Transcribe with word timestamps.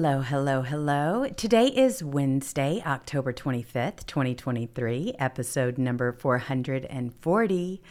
Hello, 0.00 0.20
hello, 0.20 0.62
hello. 0.62 1.26
Today 1.36 1.66
is 1.66 2.04
Wednesday, 2.04 2.80
October 2.86 3.32
25th, 3.32 4.06
2023, 4.06 5.14
episode 5.18 5.76
number 5.76 6.12
440. 6.12 7.82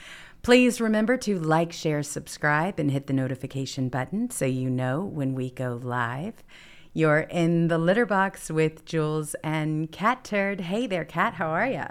Please 0.42 0.80
remember 0.80 1.18
to 1.18 1.38
like, 1.38 1.74
share, 1.74 2.02
subscribe, 2.04 2.80
and 2.80 2.92
hit 2.92 3.08
the 3.08 3.14
notification 3.14 3.90
button 3.90 4.30
so 4.30 4.46
you 4.46 4.70
know 4.70 5.02
when 5.04 5.36
we 5.36 5.50
go 5.50 5.78
live. 5.84 6.46
You're 6.94 7.28
in 7.30 7.68
the 7.68 7.78
litter 7.78 8.06
box 8.06 8.50
with 8.50 8.86
Jewels 8.86 9.36
and 9.44 9.92
Catturd. 9.92 10.62
Hey 10.62 10.88
there, 10.88 11.04
Cat. 11.04 11.34
How 11.34 11.50
are 11.50 11.68
you? 11.68 11.88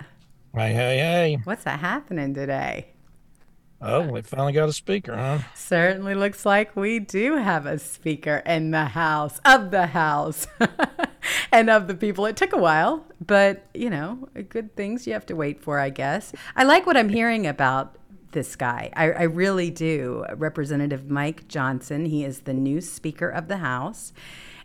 Hey, 0.54 0.72
hey, 0.72 0.96
hey. 0.96 1.38
What's 1.44 1.64
that 1.64 1.80
happening 1.80 2.32
today? 2.32 2.95
Oh, 3.80 4.08
we 4.08 4.22
finally 4.22 4.52
got 4.52 4.68
a 4.68 4.72
speaker, 4.72 5.14
huh? 5.14 5.38
Certainly 5.54 6.14
looks 6.14 6.46
like 6.46 6.74
we 6.74 6.98
do 6.98 7.36
have 7.36 7.66
a 7.66 7.78
speaker 7.78 8.42
in 8.46 8.70
the 8.70 8.86
house, 8.86 9.38
of 9.44 9.70
the 9.70 9.88
house, 9.88 10.46
and 11.52 11.68
of 11.68 11.86
the 11.86 11.94
people. 11.94 12.24
It 12.24 12.36
took 12.36 12.54
a 12.54 12.58
while, 12.58 13.04
but 13.24 13.66
you 13.74 13.90
know, 13.90 14.28
good 14.48 14.74
things 14.76 15.06
you 15.06 15.12
have 15.12 15.26
to 15.26 15.36
wait 15.36 15.60
for, 15.60 15.78
I 15.78 15.90
guess. 15.90 16.32
I 16.56 16.64
like 16.64 16.86
what 16.86 16.96
I'm 16.96 17.10
hearing 17.10 17.46
about 17.46 17.96
this 18.32 18.56
guy. 18.56 18.90
I, 18.94 19.12
I 19.12 19.22
really 19.24 19.70
do. 19.70 20.24
Representative 20.34 21.10
Mike 21.10 21.46
Johnson, 21.48 22.06
he 22.06 22.24
is 22.24 22.40
the 22.40 22.54
new 22.54 22.80
Speaker 22.80 23.28
of 23.28 23.48
the 23.48 23.58
House. 23.58 24.12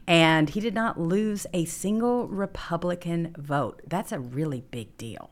And 0.07 0.49
he 0.49 0.59
did 0.59 0.73
not 0.73 0.99
lose 0.99 1.45
a 1.53 1.65
single 1.65 2.27
Republican 2.27 3.35
vote. 3.37 3.81
That's 3.87 4.11
a 4.11 4.19
really 4.19 4.61
big 4.71 4.97
deal. 4.97 5.29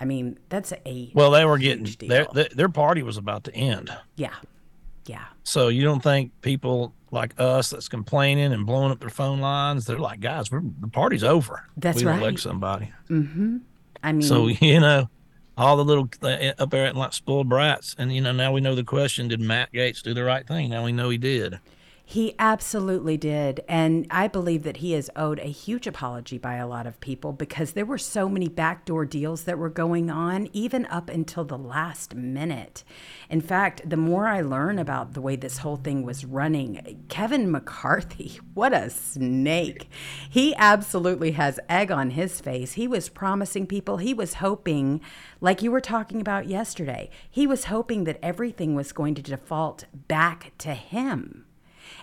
I 0.00 0.06
mean, 0.06 0.38
that's 0.48 0.72
a 0.86 1.10
well. 1.14 1.30
They 1.30 1.44
were 1.44 1.58
getting 1.58 1.86
their, 2.08 2.26
their 2.32 2.68
party 2.70 3.02
was 3.02 3.18
about 3.18 3.44
to 3.44 3.54
end. 3.54 3.94
Yeah, 4.16 4.34
yeah. 5.06 5.26
So 5.44 5.68
you 5.68 5.82
don't 5.82 6.02
think 6.02 6.32
people 6.40 6.94
like 7.10 7.38
us 7.38 7.70
that's 7.70 7.88
complaining 7.88 8.52
and 8.52 8.64
blowing 8.64 8.92
up 8.92 9.00
their 9.00 9.10
phone 9.10 9.40
lines? 9.40 9.84
They're 9.84 9.98
like, 9.98 10.20
guys, 10.20 10.48
the 10.48 10.88
party's 10.90 11.24
over. 11.24 11.64
That's 11.76 11.98
we 11.98 12.06
right. 12.06 12.20
Elect 12.20 12.40
somebody. 12.40 12.92
Mm-hmm. 13.10 13.58
I 14.02 14.12
mean, 14.12 14.22
so 14.22 14.46
you 14.60 14.80
know, 14.80 15.10
all 15.58 15.76
the 15.76 15.84
little 15.84 16.08
uh, 16.22 16.52
up 16.58 16.70
there 16.70 16.86
and 16.86 16.96
like 16.96 17.12
spoiled 17.12 17.48
brats, 17.48 17.94
and 17.98 18.14
you 18.14 18.20
know 18.20 18.32
now 18.32 18.52
we 18.52 18.60
know 18.60 18.74
the 18.74 18.84
question: 18.84 19.28
Did 19.28 19.40
Matt 19.40 19.72
Gaetz 19.72 20.02
do 20.02 20.14
the 20.14 20.24
right 20.24 20.46
thing? 20.46 20.70
Now 20.70 20.84
we 20.84 20.92
know 20.92 21.10
he 21.10 21.18
did. 21.18 21.60
He 22.10 22.34
absolutely 22.40 23.16
did. 23.16 23.60
And 23.68 24.04
I 24.10 24.26
believe 24.26 24.64
that 24.64 24.78
he 24.78 24.94
is 24.94 25.12
owed 25.14 25.38
a 25.38 25.44
huge 25.44 25.86
apology 25.86 26.38
by 26.38 26.56
a 26.56 26.66
lot 26.66 26.84
of 26.84 26.98
people 26.98 27.32
because 27.32 27.70
there 27.70 27.86
were 27.86 27.98
so 27.98 28.28
many 28.28 28.48
backdoor 28.48 29.04
deals 29.04 29.44
that 29.44 29.60
were 29.60 29.70
going 29.70 30.10
on, 30.10 30.48
even 30.52 30.86
up 30.86 31.08
until 31.08 31.44
the 31.44 31.56
last 31.56 32.16
minute. 32.16 32.82
In 33.28 33.40
fact, 33.40 33.88
the 33.88 33.96
more 33.96 34.26
I 34.26 34.40
learn 34.40 34.76
about 34.76 35.12
the 35.12 35.20
way 35.20 35.36
this 35.36 35.58
whole 35.58 35.76
thing 35.76 36.02
was 36.02 36.24
running, 36.24 37.04
Kevin 37.08 37.48
McCarthy, 37.48 38.40
what 38.54 38.72
a 38.72 38.90
snake. 38.90 39.88
He 40.28 40.52
absolutely 40.56 41.30
has 41.30 41.60
egg 41.68 41.92
on 41.92 42.10
his 42.10 42.40
face. 42.40 42.72
He 42.72 42.88
was 42.88 43.08
promising 43.08 43.68
people, 43.68 43.98
he 43.98 44.14
was 44.14 44.34
hoping, 44.34 45.00
like 45.40 45.62
you 45.62 45.70
were 45.70 45.80
talking 45.80 46.20
about 46.20 46.48
yesterday, 46.48 47.08
he 47.30 47.46
was 47.46 47.66
hoping 47.66 48.02
that 48.02 48.18
everything 48.20 48.74
was 48.74 48.90
going 48.90 49.14
to 49.14 49.22
default 49.22 49.84
back 50.08 50.50
to 50.58 50.74
him 50.74 51.44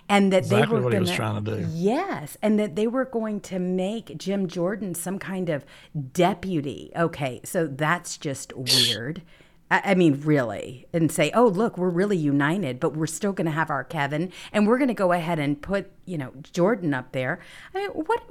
and 0.08 0.32
that 0.32 0.38
exactly 0.38 0.66
they 0.66 0.72
were 0.72 0.82
what 0.82 0.92
gonna, 0.92 1.04
he 1.04 1.10
was 1.10 1.16
trying 1.16 1.44
to 1.44 1.56
do. 1.56 1.66
Yes, 1.70 2.36
and 2.42 2.58
that 2.58 2.76
they 2.76 2.86
were 2.86 3.04
going 3.04 3.40
to 3.40 3.58
make 3.58 4.16
Jim 4.16 4.48
Jordan 4.48 4.94
some 4.94 5.18
kind 5.18 5.48
of 5.48 5.64
deputy. 6.12 6.90
Okay, 6.96 7.40
so 7.44 7.66
that's 7.66 8.16
just 8.16 8.52
weird. 8.56 9.22
I, 9.70 9.82
I 9.84 9.94
mean, 9.94 10.20
really, 10.24 10.86
and 10.92 11.12
say, 11.12 11.30
"Oh, 11.34 11.46
look, 11.46 11.76
we're 11.76 11.90
really 11.90 12.16
united, 12.16 12.80
but 12.80 12.96
we're 12.96 13.06
still 13.06 13.32
going 13.32 13.46
to 13.46 13.52
have 13.52 13.70
our 13.70 13.84
Kevin, 13.84 14.32
and 14.52 14.66
we're 14.66 14.78
going 14.78 14.88
to 14.88 14.94
go 14.94 15.12
ahead 15.12 15.38
and 15.38 15.60
put, 15.60 15.90
you 16.04 16.18
know, 16.18 16.32
Jordan 16.52 16.94
up 16.94 17.12
there." 17.12 17.40
I 17.74 17.78
mean, 17.78 17.90
what? 17.90 18.22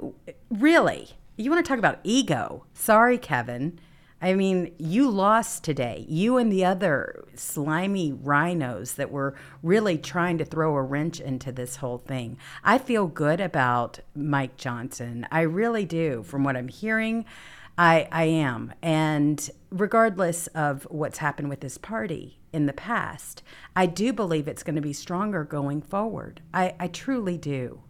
Really? 0.50 1.10
You 1.36 1.50
want 1.50 1.64
to 1.64 1.68
talk 1.68 1.78
about 1.78 2.00
ego? 2.02 2.64
Sorry, 2.74 3.16
Kevin. 3.18 3.78
I 4.20 4.34
mean, 4.34 4.74
you 4.78 5.08
lost 5.08 5.62
today. 5.62 6.04
You 6.08 6.38
and 6.38 6.50
the 6.50 6.64
other 6.64 7.24
slimy 7.34 8.12
RINOs 8.12 8.96
that 8.96 9.12
were 9.12 9.36
really 9.62 9.96
trying 9.96 10.38
to 10.38 10.44
throw 10.44 10.74
a 10.74 10.82
wrench 10.82 11.20
into 11.20 11.52
this 11.52 11.76
whole 11.76 11.98
thing. 11.98 12.36
I 12.64 12.78
feel 12.78 13.06
good 13.06 13.40
about 13.40 14.00
Mike 14.16 14.56
Johnson. 14.56 15.26
I 15.30 15.42
really 15.42 15.84
do. 15.84 16.24
From 16.24 16.42
what 16.42 16.56
I'm 16.56 16.68
hearing, 16.68 17.26
I, 17.76 18.08
I 18.10 18.24
am. 18.24 18.72
And 18.82 19.48
regardless 19.70 20.48
of 20.48 20.84
what's 20.90 21.18
happened 21.18 21.48
with 21.48 21.60
this 21.60 21.78
party 21.78 22.40
in 22.52 22.66
the 22.66 22.72
past, 22.72 23.44
I 23.76 23.86
do 23.86 24.12
believe 24.12 24.48
it's 24.48 24.64
going 24.64 24.76
to 24.76 24.82
be 24.82 24.92
stronger 24.92 25.44
going 25.44 25.80
forward. 25.80 26.40
I, 26.52 26.74
I 26.80 26.88
truly 26.88 27.38
do. 27.38 27.82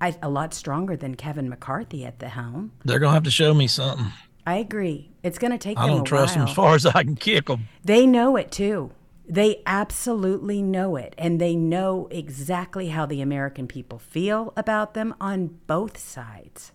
I, 0.00 0.16
a 0.22 0.28
lot 0.28 0.54
stronger 0.54 0.96
than 0.96 1.16
Kevin 1.16 1.48
McCarthy 1.48 2.04
at 2.04 2.20
the 2.20 2.28
helm. 2.28 2.70
They're 2.84 3.00
going 3.00 3.10
to 3.10 3.14
have 3.14 3.24
to 3.24 3.32
show 3.32 3.52
me 3.52 3.66
something. 3.66 4.12
I 4.48 4.54
agree. 4.56 5.10
It's 5.22 5.38
going 5.38 5.50
to 5.50 5.58
take 5.58 5.76
I 5.76 5.86
them 5.86 5.96
don't 5.96 6.04
trust 6.06 6.34
while. 6.34 6.46
them 6.46 6.48
as 6.48 6.56
far 6.56 6.74
as 6.74 6.86
I 6.86 7.02
can 7.02 7.16
kick 7.16 7.48
them. 7.48 7.68
They 7.84 8.06
know 8.06 8.36
it 8.36 8.50
too. 8.50 8.92
They 9.28 9.60
absolutely 9.66 10.62
know 10.62 10.96
it. 10.96 11.14
And 11.18 11.38
they 11.38 11.54
know 11.54 12.08
exactly 12.10 12.88
how 12.88 13.04
the 13.04 13.20
American 13.20 13.68
people 13.68 13.98
feel 13.98 14.54
about 14.56 14.94
them 14.94 15.14
on 15.20 15.58
both 15.66 15.98
sides. 15.98 16.72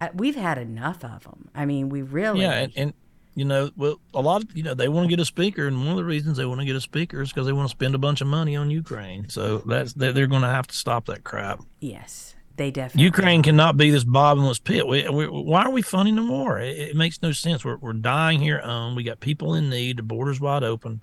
Uh, 0.00 0.10
We've 0.14 0.36
had 0.36 0.58
enough 0.58 1.04
of 1.04 1.24
them. 1.24 1.48
I 1.56 1.66
mean, 1.66 1.88
we 1.88 2.02
really. 2.02 2.42
Yeah, 2.42 2.52
and, 2.52 2.72
and 2.76 2.94
you 3.34 3.44
know, 3.44 3.72
well, 3.76 3.98
a 4.14 4.20
lot 4.20 4.44
of 4.44 4.56
you 4.56 4.62
know 4.62 4.74
they 4.74 4.88
want 4.88 5.06
to 5.06 5.10
get 5.10 5.18
a 5.20 5.24
speaker, 5.24 5.66
and 5.66 5.76
one 5.76 5.90
of 5.90 5.96
the 5.96 6.04
reasons 6.04 6.36
they 6.36 6.46
want 6.46 6.60
to 6.60 6.66
get 6.66 6.76
a 6.76 6.80
speaker 6.80 7.20
is 7.20 7.30
because 7.30 7.46
they 7.46 7.52
want 7.52 7.68
to 7.68 7.72
spend 7.72 7.96
a 7.96 7.98
bunch 7.98 8.20
of 8.20 8.28
money 8.28 8.54
on 8.54 8.70
Ukraine. 8.70 9.28
So 9.28 9.58
that's 9.58 9.92
they're 9.94 10.28
going 10.28 10.42
to 10.42 10.48
have 10.48 10.68
to 10.68 10.76
stop 10.76 11.06
that 11.06 11.24
crap. 11.24 11.62
yes, 11.80 12.36
they 12.56 12.70
definitely. 12.70 13.04
Ukraine 13.04 13.42
cannot 13.42 13.76
be 13.76 13.90
this 13.90 14.04
bottomless 14.04 14.58
pit. 14.58 14.86
We, 14.86 15.08
we, 15.08 15.26
why 15.26 15.62
are 15.62 15.70
we 15.70 15.82
funding 15.82 16.16
the 16.16 16.24
war? 16.24 16.58
It, 16.58 16.76
it 16.78 16.96
makes 16.96 17.22
no 17.22 17.32
sense. 17.32 17.64
We're, 17.64 17.76
we're 17.76 17.92
dying 17.92 18.40
here 18.40 18.60
on. 18.60 18.94
We 18.94 19.02
got 19.02 19.20
people 19.20 19.54
in 19.54 19.70
need. 19.70 19.98
The 19.98 20.02
border's 20.02 20.40
wide 20.40 20.62
open. 20.62 21.00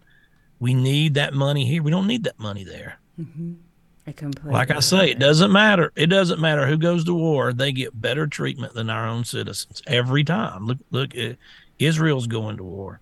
We 0.59 0.73
need 0.73 1.15
that 1.15 1.33
money 1.33 1.65
here. 1.65 1.83
We 1.83 1.91
don't 1.91 2.07
need 2.07 2.23
that 2.25 2.39
money 2.39 2.63
there. 2.63 2.99
I 4.07 4.11
completely. 4.13 4.53
Like 4.53 4.71
I 4.71 4.79
say, 4.79 5.11
it 5.11 5.19
doesn't 5.19 5.51
matter. 5.51 5.91
It 5.95 6.07
doesn't 6.07 6.39
matter 6.39 6.65
who 6.65 6.77
goes 6.77 7.03
to 7.05 7.13
war. 7.13 7.51
They 7.51 7.71
get 7.71 7.99
better 7.99 8.25
treatment 8.25 8.73
than 8.73 8.89
our 8.89 9.07
own 9.07 9.25
citizens 9.25 9.81
every 9.85 10.23
time. 10.23 10.65
Look, 10.65 10.77
look, 10.91 11.17
uh, 11.17 11.33
Israel's 11.77 12.27
going 12.27 12.57
to 12.57 12.63
war. 12.63 13.01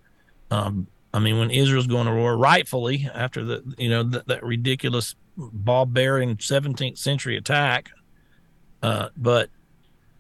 Um, 0.50 0.88
I 1.14 1.20
mean, 1.20 1.38
when 1.38 1.52
Israel's 1.52 1.88
going 1.88 2.08
to 2.08 2.14
war, 2.14 2.36
rightfully 2.36 3.10
after 3.14 3.44
the 3.44 3.76
you 3.78 3.90
know 3.90 4.04
that, 4.04 4.28
that 4.28 4.44
ridiculous 4.44 5.16
ball 5.38 5.86
bearing 5.86 6.36
17th 6.38 6.98
century 6.98 7.38
attack. 7.38 7.90
Uh, 8.86 9.10
but 9.18 9.50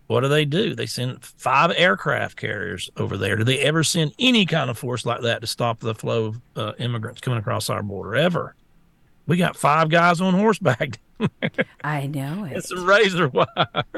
what 0.07 0.21
do 0.21 0.27
they 0.27 0.45
do? 0.45 0.73
They 0.73 0.87
send 0.87 1.23
five 1.23 1.71
aircraft 1.75 2.35
carriers 2.35 2.89
over 2.97 3.15
there. 3.15 3.35
Do 3.35 3.43
they 3.43 3.59
ever 3.59 3.83
send 3.83 4.13
any 4.17 4.45
kind 4.45 4.69
of 4.69 4.77
force 4.77 5.05
like 5.05 5.21
that 5.21 5.41
to 5.41 5.47
stop 5.47 5.79
the 5.79 5.93
flow 5.93 6.25
of 6.25 6.41
uh, 6.55 6.73
immigrants 6.79 7.21
coming 7.21 7.39
across 7.39 7.69
our 7.69 7.83
border? 7.83 8.15
Ever? 8.15 8.55
We 9.27 9.37
got 9.37 9.55
five 9.55 9.89
guys 9.89 10.21
on 10.21 10.33
horseback. 10.33 10.99
I 11.83 12.07
know 12.07 12.43
it. 12.45 12.57
It's 12.57 12.69
some 12.69 12.85
razor 12.85 13.27
wire. 13.29 13.47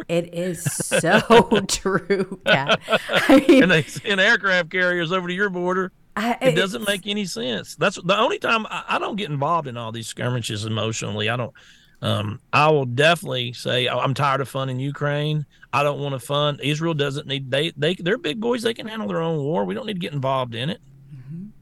It 0.08 0.34
is 0.34 0.64
so 0.64 1.20
true, 1.68 2.40
Kat. 2.46 2.80
I 3.10 3.46
mean, 3.48 3.64
and 3.64 3.72
they 3.72 3.84
send 3.84 4.20
aircraft 4.20 4.70
carriers 4.70 5.12
over 5.12 5.28
to 5.28 5.34
your 5.34 5.50
border. 5.50 5.92
I, 6.16 6.38
It 6.42 6.56
doesn't 6.56 6.88
make 6.88 7.08
any 7.08 7.26
sense. 7.26 7.76
That's 7.76 8.00
the 8.02 8.18
only 8.18 8.40
time 8.40 8.66
I, 8.68 8.84
I 8.90 9.00
don't 9.00 9.16
get 9.16 9.30
involved 9.30 9.68
in 9.68 9.78
all 9.78 9.92
these 9.92 10.08
skirmishes 10.08 10.66
emotionally. 10.66 11.30
I 11.30 11.38
don't. 11.38 11.54
Um, 12.02 12.40
I 12.54 12.70
will 12.70 12.86
definitely 12.86 13.54
say 13.54 13.88
I'm 13.88 14.14
tired 14.14 14.42
of 14.42 14.50
funding 14.50 14.80
Ukraine. 14.80 15.46
I 15.74 15.84
don't 15.84 16.00
want 16.00 16.14
to 16.14 16.20
fund 16.20 16.60
Israel. 16.62 16.94
Doesn't 16.94 17.28
need 17.28 17.50
they 17.50 17.72
they 17.76 17.96
they're 17.96 18.18
big 18.18 18.40
boys. 18.40 18.62
They 18.62 18.74
can 18.74 18.88
handle 18.88 19.08
their 19.08 19.22
own 19.22 19.40
war. 19.40 19.66
We 19.66 19.74
don't 19.74 19.88
need 19.88 19.94
to 19.94 20.00
get 20.00 20.14
involved 20.14 20.54
in 20.54 20.70
it. 20.70 20.80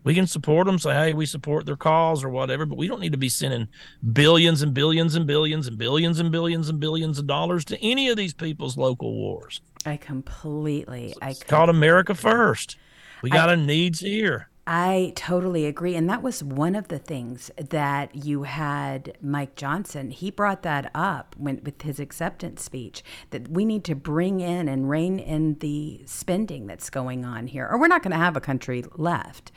We 0.03 0.13
can 0.13 0.27
support 0.27 0.67
them. 0.67 0.77
Say, 0.77 0.93
hey, 0.93 1.13
we 1.13 1.25
support 1.25 1.65
their 1.65 1.75
cause 1.75 2.23
or 2.23 2.29
whatever. 2.29 2.65
But 2.65 2.77
we 2.77 2.87
don't 2.87 2.99
need 2.99 3.13
to 3.13 3.17
be 3.17 3.27
sending 3.27 3.67
billions 4.13 4.61
and 4.61 4.71
billions 4.71 5.15
and 5.15 5.25
billions 5.25 5.67
and 5.67 5.77
billions 5.77 6.19
and 6.19 6.31
billions 6.31 6.69
and 6.69 6.79
billions 6.79 7.17
of 7.17 7.25
dollars 7.25 7.65
to 7.65 7.83
any 7.83 8.09
of 8.09 8.15
these 8.15 8.33
people's 8.33 8.77
local 8.77 9.13
wars. 9.15 9.61
I 9.83 9.97
completely. 9.97 11.15
I 11.21 11.31
It's 11.31 11.43
called 11.43 11.69
America 11.69 12.13
First. 12.13 12.77
We 13.23 13.31
got 13.31 13.49
a 13.49 13.57
needs 13.57 13.99
here. 13.99 14.49
I 14.67 15.13
totally 15.15 15.65
agree. 15.65 15.95
And 15.95 16.09
that 16.09 16.23
was 16.23 16.44
one 16.44 16.73
of 16.73 16.88
the 16.88 16.97
things 16.97 17.51
that 17.57 18.15
you 18.15 18.44
had 18.44 19.15
Mike 19.21 19.56
Johnson. 19.56 20.09
He 20.09 20.31
brought 20.31 20.63
that 20.63 20.89
up 20.95 21.35
when, 21.38 21.62
with 21.63 21.83
his 21.83 22.00
acceptance 22.00 22.63
speech 22.63 23.03
that 23.29 23.47
we 23.47 23.63
need 23.63 23.83
to 23.83 23.95
bring 23.95 24.39
in 24.39 24.67
and 24.67 24.89
rein 24.89 25.19
in 25.19 25.59
the 25.59 26.01
spending 26.06 26.65
that's 26.65 26.89
going 26.89 27.23
on 27.23 27.45
here, 27.47 27.67
or 27.69 27.79
we're 27.79 27.88
not 27.88 28.01
going 28.01 28.12
to 28.12 28.17
have 28.17 28.35
a 28.35 28.41
country 28.41 28.83
left. 28.95 29.51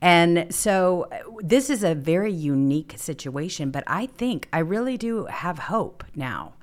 And 0.00 0.54
so 0.54 1.06
this 1.40 1.68
is 1.68 1.84
a 1.84 1.94
very 1.94 2.32
unique 2.32 2.94
situation, 2.96 3.70
but 3.70 3.84
I 3.86 4.06
think 4.06 4.48
I 4.52 4.60
really 4.60 4.96
do 4.96 5.26
have 5.26 5.58
hope 5.58 6.04
now 6.14 6.54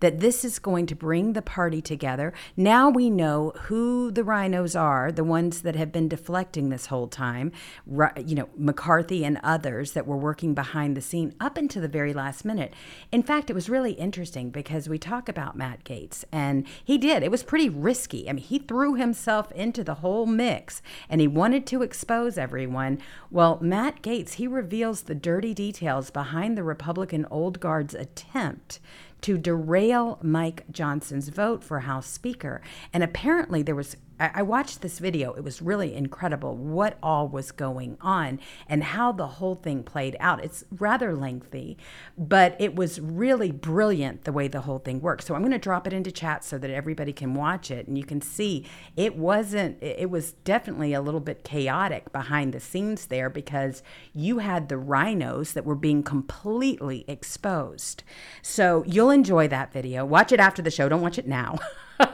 that 0.00 0.20
this 0.20 0.44
is 0.44 0.58
going 0.58 0.86
to 0.86 0.94
bring 0.94 1.32
the 1.32 1.42
party 1.42 1.80
together. 1.80 2.32
Now 2.56 2.90
we 2.90 3.10
know 3.10 3.52
who 3.62 4.10
the 4.10 4.22
RINOs 4.22 4.78
are, 4.78 5.12
the 5.12 5.24
ones 5.24 5.62
that 5.62 5.76
have 5.76 5.92
been 5.92 6.08
deflecting 6.08 6.68
this 6.68 6.86
whole 6.86 7.06
time, 7.06 7.52
you 7.86 8.34
know, 8.34 8.48
McCarthy 8.56 9.24
and 9.24 9.38
others 9.42 9.92
that 9.92 10.06
were 10.06 10.16
working 10.16 10.54
behind 10.54 10.96
the 10.96 11.00
scene 11.00 11.34
up 11.40 11.56
into 11.56 11.80
the 11.80 11.88
very 11.88 12.12
last 12.12 12.44
minute. 12.44 12.74
In 13.12 13.22
fact, 13.22 13.50
it 13.50 13.54
was 13.54 13.68
really 13.68 13.92
interesting 13.92 14.50
because 14.50 14.88
we 14.88 14.98
talk 14.98 15.28
about 15.28 15.56
Matt 15.56 15.84
Gaetz 15.84 16.24
and 16.32 16.66
he 16.84 16.98
did. 16.98 17.22
It 17.22 17.30
was 17.30 17.42
pretty 17.42 17.68
risky. 17.68 18.28
I 18.28 18.32
mean, 18.32 18.44
he 18.44 18.58
threw 18.58 18.94
himself 18.94 19.52
into 19.52 19.84
the 19.84 19.96
whole 19.96 20.26
mix 20.26 20.82
and 21.08 21.20
he 21.20 21.28
wanted 21.28 21.66
to 21.68 21.82
expose 21.82 22.38
everyone. 22.38 22.98
Well, 23.30 23.58
Matt 23.60 24.02
Gaetz, 24.02 24.34
he 24.34 24.46
reveals 24.46 25.02
the 25.02 25.14
dirty 25.14 25.54
details 25.54 26.10
behind 26.10 26.56
the 26.56 26.62
Republican 26.62 27.26
old 27.30 27.60
guard's 27.60 27.94
attempt 27.94 28.80
to 29.22 29.38
derail 29.38 30.18
Mike 30.22 30.64
Johnson's 30.70 31.28
vote 31.28 31.62
for 31.62 31.80
House 31.80 32.06
Speaker. 32.06 32.60
And 32.92 33.02
apparently, 33.02 33.62
there 33.62 33.74
was, 33.74 33.96
I, 34.20 34.30
I 34.34 34.42
watched 34.42 34.82
this 34.82 34.98
video. 34.98 35.32
It 35.32 35.42
was 35.42 35.62
really 35.62 35.94
incredible 35.94 36.54
what 36.56 36.98
all 37.02 37.26
was 37.26 37.50
going 37.50 37.96
on 38.00 38.38
and 38.68 38.84
how 38.84 39.10
the 39.10 39.26
whole 39.26 39.56
thing 39.56 39.82
played 39.82 40.16
out. 40.20 40.44
It's 40.44 40.64
rather 40.70 41.16
lengthy, 41.16 41.78
but 42.16 42.54
it 42.60 42.76
was 42.76 43.00
really 43.00 43.50
brilliant 43.50 44.24
the 44.24 44.32
way 44.32 44.46
the 44.46 44.60
whole 44.60 44.78
thing 44.78 45.00
worked. 45.00 45.24
So 45.24 45.34
I'm 45.34 45.40
going 45.40 45.52
to 45.52 45.58
drop 45.58 45.86
it 45.86 45.92
into 45.92 46.12
chat 46.12 46.44
so 46.44 46.58
that 46.58 46.70
everybody 46.70 47.12
can 47.12 47.34
watch 47.34 47.70
it 47.70 47.88
and 47.88 47.96
you 47.96 48.04
can 48.04 48.20
see 48.20 48.66
it 48.96 49.16
wasn't, 49.16 49.82
it 49.82 50.10
was 50.10 50.32
definitely 50.44 50.92
a 50.92 51.00
little 51.00 51.20
bit 51.20 51.42
chaotic 51.42 52.12
behind 52.12 52.52
the 52.52 52.60
scenes 52.60 53.06
there 53.06 53.30
because 53.30 53.82
you 54.14 54.38
had 54.38 54.68
the 54.68 54.74
RINOs 54.74 55.54
that 55.54 55.64
were 55.64 55.74
being 55.74 56.02
completely 56.02 57.04
exposed. 57.08 58.02
So 58.42 58.84
you'll 58.86 59.10
enjoy 59.10 59.48
that 59.48 59.72
video. 59.72 60.04
Watch 60.04 60.32
it 60.32 60.40
after 60.40 60.60
the 60.60 60.70
show. 60.70 60.88
Don't 60.88 61.00
watch 61.00 61.18
it 61.18 61.26
now. 61.26 61.58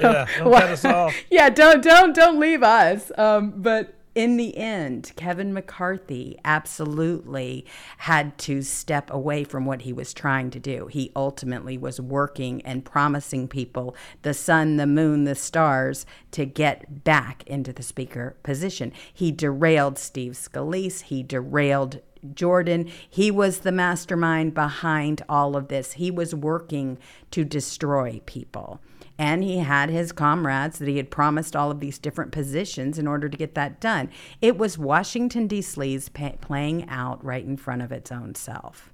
Yeah, 0.00 0.26
don't 0.38 0.52
cut 0.52 0.62
us 0.64 0.84
off. 0.84 1.14
yeah, 1.30 1.50
don't 1.50 1.82
don't 1.82 2.14
don't 2.14 2.38
leave 2.38 2.62
us. 2.62 3.10
Um, 3.16 3.54
but 3.56 3.94
in 4.18 4.36
the 4.36 4.56
end, 4.56 5.12
Kevin 5.14 5.52
McCarthy 5.52 6.36
absolutely 6.44 7.64
had 7.98 8.36
to 8.38 8.62
step 8.62 9.12
away 9.12 9.44
from 9.44 9.64
what 9.64 9.82
he 9.82 9.92
was 9.92 10.12
trying 10.12 10.50
to 10.50 10.58
do. 10.58 10.88
He 10.88 11.12
ultimately 11.14 11.78
was 11.78 12.00
working 12.00 12.60
and 12.62 12.84
promising 12.84 13.46
people 13.46 13.94
the 14.22 14.34
sun, 14.34 14.76
the 14.76 14.88
moon, 14.88 15.22
the 15.22 15.36
stars 15.36 16.04
to 16.32 16.44
get 16.44 17.04
back 17.04 17.44
into 17.46 17.72
the 17.72 17.84
speaker 17.84 18.36
position. 18.42 18.92
He 19.14 19.30
derailed 19.30 19.98
Steve 19.98 20.32
Scalise. 20.32 21.02
He 21.02 21.22
derailed 21.22 22.00
Jordan. 22.34 22.90
He 23.08 23.30
was 23.30 23.60
the 23.60 23.70
mastermind 23.70 24.52
behind 24.52 25.22
all 25.28 25.56
of 25.56 25.68
this. 25.68 25.92
He 25.92 26.10
was 26.10 26.34
working 26.34 26.98
to 27.30 27.44
destroy 27.44 28.20
people. 28.26 28.80
And 29.18 29.42
he 29.42 29.58
had 29.58 29.90
his 29.90 30.12
comrades 30.12 30.78
that 30.78 30.88
he 30.88 30.96
had 30.96 31.10
promised 31.10 31.56
all 31.56 31.72
of 31.72 31.80
these 31.80 31.98
different 31.98 32.30
positions 32.30 32.98
in 32.98 33.08
order 33.08 33.28
to 33.28 33.36
get 33.36 33.54
that 33.56 33.80
done. 33.80 34.10
It 34.40 34.56
was 34.56 34.78
Washington, 34.78 35.48
D.C.'s 35.48 36.08
pa- 36.08 36.36
playing 36.40 36.88
out 36.88 37.24
right 37.24 37.44
in 37.44 37.56
front 37.56 37.82
of 37.82 37.90
its 37.90 38.12
own 38.12 38.36
self. 38.36 38.92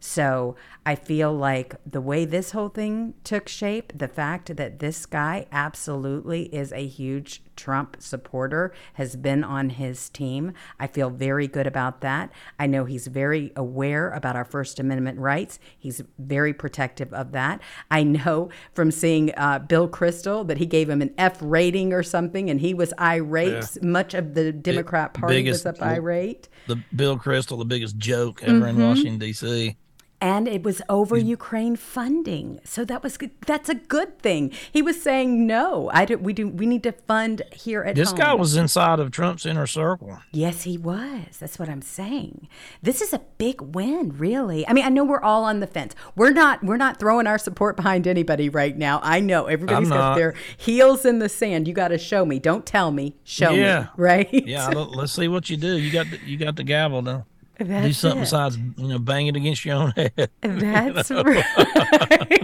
So 0.00 0.56
I 0.84 0.96
feel 0.96 1.32
like 1.32 1.76
the 1.86 2.00
way 2.00 2.24
this 2.24 2.50
whole 2.50 2.70
thing 2.70 3.14
took 3.22 3.48
shape, 3.48 3.92
the 3.96 4.08
fact 4.08 4.56
that 4.56 4.80
this 4.80 5.06
guy 5.06 5.46
absolutely 5.52 6.52
is 6.52 6.72
a 6.72 6.84
huge 6.84 7.40
Trump 7.56 7.96
supporter, 8.00 8.72
has 8.94 9.16
been 9.16 9.44
on 9.44 9.70
his 9.70 10.08
team, 10.08 10.52
I 10.78 10.86
feel 10.86 11.10
very 11.10 11.46
good 11.48 11.66
about 11.66 12.00
that. 12.00 12.30
I 12.58 12.66
know 12.66 12.84
he's 12.84 13.06
very 13.06 13.52
aware 13.56 14.10
about 14.10 14.36
our 14.36 14.44
First 14.44 14.78
Amendment 14.80 15.18
rights. 15.18 15.58
He's 15.78 16.02
very 16.18 16.52
protective 16.52 17.12
of 17.12 17.32
that. 17.32 17.60
I 17.90 18.02
know 18.02 18.50
from 18.74 18.90
seeing 18.90 19.32
uh, 19.36 19.60
Bill 19.60 19.88
Kristol 19.88 20.46
that 20.48 20.58
he 20.58 20.66
gave 20.66 20.88
him 20.88 21.02
an 21.02 21.14
F 21.18 21.38
rating 21.40 21.92
or 21.92 22.02
something, 22.02 22.50
and 22.50 22.60
he 22.60 22.74
was 22.74 22.92
irate. 23.00 23.82
Much 23.82 24.14
of 24.14 24.34
the 24.34 24.52
Democrat 24.52 25.14
Party 25.14 25.48
was 25.48 25.66
up 25.66 25.80
irate. 25.82 26.48
The 26.66 26.76
Bill 26.94 27.18
Kristol, 27.18 27.58
the 27.58 27.64
biggest 27.64 27.98
joke 27.98 28.42
ever 28.42 28.66
in 28.68 28.80
Washington 28.82 29.18
D.C. 29.18 29.76
and 30.22 30.46
it 30.46 30.62
was 30.62 30.80
over 30.88 31.16
mm. 31.16 31.26
Ukraine 31.26 31.74
funding. 31.74 32.60
So 32.62 32.84
that 32.84 33.02
was. 33.02 33.18
That's 33.44 33.68
a 33.68 33.74
good 33.74 34.20
thing. 34.20 34.52
He 34.72 34.80
was 34.80 35.02
saying 35.02 35.48
no. 35.48 35.90
I 35.92 36.04
do, 36.04 36.16
we 36.16 36.32
do 36.32 36.46
we 36.48 36.64
need 36.64 36.84
to 36.84 36.92
fund 36.92 37.42
here 37.52 37.82
at 37.82 37.96
This 37.96 38.10
home. 38.10 38.18
guy 38.20 38.34
was 38.34 38.54
inside 38.54 39.00
of 39.00 39.10
Trump's 39.10 39.44
inner 39.44 39.66
circle. 39.66 40.20
Yes, 40.30 40.62
he 40.62 40.78
was. 40.78 41.38
That's 41.40 41.58
what 41.58 41.68
I'm 41.68 41.82
saying. 41.82 42.46
This 42.80 43.00
is 43.00 43.12
a 43.12 43.20
big 43.36 43.60
win, 43.60 44.16
really. 44.16 44.66
I 44.68 44.72
mean, 44.72 44.84
I 44.84 44.90
know 44.90 45.02
we're 45.02 45.20
all 45.20 45.42
on 45.42 45.58
the 45.58 45.66
fence. 45.66 45.96
We're 46.14 46.30
not 46.32 46.62
we're 46.62 46.76
not 46.76 47.00
throwing 47.00 47.26
our 47.26 47.38
support 47.38 47.74
behind 47.74 48.06
anybody 48.06 48.48
right 48.48 48.78
now. 48.78 49.00
I 49.02 49.18
know 49.18 49.46
everybody's 49.46 49.88
got 49.88 50.14
their 50.14 50.34
heels 50.56 51.04
in 51.04 51.18
the 51.18 51.28
sand. 51.28 51.66
You 51.66 51.74
got 51.74 51.88
to 51.88 51.98
show 51.98 52.24
me. 52.24 52.38
Don't 52.38 52.64
tell 52.64 52.92
me. 52.92 53.16
Show 53.24 53.50
Yeah. 53.50 53.80
me. 53.80 53.88
Right? 53.96 54.28
Yeah, 54.32 54.68
let's 54.68 55.12
see 55.12 55.28
what 55.28 55.48
you 55.50 55.56
do. 55.56 55.76
You 55.78 55.90
got 55.90 56.06
the, 56.10 56.18
you 56.24 56.36
got 56.36 56.56
the 56.56 56.64
gavel 56.64 57.02
now. 57.02 57.26
Do 57.68 57.92
something 57.92 58.18
it. 58.18 58.24
besides 58.24 58.58
you 58.58 58.88
know 58.88 58.98
bang 58.98 59.26
it 59.26 59.36
against 59.36 59.64
your 59.64 59.76
own 59.76 59.90
head. 59.96 60.30
That's 60.40 61.10
right. 61.10 62.42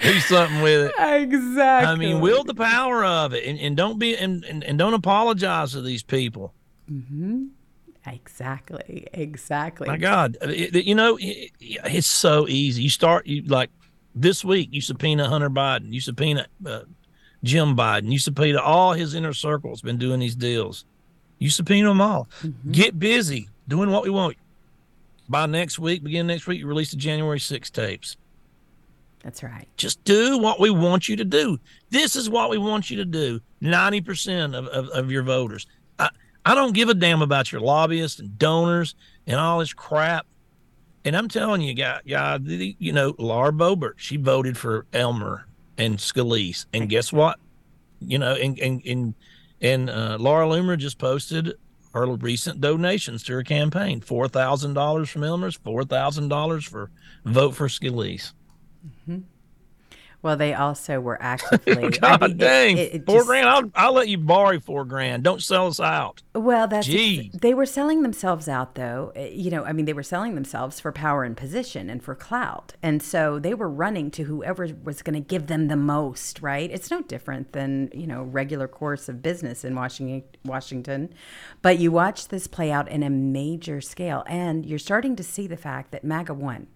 do 0.00 0.18
something 0.20 0.62
with 0.62 0.86
it. 0.90 0.94
exactly. 0.98 1.88
I 1.92 1.94
mean, 1.96 2.20
wield 2.20 2.46
the 2.46 2.54
power 2.54 3.04
of 3.04 3.32
it, 3.34 3.44
and, 3.46 3.58
and 3.58 3.76
don't 3.76 3.98
be 3.98 4.16
and, 4.16 4.44
and, 4.44 4.64
and 4.64 4.78
don't 4.78 4.94
apologize 4.94 5.72
to 5.72 5.80
these 5.82 6.02
people. 6.02 6.52
Mm-hmm. 6.90 7.46
Exactly. 8.06 9.06
Exactly. 9.12 9.88
My 9.88 9.96
God, 9.96 10.36
it- 10.42 10.74
it- 10.76 10.84
you 10.84 10.94
know 10.94 11.16
it, 11.20 11.50
it's 11.60 12.06
so 12.06 12.48
easy. 12.48 12.82
You 12.82 12.90
start 12.90 13.26
you 13.26 13.42
like 13.42 13.70
this 14.14 14.44
week. 14.44 14.70
You 14.72 14.80
subpoena 14.80 15.28
Hunter 15.28 15.50
Biden. 15.50 15.92
You 15.92 16.00
subpoena 16.00 16.46
uh, 16.66 16.80
Jim 17.44 17.76
Biden. 17.76 18.10
You 18.10 18.18
subpoena 18.18 18.60
all 18.60 18.92
his 18.92 19.14
inner 19.14 19.32
circles. 19.32 19.82
Been 19.82 19.98
doing 19.98 20.18
these 20.20 20.34
deals. 20.34 20.84
You 21.38 21.48
subpoena 21.50 21.88
them 21.88 22.00
all. 22.00 22.28
Get 22.70 22.98
busy 22.98 23.48
doing 23.68 23.90
what 23.90 24.02
we 24.02 24.10
want. 24.10 24.36
By 25.28 25.46
next 25.46 25.78
week, 25.78 26.02
begin 26.02 26.26
next 26.26 26.46
week, 26.46 26.60
you 26.60 26.66
release 26.66 26.90
the 26.90 26.96
January 26.96 27.40
6 27.40 27.70
tapes. 27.70 28.16
That's 29.22 29.42
right. 29.42 29.68
Just 29.76 30.02
do 30.04 30.38
what 30.38 30.58
we 30.58 30.70
want 30.70 31.08
you 31.08 31.16
to 31.16 31.24
do. 31.24 31.58
This 31.90 32.16
is 32.16 32.28
what 32.28 32.50
we 32.50 32.58
want 32.58 32.90
you 32.90 32.96
to 32.96 33.04
do. 33.04 33.40
90% 33.62 34.56
of, 34.56 34.66
of, 34.66 34.88
of 34.88 35.10
your 35.10 35.22
voters. 35.22 35.66
I, 35.98 36.10
I 36.44 36.54
don't 36.54 36.74
give 36.74 36.88
a 36.88 36.94
damn 36.94 37.22
about 37.22 37.52
your 37.52 37.60
lobbyists 37.60 38.18
and 38.18 38.36
donors 38.38 38.96
and 39.26 39.36
all 39.36 39.60
this 39.60 39.72
crap. 39.72 40.26
And 41.04 41.16
I'm 41.16 41.28
telling 41.28 41.62
you, 41.62 41.74
guy, 41.74 42.00
guy, 42.06 42.38
you 42.44 42.92
know, 42.92 43.14
Laura 43.18 43.52
Boebert, 43.52 43.94
she 43.96 44.16
voted 44.16 44.56
for 44.56 44.86
Elmer 44.92 45.46
and 45.78 45.98
Scalise. 45.98 46.66
And 46.72 46.88
guess 46.88 47.12
what? 47.12 47.38
You 48.00 48.18
know, 48.18 48.34
and 48.34 48.58
and 48.58 48.84
and, 48.84 49.14
and 49.60 49.90
uh, 49.90 50.16
Laura 50.20 50.46
Loomer 50.46 50.76
just 50.76 50.98
posted 50.98 51.54
her 51.94 52.06
recent 52.06 52.60
donations 52.60 53.22
to 53.24 53.32
her 53.34 53.42
campaign 53.42 54.00
four 54.00 54.28
thousand 54.28 54.74
dollars 54.74 55.10
from 55.10 55.24
Elmer's, 55.24 55.56
four 55.56 55.84
thousand 55.84 56.28
dollars 56.28 56.64
for 56.64 56.90
vote 57.24 57.52
for 57.52 57.68
Scalise. 57.68 58.32
Mm-hmm. 58.86 59.18
Well, 60.22 60.36
they 60.36 60.54
also 60.54 61.00
were 61.00 61.18
actively. 61.20 61.90
God 61.90 62.22
I 62.22 62.28
mean, 62.28 62.36
dang, 62.36 62.78
it, 62.78 62.94
it 62.94 63.06
four 63.06 63.16
just, 63.16 63.26
grand. 63.26 63.48
I'll, 63.48 63.70
I'll 63.74 63.92
let 63.92 64.08
you 64.08 64.18
borrow 64.18 64.60
four 64.60 64.84
grand. 64.84 65.24
Don't 65.24 65.42
sell 65.42 65.66
us 65.66 65.80
out. 65.80 66.22
Well, 66.34 66.68
that's 66.68 66.86
Jeez. 66.86 67.40
they 67.40 67.54
were 67.54 67.66
selling 67.66 68.02
themselves 68.02 68.48
out, 68.48 68.76
though. 68.76 69.12
Eh, 69.16 69.30
you 69.32 69.50
know, 69.50 69.64
I 69.64 69.72
mean, 69.72 69.84
they 69.86 69.92
were 69.92 70.02
selling 70.02 70.34
themselves 70.34 70.80
for 70.80 70.92
power 70.92 71.24
and 71.24 71.36
position 71.36 71.90
and 71.90 72.02
for 72.02 72.14
clout, 72.14 72.74
and 72.82 73.02
so 73.02 73.38
they 73.38 73.54
were 73.54 73.68
running 73.68 74.10
to 74.12 74.24
whoever 74.24 74.68
was 74.82 75.02
going 75.02 75.14
to 75.14 75.20
give 75.20 75.48
them 75.48 75.68
the 75.68 75.76
most. 75.76 76.40
Right? 76.40 76.70
It's 76.70 76.90
no 76.90 77.02
different 77.02 77.52
than 77.52 77.90
you 77.92 78.06
know 78.06 78.22
regular 78.22 78.68
course 78.68 79.08
of 79.08 79.22
business 79.22 79.64
in 79.64 79.74
Washington. 79.74 80.22
Washington, 80.44 81.12
but 81.60 81.78
you 81.78 81.90
watch 81.90 82.28
this 82.28 82.46
play 82.46 82.70
out 82.70 82.88
in 82.88 83.02
a 83.02 83.10
major 83.10 83.80
scale, 83.80 84.24
and 84.26 84.64
you're 84.64 84.78
starting 84.78 85.16
to 85.16 85.22
see 85.22 85.46
the 85.46 85.56
fact 85.56 85.90
that 85.92 86.04
MAGA 86.04 86.34
won. 86.34 86.66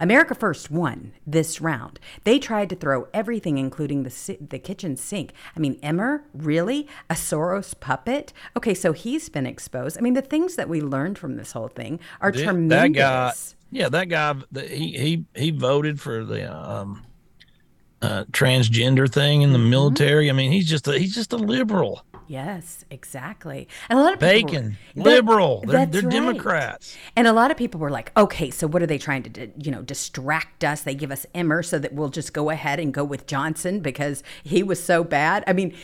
America 0.00 0.34
First 0.34 0.70
won 0.70 1.12
this 1.26 1.60
round. 1.60 1.98
They 2.24 2.38
tried 2.38 2.68
to 2.70 2.76
throw 2.76 3.08
everything, 3.12 3.58
including 3.58 4.02
the 4.02 4.36
the 4.40 4.58
kitchen 4.58 4.96
sink. 4.96 5.32
I 5.56 5.60
mean, 5.60 5.78
Emmer, 5.82 6.24
really 6.32 6.88
a 7.08 7.14
Soros 7.14 7.78
puppet? 7.78 8.32
Okay, 8.56 8.74
so 8.74 8.92
he's 8.92 9.28
been 9.28 9.46
exposed. 9.46 9.98
I 9.98 10.00
mean, 10.00 10.14
the 10.14 10.22
things 10.22 10.56
that 10.56 10.68
we 10.68 10.80
learned 10.80 11.18
from 11.18 11.36
this 11.36 11.52
whole 11.52 11.68
thing 11.68 12.00
are 12.20 12.32
the, 12.32 12.42
tremendous. 12.42 12.92
That 12.92 12.92
guy, 12.92 13.32
yeah, 13.70 13.88
that 13.88 14.08
guy, 14.08 14.34
he 14.68 14.92
he 14.98 15.24
he 15.34 15.50
voted 15.50 16.00
for 16.00 16.24
the 16.24 16.52
um, 16.52 17.04
uh, 18.02 18.24
transgender 18.32 19.10
thing 19.10 19.42
in 19.42 19.52
the 19.52 19.58
mm-hmm. 19.58 19.70
military. 19.70 20.28
I 20.28 20.32
mean, 20.32 20.52
he's 20.52 20.68
just 20.68 20.86
a, 20.88 20.98
he's 20.98 21.14
just 21.14 21.32
a 21.32 21.36
liberal. 21.36 22.04
Yes, 22.26 22.84
exactly. 22.90 23.68
And 23.88 23.98
a 23.98 24.02
lot 24.02 24.14
of 24.14 24.18
bacon, 24.18 24.76
liberal. 24.94 25.62
They're, 25.66 25.86
they're 25.86 26.02
right. 26.02 26.10
Democrats. 26.10 26.96
And 27.16 27.26
a 27.26 27.32
lot 27.32 27.50
of 27.50 27.56
people 27.56 27.80
were 27.80 27.90
like, 27.90 28.12
"Okay, 28.16 28.50
so 28.50 28.66
what 28.66 28.82
are 28.82 28.86
they 28.86 28.98
trying 28.98 29.22
to, 29.24 29.50
you 29.58 29.70
know, 29.70 29.82
distract 29.82 30.64
us? 30.64 30.82
They 30.82 30.94
give 30.94 31.10
us 31.10 31.26
Emmer 31.34 31.62
so 31.62 31.78
that 31.78 31.92
we'll 31.92 32.08
just 32.08 32.32
go 32.32 32.50
ahead 32.50 32.80
and 32.80 32.92
go 32.92 33.04
with 33.04 33.26
Johnson 33.26 33.80
because 33.80 34.22
he 34.42 34.62
was 34.62 34.82
so 34.82 35.04
bad." 35.04 35.44
I 35.46 35.52
mean, 35.52 35.74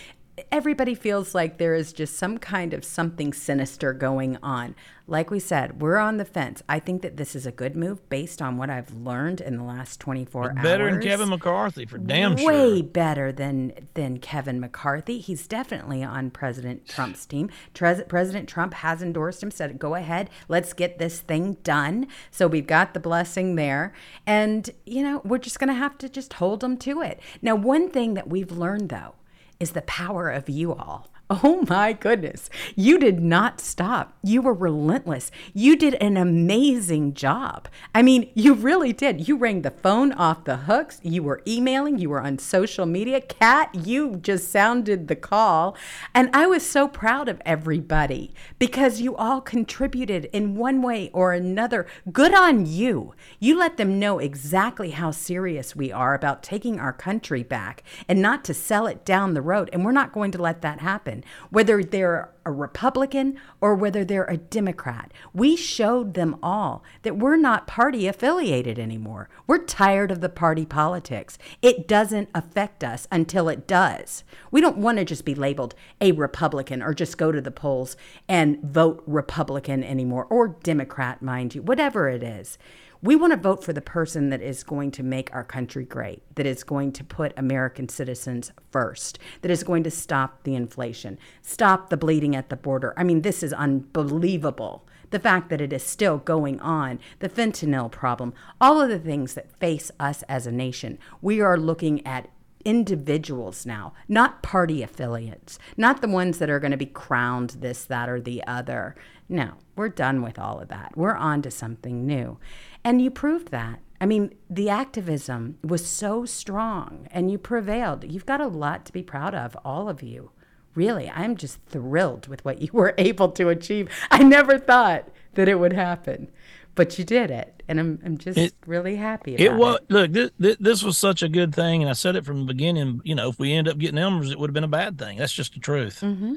everybody 0.51 0.95
feels 0.95 1.35
like 1.35 1.59
there 1.59 1.75
is 1.75 1.93
just 1.93 2.17
some 2.17 2.39
kind 2.39 2.75
of 2.75 2.85
something 2.85 3.33
sinister 3.33 3.93
going 3.93 4.37
on. 4.43 4.75
Like 5.07 5.29
we 5.29 5.41
said, 5.41 5.81
we're 5.81 5.97
on 5.97 6.19
the 6.19 6.25
fence. 6.25 6.63
I 6.69 6.79
think 6.79 7.03
that 7.03 7.17
this 7.17 7.35
is 7.35 7.45
a 7.45 7.51
good 7.51 7.75
move 7.75 8.09
based 8.09 8.41
on 8.41 8.57
what 8.57 8.71
I've 8.71 8.95
learned 8.95 9.41
in 9.41 9.57
the 9.57 9.65
last 9.65 9.99
24 9.99 10.43
better 10.43 10.59
hours. 10.59 10.63
Better 10.63 10.91
than 10.93 11.03
Kevin 11.03 11.29
McCarthy 11.31 11.85
for 11.85 11.99
damn 11.99 12.37
Way 12.37 12.43
sure. 12.43 12.53
Way 12.53 12.83
better 12.83 13.33
than 13.33 13.73
than 13.95 14.19
Kevin 14.19 14.61
McCarthy. 14.61 15.19
He's 15.19 15.49
definitely 15.49 16.05
on 16.05 16.31
President 16.31 16.87
Trump's 16.87 17.27
team. 17.27 17.51
Tre- 17.75 18.05
President 18.09 18.49
Trump 18.49 18.73
has 18.75 19.03
endorsed 19.03 19.43
him, 19.43 19.51
said, 19.51 19.81
"Go 19.81 19.97
ahead, 19.97 20.31
let's 20.49 20.73
get 20.73 20.99
this 21.01 21.19
thing 21.19 21.57
done." 21.65 22.07
So 22.31 22.47
we've 22.47 22.67
got 22.67 22.95
the 22.95 23.01
blessing 23.01 23.57
there, 23.57 23.93
and 24.29 24.71
you 24.87 25.03
know 25.03 25.23
we're 25.25 25.39
just 25.39 25.59
going 25.59 25.69
to 25.69 25.75
have 25.75 25.99
to 25.99 26.09
just 26.09 26.35
hold 26.35 26.61
them 26.61 26.77
to 26.79 27.01
it. 27.01 27.19
Now, 27.43 27.57
one 27.57 27.91
thing 27.91 28.15
that 28.15 28.29
we've 28.29 28.53
learned 28.53 28.91
though 28.91 29.15
is 29.61 29.73
the 29.73 29.83
power 29.83 30.31
of 30.31 30.49
you 30.49 30.75
all. 30.75 31.13
Oh 31.43 31.65
my 31.69 31.93
goodness. 31.93 32.51
You 32.75 32.99
did 32.99 33.21
not 33.21 33.61
stop. 33.61 34.15
You 34.23 34.43
were 34.43 34.53
relentless. 34.53 35.31
You 35.55 35.77
did 35.77 35.95
an 35.95 36.17
amazing 36.17 37.15
job. 37.15 37.69
I 37.95 38.03
mean, 38.03 38.31
you 38.35 38.53
really 38.53 38.93
did. 38.93 39.29
You 39.29 39.37
rang 39.37 39.63
the 39.63 39.71
phone 39.71 40.13
off 40.13 40.45
the 40.45 40.57
hooks. 40.57 40.99
You 41.03 41.23
were 41.23 41.41
emailing. 41.47 41.99
You 41.99 42.11
were 42.11 42.21
on 42.21 42.39
social 42.39 42.85
media. 42.85 43.21
Kat, 43.21 43.73
you 43.75 44.17
just 44.17 44.51
sounded 44.51 45.07
the 45.07 45.15
call. 45.15 45.77
And 46.15 46.31
I 46.35 46.47
was 46.47 46.69
so 46.69 46.89
proud 46.89 47.29
of 47.29 47.41
everybody 47.47 48.35
because 48.59 49.01
you 49.01 49.15
all 49.15 49.41
contributed 49.41 50.25
in 50.33 50.57
one 50.57 50.83
way 50.83 51.11
or 51.13 51.33
another. 51.33 51.87
Good 52.11 52.35
on 52.35 52.67
you. 52.67 53.15
You 53.39 53.57
let 53.57 53.77
them 53.77 54.01
know 54.01 54.19
exactly 54.19 54.91
how 54.91 55.13
serious 55.13 55.77
we 55.77 55.93
are 55.93 56.13
about 56.13 56.43
taking 56.43 56.81
our 56.81 56.93
country 56.93 57.45
back 57.45 57.85
and 58.09 58.21
not 58.21 58.45
to 58.45 58.55
sell 58.55 58.89
it 58.89 59.05
down 59.05 59.35
the 59.35 59.43
road. 59.43 59.71
And 59.73 59.85
we're 59.85 59.93
not 59.93 60.13
going 60.13 60.33
to 60.33 60.43
let 60.43 60.61
that 60.63 60.81
happen 60.81 61.20
whether 61.51 61.83
they're 61.83 62.33
a 62.45 62.53
Republican 62.53 63.39
or 63.61 63.75
whether 63.75 64.05
they're 64.05 64.25
a 64.25 64.37
Democrat. 64.37 65.13
We 65.33 65.57
showed 65.57 66.15
them 66.15 66.37
all 66.43 66.83
that 67.03 67.17
we're 67.17 67.37
not 67.37 67.67
party 67.67 68.07
affiliated 68.07 68.79
anymore. 68.79 69.29
We're 69.47 69.65
tired 69.65 70.11
of 70.11 70.21
the 70.21 70.29
party 70.29 70.65
politics. 70.65 71.39
It 71.63 71.87
doesn't 71.87 72.29
affect 72.35 72.83
us 72.83 73.07
until 73.13 73.49
it 73.49 73.67
does. 73.67 74.25
We 74.51 74.61
don't 74.61 74.79
want 74.79 74.99
to 74.99 75.05
just 75.05 75.25
be 75.25 75.35
labeled 75.35 75.75
a 76.01 76.13
Republican 76.13 76.83
or 76.83 76.95
just 76.95 77.19
go 77.19 77.31
to 77.31 77.41
the 77.41 77.51
polls 77.51 77.97
and 78.29 78.63
vote 78.63 79.03
Republican 79.07 79.85
anymore 79.85 80.25
or 80.25 80.49
Democrat, 80.49 81.23
mind 81.23 81.55
you, 81.55 81.63
whatever 81.63 82.09
it 82.09 82.23
is. 82.23 82.59
We 83.03 83.17
want 83.17 83.33
to 83.33 83.39
vote 83.39 83.65
for 83.65 83.73
the 83.73 83.81
person 83.81 84.29
that 84.29 84.43
is 84.43 84.63
going 84.63 84.91
to 84.91 85.03
make 85.03 85.33
our 85.33 85.43
country 85.43 85.87
great, 85.87 86.23
that 86.35 86.45
is 86.45 86.63
going 86.63 86.93
to 86.93 87.03
put 87.03 87.33
American 87.35 87.89
citizens 87.89 88.53
first, 88.71 89.19
that 89.41 89.51
is 89.51 89.65
going 89.65 89.85
to 89.85 89.91
stop 89.91 90.43
the 90.43 90.55
inflation, 90.55 91.19
stop 91.41 91.89
the 91.89 91.97
bleeding 91.97 92.37
at 92.37 92.51
the 92.51 92.57
border. 92.57 92.93
I 92.99 93.05
mean, 93.05 93.23
this 93.23 93.43
is 93.43 93.55
unbelievable. 93.55 94.87
The 95.11 95.19
fact 95.19 95.49
that 95.49 95.63
it 95.63 95.73
is 95.73 95.83
still 95.83 96.19
going 96.19 96.61
on, 96.61 97.01
the 97.21 97.31
fentanyl 97.31 97.91
problem, 97.91 98.35
all 98.61 98.83
of 98.83 98.91
the 98.91 98.99
things 98.99 99.33
that 99.33 99.59
face 99.59 99.91
us 99.99 100.23
as 100.29 100.47
a 100.47 100.53
nation. 100.53 100.99
We 101.23 101.41
are 101.41 101.57
looking 101.57 102.07
at 102.07 102.29
individuals 102.65 103.65
now, 103.65 103.95
not 104.09 104.43
party 104.43 104.83
affiliates, 104.83 105.59
not 105.77 106.03
the 106.03 106.09
ones 106.09 106.39
that 106.39 106.51
are 106.51 106.61
going 106.61 106.71
to 106.71 106.77
be 106.77 106.87
crowned 106.87 107.57
this, 107.61 107.85
that, 107.85 108.09
or 108.09 108.21
the 108.21 108.45
other. 108.47 108.95
No, 109.29 109.53
we're 109.77 109.89
done 109.89 110.23
with 110.23 110.39
all 110.39 110.61
of 110.61 110.69
that. 110.69 110.97
We're 110.97 111.15
on 111.15 111.43
to 111.43 111.51
something 111.51 112.07
new. 112.07 112.39
And 112.85 113.03
you 113.03 113.11
proved 113.11 113.51
that. 113.51 113.81
I 114.01 114.07
mean, 114.07 114.35
the 114.49 114.71
activism 114.71 115.59
was 115.63 115.85
so 115.85 116.25
strong 116.25 117.07
and 117.11 117.31
you 117.31 117.37
prevailed. 117.37 118.05
You've 118.05 118.27
got 118.27 118.41
a 118.41 118.47
lot 118.47 118.87
to 118.87 118.93
be 118.93 119.03
proud 119.03 119.35
of, 119.35 119.57
all 119.65 119.89
of 119.89 120.03
you. 120.03 120.31
Really, 120.75 121.11
I'm 121.11 121.37
just 121.37 121.61
thrilled 121.67 122.27
with 122.29 122.45
what 122.45 122.63
you 122.63 122.71
were 122.73 122.95
able 122.97 123.31
to 123.33 123.49
achieve. 123.49 123.89
I 124.11 124.23
never 124.23 124.59
thought 124.59 125.09
that 125.35 125.49
it 125.49 125.59
would 125.59 125.75
happen, 125.75 126.31
but 126.75 126.99
you 126.99 127.05
did 127.05 127.31
it. 127.31 127.63
And 127.69 127.79
I'm, 127.79 128.01
I'm 128.05 128.19
just 128.19 128.39
it, 128.39 128.55
really 128.67 128.97
happy 128.97 129.37
it 129.37 129.53
was, 129.53 129.77
it. 129.77 129.91
Look, 129.91 130.13
this, 130.13 130.57
this 130.59 130.83
was 130.83 130.99
such 130.99 131.23
a 131.23 131.29
good 131.29 131.55
thing. 131.55 131.83
And 131.83 131.91
I 131.91 131.93
said 131.93 132.17
it 132.17 132.25
from 132.25 132.41
the 132.41 132.47
beginning. 132.47 133.01
You 133.05 133.15
know, 133.15 133.29
if 133.29 133.39
we 133.39 133.53
end 133.53 133.69
up 133.69 133.79
getting 133.79 133.99
Elmer's, 133.99 134.31
it 134.31 134.39
would 134.39 134.51
have 134.51 134.55
been 134.55 134.65
a 134.65 134.69
bad 134.69 134.99
thing. 134.99 135.19
That's 135.19 135.33
just 135.33 135.55
the 135.55 135.61
truth. 135.61 136.01
Mm-hmm. 136.01 136.37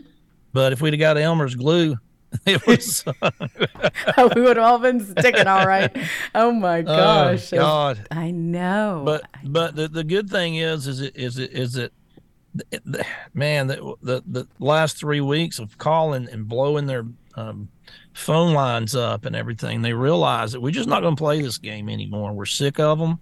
But 0.52 0.74
if 0.74 0.82
we'd 0.82 0.94
have 0.94 1.00
got 1.00 1.18
Elmer's 1.18 1.56
glue, 1.56 1.98
it 2.46 2.66
was. 2.66 3.04
oh, 4.18 4.32
we 4.36 4.42
would 4.42 4.58
have 4.58 4.66
all 4.66 4.80
been 4.80 5.00
sticking 5.00 5.48
all 5.48 5.66
right. 5.66 5.96
Oh 6.34 6.52
my 6.52 6.80
oh, 6.80 6.84
gosh! 6.84 7.54
Oh, 7.54 7.58
God, 7.58 8.08
I 8.12 8.32
know. 8.32 9.04
But 9.06 9.24
but 9.44 9.76
the, 9.76 9.88
the 9.88 10.04
good 10.04 10.30
thing 10.30 10.56
is 10.56 10.88
is 10.88 11.02
it 11.02 11.16
is 11.16 11.38
it 11.38 11.52
is 11.52 11.76
it, 11.76 11.94
man 13.34 13.68
the, 13.68 13.96
the 14.02 14.24
the 14.26 14.48
last 14.60 14.98
three 14.98 15.22
weeks 15.22 15.60
of 15.60 15.78
calling 15.78 16.28
and 16.30 16.48
blowing 16.48 16.88
their 16.88 17.06
um, 17.36 17.70
phone 18.14 18.54
lines 18.54 18.96
up 18.96 19.26
and 19.26 19.36
everything, 19.36 19.82
they 19.82 19.94
realize 19.94 20.52
that 20.52 20.62
we're 20.62 20.72
just 20.72 20.90
not 20.90 21.02
going 21.02 21.16
to 21.16 21.22
play 21.22 21.42
this 21.42 21.58
game 21.58 21.90
anymore. 21.90 22.34
We're 22.34 22.46
sick 22.46 22.80
of 22.80 23.00
them. 23.00 23.20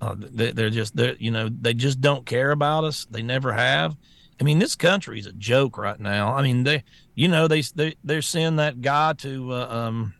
Uh, 0.00 0.14
they, 0.18 0.52
they're 0.52 0.70
just 0.70 0.94
they 0.94 1.16
you 1.18 1.30
know 1.30 1.48
they 1.48 1.74
just 1.74 2.00
don't 2.00 2.26
care 2.26 2.50
about 2.50 2.84
us. 2.84 3.06
They 3.10 3.22
never 3.22 3.52
have. 3.52 3.96
I 4.40 4.44
mean, 4.44 4.58
this 4.58 4.74
country 4.74 5.18
is 5.18 5.26
a 5.26 5.32
joke 5.32 5.78
right 5.78 5.98
now. 5.98 6.34
I 6.34 6.42
mean, 6.42 6.64
they, 6.64 6.84
you 7.14 7.28
know, 7.28 7.48
they 7.48 7.62
they 7.62 7.96
they're 8.04 8.22
sending 8.22 8.56
that 8.56 8.82
guy 8.82 9.14
to 9.14 9.52
uh, 9.52 9.66
um, 9.68 10.14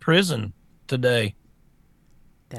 prison 0.00 0.52
today 0.86 1.34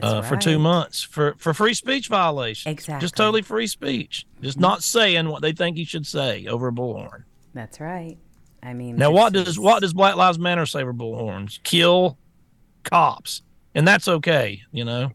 uh, 0.01 0.21
right. 0.21 0.25
for 0.25 0.37
two 0.37 0.57
months 0.57 1.01
for 1.01 1.35
for 1.37 1.53
free 1.53 1.73
speech 1.73 2.07
violation. 2.07 2.71
Exactly, 2.71 3.01
just 3.01 3.15
totally 3.15 3.41
free 3.41 3.67
speech, 3.67 4.25
just 4.41 4.59
not 4.59 4.83
saying 4.83 5.29
what 5.29 5.41
they 5.41 5.51
think 5.51 5.77
he 5.77 5.85
should 5.85 6.07
say 6.07 6.45
over 6.47 6.69
a 6.69 6.71
bullhorn. 6.71 7.23
That's 7.53 7.79
right. 7.79 8.17
I 8.63 8.73
mean, 8.73 8.95
now 8.95 9.11
what 9.11 9.33
does 9.33 9.59
what 9.59 9.81
does 9.81 9.93
Black 9.93 10.15
Lives 10.15 10.39
Matter 10.39 10.65
say 10.65 10.81
over 10.81 10.93
bullhorns? 10.93 11.61
Kill 11.63 12.17
cops, 12.83 13.41
and 13.73 13.87
that's 13.87 14.07
okay, 14.07 14.61
you 14.71 14.85
know. 14.85 15.11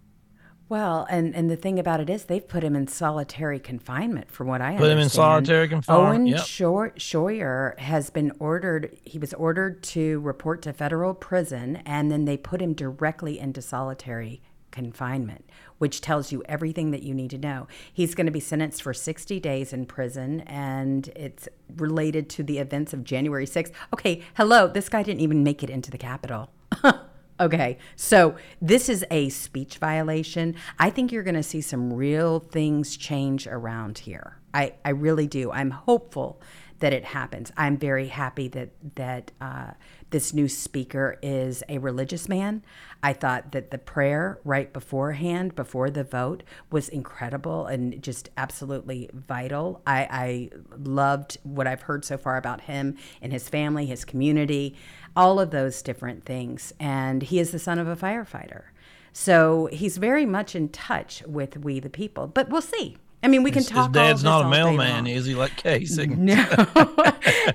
Well, 0.70 1.04
and, 1.10 1.34
and 1.34 1.50
the 1.50 1.56
thing 1.56 1.80
about 1.80 1.98
it 1.98 2.08
is 2.08 2.26
they've 2.26 2.46
put 2.46 2.62
him 2.62 2.76
in 2.76 2.86
solitary 2.86 3.58
confinement, 3.58 4.30
from 4.30 4.46
what 4.46 4.60
I 4.60 4.76
put 4.76 4.88
understand. 4.88 4.92
him 4.92 4.98
in 5.00 5.08
solitary 5.10 5.68
confinement. 5.68 6.08
Owen 6.08 6.26
yep. 6.28 6.40
Shroyer 6.42 7.76
has 7.80 8.08
been 8.10 8.30
ordered. 8.38 8.96
He 9.02 9.18
was 9.18 9.34
ordered 9.34 9.82
to 9.82 10.20
report 10.20 10.62
to 10.62 10.72
federal 10.72 11.12
prison, 11.12 11.82
and 11.84 12.08
then 12.08 12.24
they 12.24 12.36
put 12.36 12.62
him 12.62 12.74
directly 12.74 13.40
into 13.40 13.60
solitary 13.60 14.42
confinement, 14.70 15.44
which 15.78 16.00
tells 16.00 16.30
you 16.30 16.40
everything 16.44 16.92
that 16.92 17.02
you 17.02 17.14
need 17.14 17.30
to 17.30 17.38
know. 17.38 17.66
He's 17.92 18.14
going 18.14 18.26
to 18.26 18.32
be 18.32 18.38
sentenced 18.38 18.80
for 18.80 18.94
60 18.94 19.40
days 19.40 19.72
in 19.72 19.86
prison, 19.86 20.42
and 20.42 21.08
it's 21.16 21.48
related 21.78 22.30
to 22.30 22.44
the 22.44 22.60
events 22.60 22.92
of 22.92 23.02
January 23.02 23.46
6th. 23.46 23.72
Okay, 23.92 24.22
hello, 24.36 24.68
this 24.68 24.88
guy 24.88 25.02
didn't 25.02 25.20
even 25.20 25.42
make 25.42 25.64
it 25.64 25.70
into 25.70 25.90
the 25.90 25.98
Capitol. 25.98 26.52
Okay, 27.40 27.78
so 27.96 28.36
this 28.60 28.90
is 28.90 29.02
a 29.10 29.30
speech 29.30 29.78
violation. 29.78 30.54
I 30.78 30.90
think 30.90 31.10
you're 31.10 31.22
going 31.22 31.36
to 31.36 31.42
see 31.42 31.62
some 31.62 31.90
real 31.90 32.38
things 32.38 32.98
change 32.98 33.46
around 33.46 34.00
here. 34.00 34.36
I, 34.52 34.74
I 34.84 34.90
really 34.90 35.26
do. 35.26 35.50
I'm 35.50 35.70
hopeful 35.70 36.42
that 36.80 36.92
it 36.92 37.04
happens. 37.04 37.52
I'm 37.56 37.76
very 37.76 38.08
happy 38.08 38.48
that 38.48 38.70
that 38.96 39.32
uh, 39.40 39.72
this 40.10 40.34
new 40.34 40.48
speaker 40.48 41.18
is 41.22 41.62
a 41.68 41.78
religious 41.78 42.28
man. 42.28 42.62
I 43.02 43.12
thought 43.12 43.52
that 43.52 43.70
the 43.70 43.78
prayer 43.78 44.40
right 44.44 44.72
beforehand, 44.72 45.54
before 45.54 45.90
the 45.90 46.04
vote, 46.04 46.42
was 46.70 46.88
incredible 46.88 47.66
and 47.66 48.02
just 48.02 48.30
absolutely 48.36 49.08
vital. 49.12 49.82
I, 49.86 50.08
I 50.10 50.50
loved 50.76 51.38
what 51.44 51.66
I've 51.66 51.82
heard 51.82 52.04
so 52.04 52.18
far 52.18 52.36
about 52.36 52.62
him 52.62 52.96
and 53.22 53.32
his 53.32 53.48
family, 53.48 53.86
his 53.86 54.04
community, 54.04 54.74
all 55.16 55.40
of 55.40 55.50
those 55.50 55.82
different 55.82 56.24
things. 56.24 56.72
And 56.78 57.22
he 57.22 57.38
is 57.38 57.50
the 57.50 57.58
son 57.58 57.78
of 57.78 57.88
a 57.88 57.96
firefighter. 57.96 58.64
So 59.12 59.68
he's 59.72 59.96
very 59.96 60.26
much 60.26 60.54
in 60.54 60.68
touch 60.68 61.22
with 61.26 61.56
we 61.56 61.80
the 61.80 61.90
people. 61.90 62.26
But 62.26 62.48
we'll 62.48 62.62
see. 62.62 62.96
I 63.22 63.28
mean, 63.28 63.42
we 63.42 63.50
can 63.50 63.62
his, 63.62 63.68
talk. 63.68 63.88
His 63.88 63.94
dad's 63.94 64.24
not 64.24 64.46
a 64.46 64.48
mailman, 64.48 65.06
is 65.06 65.26
he? 65.26 65.34
Like 65.34 65.52
Kasich? 65.52 66.16
No, 66.16 66.46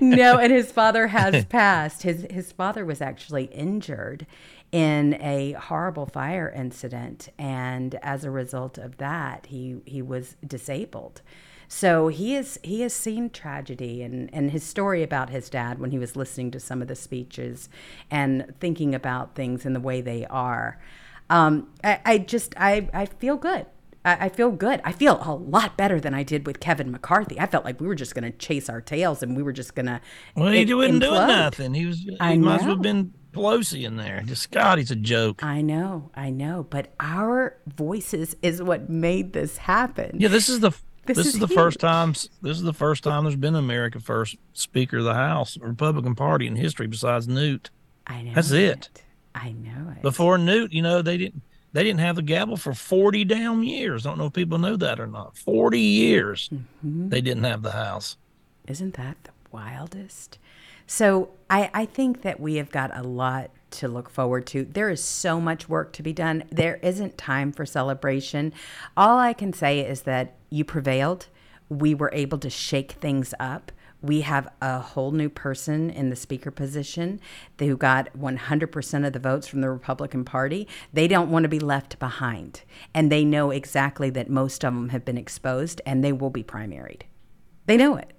no, 0.00 0.38
and 0.38 0.52
his 0.52 0.70
father 0.70 1.08
has 1.08 1.44
passed. 1.46 2.02
His 2.02 2.26
his 2.30 2.52
father 2.52 2.84
was 2.84 3.00
actually 3.00 3.44
injured 3.46 4.26
in 4.70 5.14
a 5.20 5.52
horrible 5.52 6.06
fire 6.06 6.52
incident, 6.54 7.30
and 7.36 7.96
as 7.96 8.24
a 8.24 8.30
result 8.30 8.78
of 8.78 8.98
that, 8.98 9.46
he 9.46 9.78
he 9.86 10.02
was 10.02 10.36
disabled. 10.46 11.22
So 11.68 12.08
he 12.08 12.36
is 12.36 12.58
he 12.62 12.82
has 12.82 12.92
seen 12.92 13.30
tragedy 13.30 14.02
and, 14.02 14.30
and 14.32 14.50
his 14.50 14.62
story 14.62 15.02
about 15.02 15.30
his 15.30 15.48
dad 15.48 15.78
when 15.78 15.90
he 15.90 15.98
was 15.98 16.16
listening 16.16 16.50
to 16.52 16.60
some 16.60 16.82
of 16.82 16.88
the 16.88 16.94
speeches 16.94 17.68
and 18.10 18.54
thinking 18.60 18.94
about 18.94 19.34
things 19.34 19.66
in 19.66 19.72
the 19.72 19.80
way 19.80 20.00
they 20.00 20.26
are. 20.26 20.80
Um, 21.28 21.68
I, 21.82 22.00
I 22.04 22.18
just 22.18 22.54
I, 22.56 22.88
I 22.94 23.06
feel 23.06 23.36
good. 23.36 23.66
I, 24.04 24.26
I 24.26 24.28
feel 24.28 24.50
good. 24.52 24.80
I 24.84 24.92
feel 24.92 25.20
a 25.22 25.34
lot 25.34 25.76
better 25.76 26.00
than 26.00 26.14
I 26.14 26.22
did 26.22 26.46
with 26.46 26.60
Kevin 26.60 26.92
McCarthy. 26.92 27.38
I 27.40 27.46
felt 27.46 27.64
like 27.64 27.80
we 27.80 27.86
were 27.86 27.96
just 27.96 28.14
going 28.14 28.30
to 28.30 28.38
chase 28.38 28.68
our 28.68 28.80
tails 28.80 29.22
and 29.22 29.36
we 29.36 29.42
were 29.42 29.52
just 29.52 29.74
going 29.74 29.86
to. 29.86 30.00
Well, 30.36 30.52
he 30.52 30.72
wasn't 30.72 31.00
doing 31.00 31.26
nothing. 31.26 31.74
He 31.74 31.86
was. 31.86 31.98
He 31.98 32.16
I 32.20 32.36
might 32.36 32.54
as 32.54 32.60
well 32.60 32.68
know. 32.68 32.74
have 32.74 32.82
been 32.82 33.12
Pelosi 33.32 33.84
in 33.84 33.96
there. 33.96 34.22
Just 34.24 34.50
God, 34.50 34.78
he's 34.78 34.90
a 34.90 34.96
joke. 34.96 35.42
I 35.44 35.60
know, 35.60 36.10
I 36.14 36.30
know, 36.30 36.66
but 36.68 36.94
our 37.00 37.58
voices 37.66 38.34
is 38.42 38.62
what 38.62 38.88
made 38.88 39.34
this 39.34 39.58
happen. 39.58 40.16
Yeah, 40.18 40.28
this 40.28 40.48
is 40.48 40.60
the 40.60 40.72
This 41.06 41.16
this, 41.18 41.26
is 41.28 41.34
is, 41.34 41.40
the 41.40 41.48
first 41.48 41.80
time 41.80 42.12
this 42.12 42.56
is 42.56 42.62
the 42.62 42.72
first 42.72 43.04
time 43.04 43.24
there's 43.24 43.36
been 43.36 43.54
an 43.54 43.64
America 43.64 44.00
First 44.00 44.36
Speaker 44.52 44.98
of 44.98 45.04
the 45.04 45.14
House 45.14 45.56
Republican 45.58 46.14
Party 46.14 46.46
in 46.46 46.56
history 46.56 46.86
besides 46.86 47.28
Newt. 47.28 47.70
I 48.06 48.22
know. 48.22 48.32
That's 48.34 48.50
it. 48.52 48.88
I 49.34 49.52
know 49.52 49.92
it. 49.96 50.02
Before 50.02 50.38
Newt, 50.38 50.72
you 50.72 50.82
know, 50.82 51.02
they 51.02 51.16
didn't 51.16 51.42
they 51.72 51.84
didn't 51.84 52.00
have 52.00 52.16
the 52.16 52.22
gavel 52.22 52.56
for 52.56 52.72
40 52.72 53.24
damn 53.24 53.62
years. 53.62 54.06
I 54.06 54.10
Don't 54.10 54.18
know 54.18 54.26
if 54.26 54.32
people 54.32 54.58
know 54.58 54.76
that 54.76 54.98
or 54.98 55.06
not. 55.06 55.36
40 55.36 55.78
years 55.78 56.48
Mm-hmm. 56.50 57.08
they 57.10 57.20
didn't 57.20 57.44
have 57.44 57.62
the 57.62 57.72
House. 57.72 58.16
Isn't 58.66 58.94
that 58.94 59.16
the 59.24 59.30
wildest? 59.52 60.38
So 60.86 61.30
I, 61.50 61.70
I 61.74 61.84
think 61.84 62.22
that 62.22 62.38
we 62.40 62.56
have 62.56 62.70
got 62.70 62.96
a 62.96 63.02
lot 63.02 63.50
to 63.72 63.88
look 63.88 64.08
forward 64.08 64.46
to. 64.46 64.64
There 64.64 64.88
is 64.88 65.02
so 65.02 65.40
much 65.40 65.68
work 65.68 65.92
to 65.94 66.02
be 66.02 66.12
done. 66.12 66.44
There 66.50 66.76
isn't 66.76 67.18
time 67.18 67.52
for 67.52 67.66
celebration. 67.66 68.52
All 68.96 69.18
I 69.18 69.32
can 69.32 69.52
say 69.52 69.80
is 69.80 70.02
that 70.02 70.35
you 70.50 70.64
prevailed. 70.64 71.28
We 71.68 71.94
were 71.94 72.10
able 72.12 72.38
to 72.38 72.50
shake 72.50 72.92
things 72.92 73.34
up. 73.40 73.72
We 74.02 74.20
have 74.20 74.48
a 74.60 74.78
whole 74.78 75.10
new 75.10 75.28
person 75.28 75.90
in 75.90 76.10
the 76.10 76.16
speaker 76.16 76.50
position 76.50 77.20
who 77.58 77.76
got 77.76 78.16
100% 78.16 79.06
of 79.06 79.12
the 79.12 79.18
votes 79.18 79.48
from 79.48 79.62
the 79.62 79.70
Republican 79.70 80.24
Party. 80.24 80.68
They 80.92 81.08
don't 81.08 81.30
want 81.30 81.44
to 81.44 81.48
be 81.48 81.58
left 81.58 81.98
behind. 81.98 82.62
And 82.94 83.10
they 83.10 83.24
know 83.24 83.50
exactly 83.50 84.10
that 84.10 84.30
most 84.30 84.64
of 84.64 84.74
them 84.74 84.90
have 84.90 85.04
been 85.04 85.18
exposed 85.18 85.80
and 85.84 86.04
they 86.04 86.12
will 86.12 86.30
be 86.30 86.44
primaried. 86.44 87.02
They 87.66 87.76
know 87.76 87.96
it. 87.96 88.12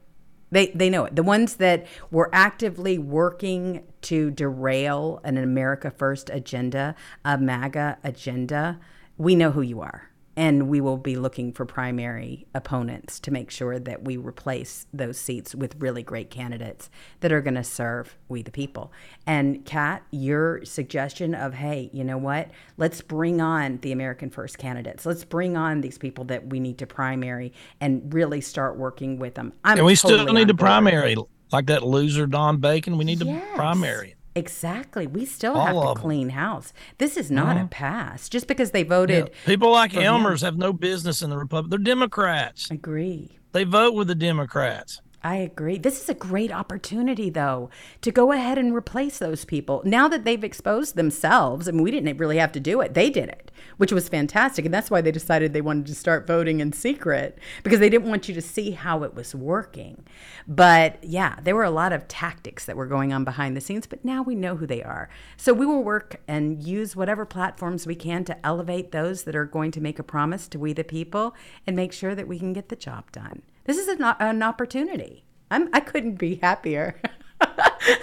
They 0.51 0.67
they 0.67 0.89
know 0.89 1.05
it. 1.05 1.15
The 1.15 1.23
ones 1.23 1.55
that 1.57 1.85
were 2.09 2.29
actively 2.31 2.97
working 2.97 3.83
to 4.03 4.31
derail 4.31 5.19
an 5.23 5.37
America 5.37 5.91
First 5.91 6.29
agenda, 6.29 6.95
a 7.25 7.37
MAGA 7.37 7.97
agenda, 8.03 8.79
we 9.17 9.35
know 9.35 9.51
who 9.51 9.61
you 9.61 9.81
are. 9.81 10.09
And 10.37 10.69
we 10.69 10.79
will 10.79 10.97
be 10.97 11.15
looking 11.15 11.51
for 11.51 11.65
primary 11.65 12.45
opponents 12.53 13.19
to 13.21 13.31
make 13.31 13.49
sure 13.49 13.79
that 13.79 14.05
we 14.05 14.17
replace 14.17 14.85
those 14.93 15.17
seats 15.17 15.55
with 15.55 15.75
really 15.79 16.03
great 16.03 16.29
candidates 16.29 16.91
that 17.21 17.31
are 17.31 17.41
going 17.41 17.55
to 17.55 17.63
serve 17.63 18.15
we 18.29 18.43
the 18.43 18.51
people. 18.51 18.93
And 19.25 19.65
Kat, 19.65 20.03
your 20.11 20.63
suggestion 20.63 21.33
of, 21.33 21.55
hey, 21.55 21.89
you 21.91 22.03
know 22.03 22.19
what? 22.19 22.51
Let's 22.77 23.01
bring 23.01 23.41
on 23.41 23.79
the 23.81 23.91
American 23.91 24.29
First 24.29 24.59
candidates. 24.59 25.07
Let's 25.07 25.25
bring 25.25 25.57
on 25.57 25.81
these 25.81 25.97
people 25.97 26.25
that 26.25 26.47
we 26.47 26.59
need 26.59 26.77
to 26.77 26.87
primary 26.87 27.51
and 27.81 28.13
really 28.13 28.39
start 28.39 28.77
working 28.77 29.17
with 29.17 29.33
them. 29.33 29.53
I'm 29.63 29.79
And 29.79 29.85
we 29.87 29.95
still 29.95 30.31
need 30.31 30.49
to 30.49 30.53
primary 30.53 31.15
like 31.51 31.65
that 31.65 31.81
loser 31.83 32.27
Don 32.27 32.57
Bacon. 32.57 32.97
We 32.97 33.05
need 33.05 33.21
Yes. 33.21 33.41
to 33.41 33.55
primary. 33.55 34.16
Exactly. 34.37 35.07
We 35.07 35.25
still 35.25 35.55
All 35.55 35.65
have 35.87 35.95
to 35.95 36.01
clean 36.01 36.29
house. 36.29 36.71
This 36.99 37.17
is 37.17 37.31
not 37.31 37.57
a 37.57 37.61
uh-huh. 37.61 37.67
pass. 37.71 38.29
Just 38.29 38.47
because 38.47 38.71
they 38.71 38.83
voted, 38.83 39.31
People 39.45 39.71
like 39.71 39.93
him. 39.93 40.03
Elmers 40.03 40.41
have 40.41 40.57
no 40.57 40.73
business 40.73 41.21
in 41.21 41.29
the 41.29 41.37
Republic. 41.37 41.71
They're 41.71 41.79
Democrats. 41.79 42.69
agree. 42.69 43.39
They 43.53 43.63
vote 43.63 43.95
with 43.95 44.07
the 44.07 44.15
Democrats. 44.15 45.01
I 45.27 45.35
agree. 45.35 45.77
This 45.77 46.01
is 46.01 46.07
a 46.07 46.13
great 46.13 46.53
opportunity, 46.53 47.29
though, 47.29 47.69
to 47.99 48.13
go 48.13 48.31
ahead 48.31 48.57
and 48.57 48.73
replace 48.73 49.17
those 49.17 49.43
people. 49.43 49.81
Now 49.83 50.07
that 50.07 50.23
they've 50.23 50.41
exposed 50.41 50.95
themselves, 50.95 51.67
I 51.67 51.73
mean, 51.73 51.83
we 51.83 51.91
didn't 51.91 52.15
really 52.17 52.37
have 52.37 52.53
to 52.53 52.61
do 52.61 52.79
it. 52.79 52.93
They 52.93 53.09
did 53.09 53.27
it, 53.27 53.51
which 53.75 53.91
was 53.91 54.07
fantastic. 54.07 54.63
And 54.63 54.73
that's 54.73 54.89
why 54.89 55.01
they 55.01 55.11
decided 55.11 55.51
they 55.51 55.59
wanted 55.59 55.87
to 55.87 55.95
start 55.95 56.27
voting 56.27 56.61
in 56.61 56.71
secret 56.71 57.39
because 57.61 57.79
they 57.79 57.89
didn't 57.89 58.07
want 58.07 58.29
you 58.29 58.35
to 58.35 58.41
see 58.41 58.71
how 58.71 59.03
it 59.03 59.15
was 59.15 59.35
working. 59.35 60.05
But 60.47 61.03
yeah, 61.03 61.35
there 61.43 61.55
were 61.55 61.65
a 61.65 61.71
lot 61.71 61.91
of 61.91 62.07
tactics 62.07 62.63
that 62.63 62.77
were 62.77 62.85
going 62.85 63.11
on 63.11 63.25
behind 63.25 63.57
the 63.57 63.61
scenes, 63.61 63.85
but 63.85 64.05
now 64.05 64.21
we 64.21 64.33
know 64.33 64.55
who 64.55 64.65
they 64.65 64.81
are. 64.81 65.09
So 65.35 65.51
we 65.53 65.65
will 65.65 65.83
work 65.83 66.21
and 66.29 66.63
use 66.63 66.95
whatever 66.95 67.25
platforms 67.25 67.85
we 67.85 67.95
can 67.95 68.23
to 68.23 68.45
elevate 68.45 68.93
those 68.93 69.23
that 69.23 69.35
are 69.35 69.43
going 69.43 69.71
to 69.71 69.81
make 69.81 69.99
a 69.99 70.03
promise 70.03 70.47
to 70.47 70.57
we 70.57 70.71
the 70.71 70.85
people 70.85 71.35
and 71.65 71.75
make 71.75 71.91
sure 71.91 72.15
that 72.15 72.29
we 72.29 72.39
can 72.39 72.53
get 72.53 72.69
the 72.69 72.77
job 72.77 73.11
done. 73.11 73.41
This 73.67 73.77
is 73.77 73.89
an, 73.89 74.01
an 74.01 74.41
opportunity. 74.41 75.25
I'm, 75.51 75.69
I 75.73 75.81
couldn't 75.81 76.15
be 76.15 76.35
happier. 76.35 76.99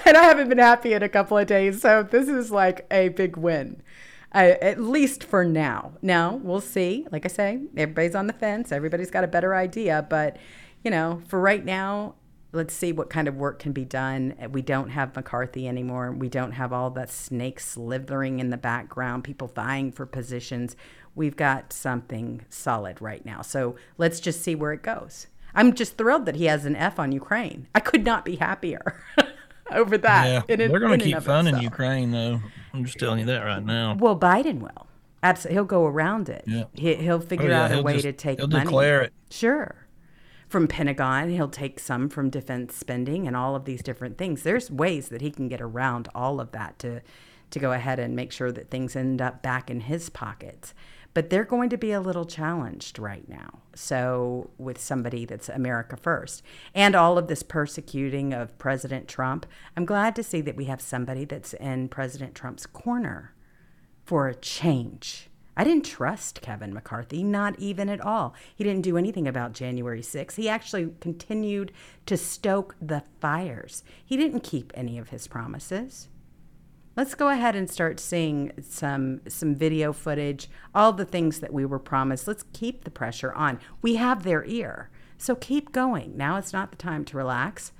and 0.04 0.16
I 0.16 0.22
haven't 0.22 0.50
been 0.50 0.58
happy 0.58 0.92
in 0.92 1.02
a 1.02 1.08
couple 1.08 1.38
of 1.38 1.46
days. 1.46 1.80
So 1.80 2.02
this 2.02 2.28
is 2.28 2.50
like 2.50 2.86
a 2.90 3.08
big 3.08 3.38
win, 3.38 3.82
at 4.30 4.78
least 4.78 5.24
for 5.24 5.42
now. 5.42 5.94
Now 6.02 6.36
we'll 6.36 6.60
see. 6.60 7.06
Like 7.10 7.24
I 7.24 7.28
say, 7.28 7.60
everybody's 7.78 8.14
on 8.14 8.26
the 8.26 8.34
fence. 8.34 8.72
Everybody's 8.72 9.10
got 9.10 9.24
a 9.24 9.26
better 9.26 9.54
idea. 9.54 10.06
But, 10.08 10.36
you 10.84 10.90
know, 10.90 11.22
for 11.28 11.40
right 11.40 11.64
now, 11.64 12.16
let's 12.52 12.74
see 12.74 12.92
what 12.92 13.08
kind 13.08 13.26
of 13.26 13.34
work 13.34 13.58
can 13.58 13.72
be 13.72 13.86
done. 13.86 14.34
We 14.50 14.60
don't 14.60 14.90
have 14.90 15.16
McCarthy 15.16 15.66
anymore. 15.66 16.12
We 16.12 16.28
don't 16.28 16.52
have 16.52 16.74
all 16.74 16.90
the 16.90 17.06
snakes 17.06 17.66
slithering 17.66 18.38
in 18.38 18.50
the 18.50 18.58
background, 18.58 19.24
people 19.24 19.48
vying 19.48 19.92
for 19.92 20.04
positions. 20.04 20.76
We've 21.14 21.36
got 21.36 21.72
something 21.72 22.44
solid 22.50 23.00
right 23.00 23.24
now. 23.24 23.40
So 23.40 23.76
let's 23.96 24.20
just 24.20 24.42
see 24.42 24.54
where 24.54 24.74
it 24.74 24.82
goes. 24.82 25.28
I'm 25.54 25.74
just 25.74 25.96
thrilled 25.96 26.26
that 26.26 26.36
he 26.36 26.46
has 26.46 26.64
an 26.66 26.76
F 26.76 26.98
on 26.98 27.12
Ukraine. 27.12 27.68
I 27.74 27.80
could 27.80 28.04
not 28.04 28.24
be 28.24 28.36
happier 28.36 29.02
over 29.70 29.96
that. 29.98 30.46
Yeah. 30.48 30.56
They're 30.56 30.78
going 30.80 30.98
to 30.98 31.04
keep 31.04 31.20
funding. 31.22 31.58
Ukraine, 31.58 32.10
though. 32.10 32.40
I'm 32.72 32.84
just 32.84 32.98
telling 32.98 33.20
you 33.20 33.26
that 33.26 33.44
right 33.44 33.64
now. 33.64 33.94
Well, 33.98 34.18
Biden 34.18 34.60
will. 34.60 34.86
Absolutely. 35.22 35.54
He'll 35.54 35.64
go 35.64 35.86
around 35.86 36.28
it. 36.28 36.44
Yeah. 36.46 36.64
He, 36.74 36.94
he'll 36.96 37.20
figure 37.20 37.46
Oh, 37.46 37.50
yeah, 37.50 37.64
out 37.64 37.70
a 37.70 37.74
he'll 37.76 37.84
way 37.84 37.92
just- 37.94 38.02
to 38.04 38.12
take 38.12 38.38
he'll 38.40 38.48
money. 38.48 38.64
declare 38.64 39.02
it. 39.02 39.12
Sure. 39.30 39.76
From 40.48 40.68
Pentagon, 40.68 41.30
he'll 41.30 41.48
take 41.48 41.80
some 41.80 42.08
from 42.08 42.30
defense 42.30 42.76
spending 42.76 43.26
and 43.26 43.34
all 43.36 43.56
of 43.56 43.64
these 43.64 43.82
different 43.82 44.18
things. 44.18 44.42
There's 44.42 44.70
ways 44.70 45.08
that 45.08 45.20
he 45.20 45.30
can 45.30 45.48
get 45.48 45.60
around 45.60 46.08
all 46.14 46.40
of 46.40 46.52
that 46.52 46.78
to 46.80 47.00
to 47.50 47.58
go 47.60 47.72
ahead 47.72 47.98
and 48.00 48.16
make 48.16 48.32
sure 48.32 48.50
that 48.50 48.68
things 48.70 48.96
end 48.96 49.22
up 49.22 49.40
back 49.42 49.70
in 49.70 49.80
his 49.80 50.10
pockets. 50.10 50.74
But 51.14 51.30
they're 51.30 51.44
going 51.44 51.70
to 51.70 51.76
be 51.76 51.92
a 51.92 52.00
little 52.00 52.24
challenged 52.24 52.98
right 52.98 53.28
now. 53.28 53.60
So, 53.74 54.50
with 54.58 54.80
somebody 54.80 55.24
that's 55.24 55.48
America 55.48 55.96
first 55.96 56.42
and 56.74 56.94
all 56.94 57.16
of 57.16 57.28
this 57.28 57.42
persecuting 57.42 58.32
of 58.32 58.58
President 58.58 59.08
Trump, 59.08 59.46
I'm 59.76 59.84
glad 59.84 60.16
to 60.16 60.22
see 60.22 60.40
that 60.42 60.56
we 60.56 60.64
have 60.66 60.80
somebody 60.80 61.24
that's 61.24 61.54
in 61.54 61.88
President 61.88 62.34
Trump's 62.34 62.66
corner 62.66 63.32
for 64.04 64.28
a 64.28 64.34
change. 64.34 65.30
I 65.56 65.64
didn't 65.64 65.84
trust 65.84 66.40
Kevin 66.42 66.74
McCarthy, 66.74 67.22
not 67.22 67.58
even 67.58 67.88
at 67.88 68.00
all. 68.00 68.34
He 68.56 68.64
didn't 68.64 68.82
do 68.82 68.98
anything 68.98 69.28
about 69.28 69.52
January 69.52 70.02
6th. 70.02 70.34
He 70.34 70.48
actually 70.48 70.92
continued 71.00 71.72
to 72.06 72.16
stoke 72.16 72.74
the 72.82 73.04
fires. 73.20 73.84
He 74.04 74.16
didn't 74.16 74.40
keep 74.40 74.72
any 74.74 74.98
of 74.98 75.10
his 75.10 75.28
promises. 75.28 76.08
Let's 76.96 77.14
go 77.14 77.28
ahead 77.28 77.56
and 77.56 77.68
start 77.68 77.98
seeing 77.98 78.52
some 78.62 79.20
some 79.28 79.54
video 79.54 79.92
footage, 79.92 80.48
all 80.74 80.92
the 80.92 81.04
things 81.04 81.40
that 81.40 81.52
we 81.52 81.64
were 81.64 81.78
promised. 81.78 82.28
Let's 82.28 82.44
keep 82.52 82.84
the 82.84 82.90
pressure 82.90 83.32
on. 83.32 83.58
We 83.82 83.96
have 83.96 84.22
their 84.22 84.44
ear. 84.44 84.90
So 85.18 85.34
keep 85.34 85.72
going. 85.72 86.16
Now 86.16 86.36
it's 86.36 86.52
not 86.52 86.70
the 86.70 86.76
time 86.76 87.04
to 87.06 87.16
relax. 87.16 87.72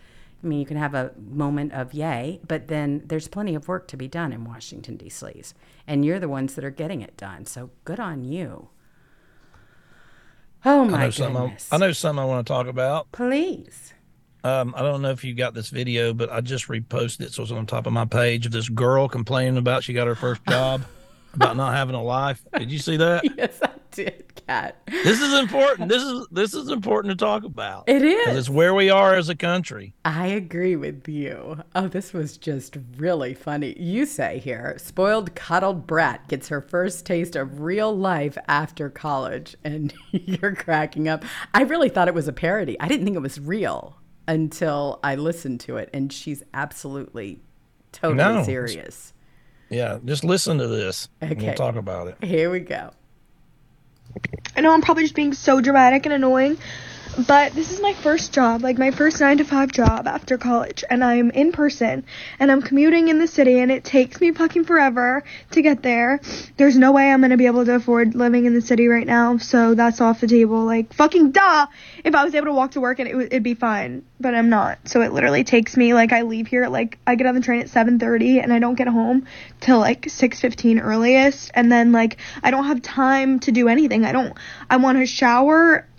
I 0.43 0.47
mean, 0.47 0.61
you 0.61 0.67
can 0.67 0.77
have 0.77 0.95
a 0.95 1.13
moment 1.17 1.73
of 1.73 1.95
yay, 1.95 2.41
but 2.47 2.69
then 2.69 3.03
there's 3.07 3.29
plenty 3.29 3.55
of 3.55 3.67
work 3.67 3.89
to 3.89 3.97
be 3.97 4.09
done 4.09 4.31
in 4.31 4.45
Washington, 4.45 4.97
D.C. 4.97 5.43
And 5.87 6.05
you're 6.05 6.21
the 6.21 6.29
ones 6.29 6.55
that 6.55 6.65
are 6.65 6.71
getting 6.71 7.01
it 7.01 7.17
done. 7.17 7.47
So 7.47 7.71
good 7.85 7.99
on 7.99 8.25
you. 8.25 8.69
Oh, 10.67 10.85
my. 10.85 11.07
I, 11.07 11.11
goodness. 11.11 11.69
I 11.73 11.79
know 11.79 11.93
something 11.93 12.23
I 12.23 12.27
want 12.27 12.47
to 12.47 12.53
talk 12.53 12.67
about. 12.67 13.11
Please. 13.11 13.94
Um, 14.45 14.75
I 14.77 14.83
don't 14.83 15.01
know 15.01 15.11
if 15.11 15.25
you 15.25 15.33
got 15.33 15.55
this 15.55 15.71
video, 15.71 16.13
but 16.13 16.31
I 16.31 16.43
just 16.43 16.69
reposted 16.69 17.23
it, 17.23 17.33
so 17.33 17.43
it's 17.43 17.51
on 17.51 17.65
top 17.65 17.87
of 17.87 17.95
my 17.95 18.05
page 18.05 18.45
of 18.45 18.53
this 18.53 18.69
girl 18.69 19.09
complaining 19.09 19.57
about 19.57 19.83
she 19.83 19.95
got 19.95 20.07
her 20.07 20.15
first 20.15 20.45
job, 20.49 20.85
about 21.33 21.57
not 21.57 21.75
having 21.75 21.95
a 21.95 22.03
life. 22.03 22.45
Did 22.59 22.71
you 22.71 22.79
see 22.79 22.99
that? 22.99 23.25
yes, 23.39 23.59
I 23.63 23.71
did, 23.91 24.43
Kat. 24.47 24.83
This 24.87 25.23
is 25.23 25.33
important. 25.33 25.89
This 25.89 26.03
is 26.03 26.27
this 26.31 26.53
is 26.53 26.69
important 26.69 27.19
to 27.19 27.25
talk 27.25 27.45
about. 27.45 27.85
It 27.89 28.03
is. 28.03 28.37
It's 28.37 28.51
where 28.51 28.75
we 28.75 28.91
are 28.91 29.15
as 29.15 29.31
a 29.31 29.35
country. 29.35 29.95
I 30.05 30.27
agree 30.27 30.77
with 30.77 31.09
you. 31.09 31.63
Oh, 31.75 31.89
this 31.89 32.13
was 32.13 32.37
just 32.37 32.77
really 32.99 33.33
funny. 33.33 33.75
You 33.79 34.05
say 34.05 34.41
here, 34.41 34.75
spoiled, 34.77 35.35
coddled 35.35 35.87
brat 35.87 36.29
gets 36.29 36.49
her 36.49 36.61
first 36.61 37.07
taste 37.07 37.35
of 37.35 37.63
real 37.63 37.97
life 37.97 38.37
after 38.47 38.91
college, 38.91 39.57
and 39.65 39.95
you're 40.11 40.55
cracking 40.55 41.09
up. 41.09 41.25
I 41.55 41.63
really 41.63 41.89
thought 41.89 42.09
it 42.09 42.15
was 42.15 42.29
a 42.29 42.33
parody. 42.35 42.79
I 42.79 42.89
didn't 42.89 43.07
think 43.07 43.17
it 43.17 43.21
was 43.21 43.41
real 43.41 43.97
until 44.27 45.01
I 45.03 45.15
listened 45.17 45.61
to 45.61 45.77
it, 45.77 45.91
and 45.93 46.13
she's 46.13 46.43
absolutely 46.55 47.41
totally 47.93 48.17
No. 48.17 48.43
serious. 48.45 49.13
Yeah, 49.71 49.99
just 50.05 50.25
listen 50.25 50.59
to 50.59 50.67
this. 50.67 51.09
and 51.21 51.33
Okay. 51.33 51.47
We'll 51.47 51.55
talk 51.55 51.77
about 51.77 52.09
it. 52.09 52.17
Here 52.23 52.51
we 52.51 52.61
go. 52.61 52.91
I 54.57 54.61
know 54.61 54.73
I'm 54.73 54.83
probably 54.83 55.03
just 55.05 55.15
being 55.15 55.33
so 55.33 55.61
dramatic 55.61 56.07
and 56.07 56.13
annoying, 56.13 56.59
but 57.27 57.55
this 57.55 57.71
is 57.71 57.81
my 57.81 57.93
first 57.93 58.33
job, 58.33 58.63
like 58.63 58.77
my 58.77 58.91
first 58.91 59.21
9 59.21 59.39
to 59.39 59.45
5 59.45 59.71
job 59.71 60.09
after 60.09 60.37
college, 60.37 60.83
and 60.91 61.05
I'm 61.05 61.31
in 61.31 61.53
person 61.53 62.05
and 62.41 62.51
I'm 62.51 62.61
commuting 62.61 63.09
in 63.09 63.19
the 63.19 63.29
city 63.29 63.61
and 63.61 63.71
it 63.71 63.85
takes 63.85 64.21
me 64.21 64.33
fucking 64.33 64.65
forever 64.65 65.23
to 65.53 65.63
get 65.63 65.83
there. 65.83 66.21
There's 66.57 66.77
no 66.77 66.93
way 66.93 67.11
I'm 67.11 67.21
going 67.21 67.31
to 67.31 67.37
be 67.37 67.47
able 67.47 67.65
to 67.67 67.77
afford 67.77 68.15
living 68.15 68.47
in 68.47 68.55
the 68.55 68.61
city 68.61 68.89
right 68.89 69.07
now, 69.07 69.39
so 69.39 69.75
that's 69.75 70.01
off 70.01 70.21
the 70.21 70.27
table. 70.27 70.65
Like 70.65 70.93
fucking 70.93 71.31
duh. 71.31 71.67
If 72.03 72.15
I 72.15 72.25
was 72.25 72.35
able 72.35 72.47
to 72.47 72.53
walk 72.53 72.73
to 72.73 72.81
work 72.81 72.99
and 72.99 73.09
it 73.09 73.15
would 73.15 73.27
it'd 73.27 73.43
be 73.43 73.55
fine, 73.55 74.05
but 74.21 74.35
I'm 74.35 74.49
not. 74.49 74.79
So 74.89 75.01
it 75.01 75.13
literally 75.13 75.45
takes 75.45 75.77
me 75.77 75.95
like 75.95 76.13
I 76.13 76.23
leave 76.23 76.49
here 76.49 76.67
like 76.69 76.99
I 77.07 77.15
get 77.15 77.27
on 77.27 77.35
the 77.35 77.41
train 77.41 77.61
at 77.61 77.69
7:30 77.69 78.43
and 78.43 78.53
I 78.53 78.59
don't 78.59 78.75
get 78.75 78.89
home 78.89 79.27
till 79.61 79.79
like 79.79 80.03
6:15 80.03 80.83
earliest 80.83 81.53
and 81.55 81.71
then 81.71 81.93
like 81.93 82.17
I 82.43 82.51
don't 82.51 82.65
have 82.65 82.83
time 82.83 83.39
to 83.41 83.53
do 83.53 83.69
anything. 83.69 84.05
I 84.05 84.13
don't 84.13 84.37
I 84.69 84.79
want 84.79 84.99
to 84.99 85.07
shower, 85.07 85.87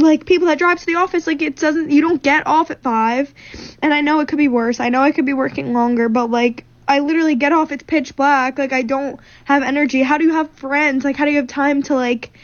like 0.00 0.26
people 0.26 0.48
that 0.48 0.58
drive 0.58 0.78
to 0.80 0.86
the 0.86 0.96
office 0.96 1.26
like 1.26 1.42
it 1.42 1.56
doesn't 1.56 1.90
you 1.90 2.00
don't 2.00 2.22
get 2.22 2.46
off 2.46 2.70
at 2.70 2.82
5 2.82 3.34
and 3.82 3.94
I 3.94 4.00
know 4.00 4.20
it 4.20 4.28
could 4.28 4.38
be 4.38 4.48
worse. 4.48 4.80
I 4.80 4.88
know 4.88 5.02
I 5.02 5.12
could 5.12 5.26
be 5.26 5.32
working 5.32 5.72
longer, 5.72 6.08
but 6.08 6.30
like 6.30 6.64
I 6.88 6.98
literally 6.98 7.36
get 7.36 7.52
off 7.52 7.70
it's 7.72 7.84
pitch 7.84 8.16
black. 8.16 8.58
Like 8.58 8.72
I 8.72 8.82
don't 8.82 9.20
have 9.44 9.62
energy. 9.62 10.02
How 10.02 10.18
do 10.18 10.24
you 10.24 10.32
have 10.32 10.50
friends? 10.50 11.04
Like 11.04 11.16
how 11.16 11.24
do 11.24 11.30
you 11.30 11.36
have 11.38 11.46
time 11.46 11.82
to 11.84 11.94
like 11.94 12.36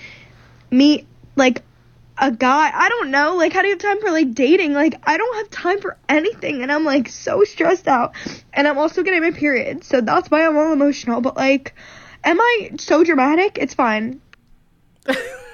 meet 0.70 1.06
like 1.34 1.62
a 2.18 2.30
guy? 2.30 2.70
I 2.72 2.88
don't 2.88 3.10
know. 3.10 3.36
Like 3.36 3.52
how 3.52 3.62
do 3.62 3.68
you 3.68 3.74
have 3.74 3.82
time 3.82 4.00
for 4.00 4.10
like 4.10 4.34
dating? 4.34 4.72
Like 4.72 4.94
I 5.04 5.16
don't 5.16 5.36
have 5.36 5.50
time 5.50 5.80
for 5.80 5.96
anything 6.08 6.62
and 6.62 6.70
I'm 6.70 6.84
like 6.84 7.08
so 7.08 7.44
stressed 7.44 7.88
out. 7.88 8.14
And 8.52 8.68
I'm 8.68 8.78
also 8.78 9.02
getting 9.02 9.22
my 9.22 9.32
period. 9.32 9.84
So 9.84 10.00
that's 10.00 10.30
why 10.30 10.46
I'm 10.46 10.56
all 10.56 10.72
emotional, 10.72 11.20
but 11.20 11.36
like 11.36 11.74
am 12.22 12.40
I 12.40 12.70
so 12.78 13.04
dramatic? 13.04 13.58
It's 13.58 13.74
fine. 13.74 14.20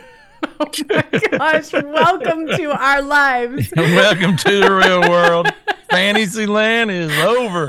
Oh 0.65 0.69
my 0.89 1.03
gosh, 1.39 1.73
welcome 1.73 2.47
to 2.47 2.71
our 2.71 3.03
lives. 3.03 3.73
Welcome 3.77 4.37
to 4.37 4.61
the 4.61 4.73
real 4.73 5.01
world. 5.11 5.49
Fantasyland 5.91 6.91
is 6.91 7.11
over. 7.19 7.69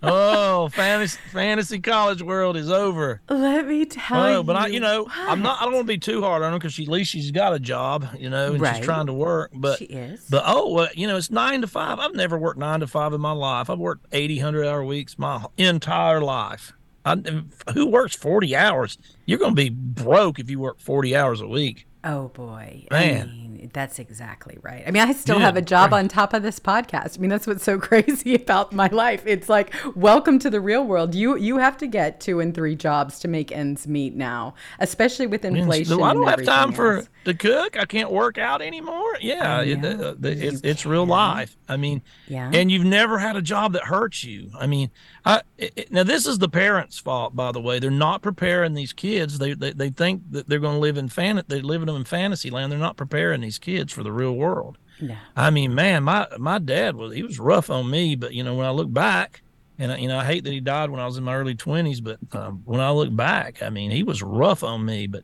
Oh, 0.00 0.68
fantasy 0.68 1.18
fantasy 1.32 1.80
college 1.80 2.22
world 2.22 2.56
is 2.56 2.70
over. 2.70 3.20
Let 3.28 3.66
me 3.66 3.84
tell 3.84 4.22
Oh, 4.22 4.36
you. 4.36 4.42
but 4.44 4.54
I, 4.54 4.66
you 4.68 4.78
know, 4.78 5.08
I'm 5.12 5.42
not. 5.42 5.60
I 5.60 5.64
don't 5.64 5.74
want 5.74 5.86
to 5.88 5.92
be 5.92 5.98
too 5.98 6.20
hard 6.22 6.42
on 6.44 6.52
her 6.52 6.58
because 6.58 6.72
she 6.72 6.84
at 6.84 6.88
least 6.88 7.10
she's 7.10 7.32
got 7.32 7.52
a 7.52 7.58
job, 7.58 8.06
you 8.16 8.30
know, 8.30 8.52
and 8.52 8.60
Right. 8.60 8.76
she's 8.76 8.84
trying 8.84 9.06
to 9.06 9.12
work. 9.12 9.50
But 9.52 9.78
She 9.80 9.86
is. 9.86 10.24
But 10.30 10.44
oh, 10.46 10.72
well, 10.72 10.88
you 10.94 11.08
know, 11.08 11.16
it's 11.16 11.32
nine 11.32 11.62
to 11.62 11.66
five. 11.66 11.98
I've 11.98 12.14
never 12.14 12.38
worked 12.38 12.60
nine 12.60 12.78
to 12.80 12.86
five 12.86 13.12
in 13.12 13.20
my 13.20 13.32
life. 13.32 13.68
I've 13.70 13.78
worked 13.80 14.06
80, 14.12 14.36
100 14.36 14.66
hour 14.66 14.84
weeks 14.84 15.18
my 15.18 15.44
entire 15.56 16.20
life. 16.20 16.72
I, 17.08 17.72
who 17.72 17.86
works 17.86 18.14
40 18.14 18.54
hours? 18.56 18.98
You're 19.26 19.38
going 19.38 19.52
to 19.52 19.56
be 19.56 19.70
broke 19.70 20.38
if 20.38 20.50
you 20.50 20.58
work 20.60 20.80
40 20.80 21.16
hours 21.16 21.40
a 21.40 21.46
week. 21.48 21.86
Oh 22.04 22.28
boy. 22.28 22.86
Man. 22.90 23.28
I 23.28 23.32
mean, 23.32 23.70
that's 23.72 23.98
exactly 23.98 24.56
right. 24.62 24.84
I 24.86 24.92
mean, 24.92 25.02
I 25.02 25.12
still 25.12 25.38
Yeah, 25.40 25.46
have 25.46 25.56
a 25.56 25.62
job 25.62 25.92
on 25.92 26.06
top 26.06 26.32
of 26.32 26.44
this 26.44 26.60
podcast. 26.60 27.18
I 27.18 27.20
mean, 27.20 27.28
that's 27.28 27.44
what's 27.46 27.64
so 27.64 27.76
crazy 27.88 28.36
about 28.36 28.72
my 28.72 28.86
life. 28.86 29.24
It's 29.26 29.48
like, 29.48 29.74
welcome 29.96 30.38
to 30.38 30.48
the 30.48 30.60
real 30.60 30.84
world. 30.84 31.14
You 31.14 31.36
you 31.36 31.58
have 31.58 31.76
to 31.78 31.88
get 31.88 32.20
two 32.20 32.38
and 32.38 32.54
three 32.54 32.76
jobs 32.76 33.18
to 33.20 33.28
make 33.28 33.50
ends 33.50 33.88
meet 33.88 34.14
now, 34.14 34.54
especially 34.78 35.26
with 35.26 35.44
inflation. 35.44 35.86
so 35.86 36.02
I 36.04 36.14
don't 36.14 36.26
have 36.28 36.44
time 36.44 36.68
everything 36.70 36.76
for 36.76 36.96
else. 36.98 37.08
To 37.28 37.34
cook. 37.34 37.76
I 37.78 37.84
can't 37.84 38.10
work 38.10 38.36
out 38.38 38.60
anymore. 38.60 39.16
Yeah, 39.20 39.60
it, 39.62 39.84
uh, 39.84 40.14
it's, 40.22 40.60
it's 40.62 40.84
real 40.84 41.06
life. 41.06 41.56
I 41.68 41.76
mean, 41.76 42.02
Yeah. 42.26 42.50
and 42.52 42.70
you've 42.70 42.84
never 42.84 43.18
had 43.18 43.36
a 43.36 43.42
job 43.42 43.72
that 43.74 43.84
hurts 43.84 44.24
you. 44.24 44.50
I 44.58 44.66
mean, 44.66 44.90
I 45.24 45.42
it, 45.56 45.72
it- 45.76 45.92
now 45.92 46.02
this 46.02 46.26
is 46.26 46.38
the 46.38 46.48
parents' 46.48 46.98
fault, 46.98 47.36
by 47.36 47.52
the 47.52 47.60
way. 47.60 47.78
They're 47.78 47.90
not 47.90 48.20
preparing 48.22 48.74
these 48.74 48.92
kids. 48.92 49.38
They 49.38 49.54
they, 49.54 49.72
they 49.72 49.90
think 49.90 50.22
that 50.32 50.48
they're 50.48 50.58
going 50.58 50.76
to 50.76 50.80
live 50.80 50.98
in 50.98 51.08
fan. 51.08 51.42
They're 51.48 51.62
living 51.62 51.86
them 51.86 51.96
in 51.96 52.04
fantasy 52.04 52.50
land. 52.50 52.72
They're 52.72 52.78
not 52.78 52.96
preparing 52.96 53.40
these 53.40 53.58
kids 53.58 53.92
for 53.92 54.02
the 54.02 54.12
real 54.12 54.34
world. 54.34 54.78
No. 55.00 55.14
I 55.36 55.50
mean, 55.50 55.74
man, 55.74 56.02
my 56.02 56.26
my 56.38 56.58
dad 56.58 56.96
was 56.96 57.14
he 57.14 57.22
was 57.22 57.38
rough 57.38 57.70
on 57.70 57.88
me, 57.88 58.16
but 58.16 58.34
you 58.34 58.42
know 58.42 58.54
when 58.56 58.66
I 58.66 58.70
look 58.70 58.92
back, 58.92 59.42
and 59.78 59.92
I, 59.92 59.98
you 59.98 60.08
know 60.08 60.18
I 60.18 60.24
hate 60.24 60.42
that 60.42 60.52
he 60.52 60.58
died 60.60 60.90
when 60.90 60.98
I 60.98 61.06
was 61.06 61.16
in 61.18 61.22
my 61.24 61.36
early 61.36 61.54
twenties, 61.54 62.00
but 62.00 62.18
um, 62.32 62.62
when 62.64 62.80
I 62.80 62.90
look 62.90 63.14
back, 63.14 63.62
I 63.62 63.70
mean 63.70 63.92
he 63.92 64.02
was 64.02 64.22
rough 64.24 64.64
on 64.64 64.84
me, 64.84 65.06
but 65.06 65.22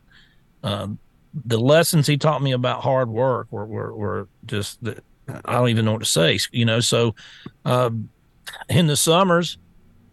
um, 0.63 0.99
the 1.45 1.59
lessons 1.59 2.07
he 2.07 2.17
taught 2.17 2.43
me 2.43 2.53
about 2.53 2.83
hard 2.83 3.09
work 3.09 3.49
were 3.51 3.67
were, 3.67 3.95
were 3.95 4.29
just 4.47 4.79
I 5.45 5.53
don't 5.53 5.69
even 5.69 5.85
know 5.85 5.93
what 5.93 6.03
to 6.03 6.07
say, 6.07 6.39
you 6.53 6.65
know. 6.65 6.81
So 6.81 7.15
um, 7.65 8.09
in 8.69 8.87
the 8.87 8.97
summers, 8.97 9.59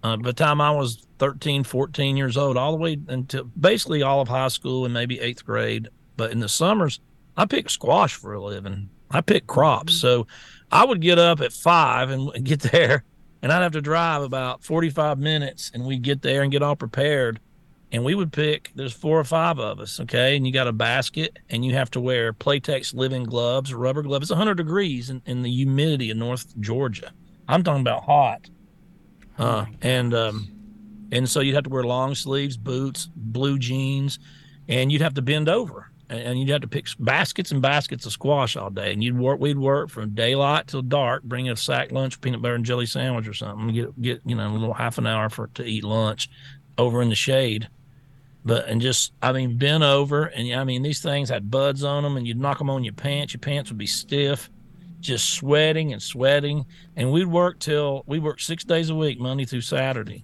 uh, 0.04 0.18
by 0.18 0.30
the 0.30 0.34
time 0.34 0.62
I 0.62 0.72
was 0.72 1.06
13, 1.20 1.64
14 1.64 2.18
years 2.18 2.38
old, 2.38 2.58
all 2.58 2.72
the 2.72 2.78
way 2.78 2.98
until 3.08 3.44
basically 3.60 4.02
all 4.02 4.22
of 4.22 4.28
high 4.28 4.48
school 4.48 4.86
and 4.86 4.94
maybe 4.94 5.20
eighth 5.20 5.46
grade, 5.46 5.90
but 6.18 6.32
in 6.32 6.40
the 6.40 6.50
summers, 6.50 7.00
I 7.38 7.46
picked 7.46 7.72
squash 7.72 8.16
for 8.16 8.34
a 8.34 8.42
living. 8.42 8.90
I 9.10 9.22
picked 9.22 9.48
crops. 9.48 9.96
So 9.96 10.28
I 10.72 10.86
would 10.86 11.02
get 11.02 11.20
up 11.20 11.42
at 11.42 11.54
five 11.54 12.10
and 12.10 12.32
get 12.44 12.62
there, 12.62 13.04
and 13.42 13.52
I'd 13.52 13.64
have 13.64 13.74
to 13.74 13.82
drive 13.82 14.22
about 14.24 14.64
45 14.64 15.20
minutes, 15.20 15.72
and 15.74 15.86
we'd 15.86 16.02
get 16.02 16.22
there 16.22 16.42
and 16.42 16.52
get 16.52 16.64
all 16.64 16.76
prepared. 16.76 17.40
And 17.94 18.06
we 18.06 18.16
would 18.16 18.32
pick, 18.32 18.72
there's 18.74 18.94
four 18.94 19.20
or 19.20 19.24
five 19.26 19.60
of 19.60 19.80
us, 19.82 20.00
okay? 20.00 20.38
And 20.38 20.48
you 20.48 20.54
got 20.54 20.68
a 20.68 20.72
basket, 20.72 21.38
and 21.50 21.66
you 21.66 21.74
have 21.74 21.92
to 21.92 22.00
wear 22.00 22.32
Playtex 22.32 22.94
living 22.94 23.26
gloves, 23.26 23.74
rubber 23.74 24.02
gloves. 24.02 24.26
It's 24.26 24.32
100 24.32 24.56
degrees 24.56 25.10
in, 25.10 25.22
in 25.26 25.42
the 25.42 25.52
humidity 25.52 26.10
of 26.10 26.18
North 26.18 26.58
Georgia. 26.62 27.12
I'm 27.50 27.64
talking 27.64 27.82
about 27.82 28.04
hot. 28.04 28.50
Uh, 29.38 29.66
and 29.82 30.14
um, 30.14 30.48
and 31.12 31.30
so 31.30 31.42
you'd 31.42 31.56
have 31.56 31.66
to 31.66 31.70
wear 31.70 31.84
long 31.84 32.16
sleeves, 32.16 32.58
boots, 32.58 33.10
blue 33.16 33.60
jeans, 33.60 34.20
and 34.68 34.92
you'd 34.92 35.02
have 35.02 35.16
to 35.16 35.22
bend 35.22 35.50
over, 35.50 35.92
and, 36.10 36.20
and 36.20 36.40
you'd 36.40 36.50
have 36.50 36.62
to 36.62 36.68
pick 36.68 36.88
baskets 37.00 37.52
and 37.52 37.62
baskets 37.62 38.06
of 38.06 38.12
squash 38.12 38.56
all 38.56 38.70
day. 38.70 38.94
And 38.94 39.04
you'd 39.04 39.18
work, 39.18 39.40
we'd 39.40 39.58
work 39.58 39.90
from 39.90 40.12
daylight 40.12 40.68
till 40.68 40.82
dark, 40.82 41.24
bring 41.24 41.50
a 41.50 41.56
sack 41.56 41.92
lunch, 41.92 42.22
peanut 42.22 42.42
butter 42.42 42.56
and 42.56 42.66
jelly 42.66 42.86
sandwich 42.86 43.28
or 43.28 43.34
something. 43.34 43.74
Get 43.74 44.02
get 44.02 44.22
you 44.26 44.36
know 44.36 44.48
a 44.48 44.54
little 44.54 44.74
half 44.74 44.98
an 44.98 45.08
hour 45.08 45.30
for 45.30 45.48
to 45.56 45.64
eat 45.64 45.84
lunch, 45.84 46.30
over 46.78 47.02
in 47.02 47.10
the 47.10 47.16
shade. 47.16 47.68
But 48.44 48.68
and 48.68 48.82
just 48.82 49.14
I 49.22 49.32
mean 49.34 49.58
bent 49.58 49.84
over, 49.84 50.26
and 50.26 50.52
I 50.54 50.64
mean 50.64 50.82
these 50.82 51.02
things 51.02 51.30
had 51.30 51.52
buds 51.52 51.84
on 51.84 52.04
them, 52.04 52.18
and 52.18 52.28
you'd 52.28 52.40
knock 52.40 52.58
them 52.58 52.70
on 52.70 52.84
your 52.84 52.94
pants. 52.94 53.34
Your 53.34 53.40
pants 53.40 53.70
would 53.70 53.78
be 53.78 53.88
stiff 53.88 54.50
just 55.02 55.32
sweating 55.32 55.92
and 55.92 56.02
sweating. 56.02 56.66
And 56.96 57.12
we'd 57.12 57.26
work 57.26 57.60
till 57.60 58.04
we 58.06 58.20
worked 58.20 58.42
six 58.42 58.64
days 58.64 58.90
a 58.90 58.96
week, 58.96 59.20
Monday 59.20 59.46
through 59.46 59.62
Saturday, 59.62 60.24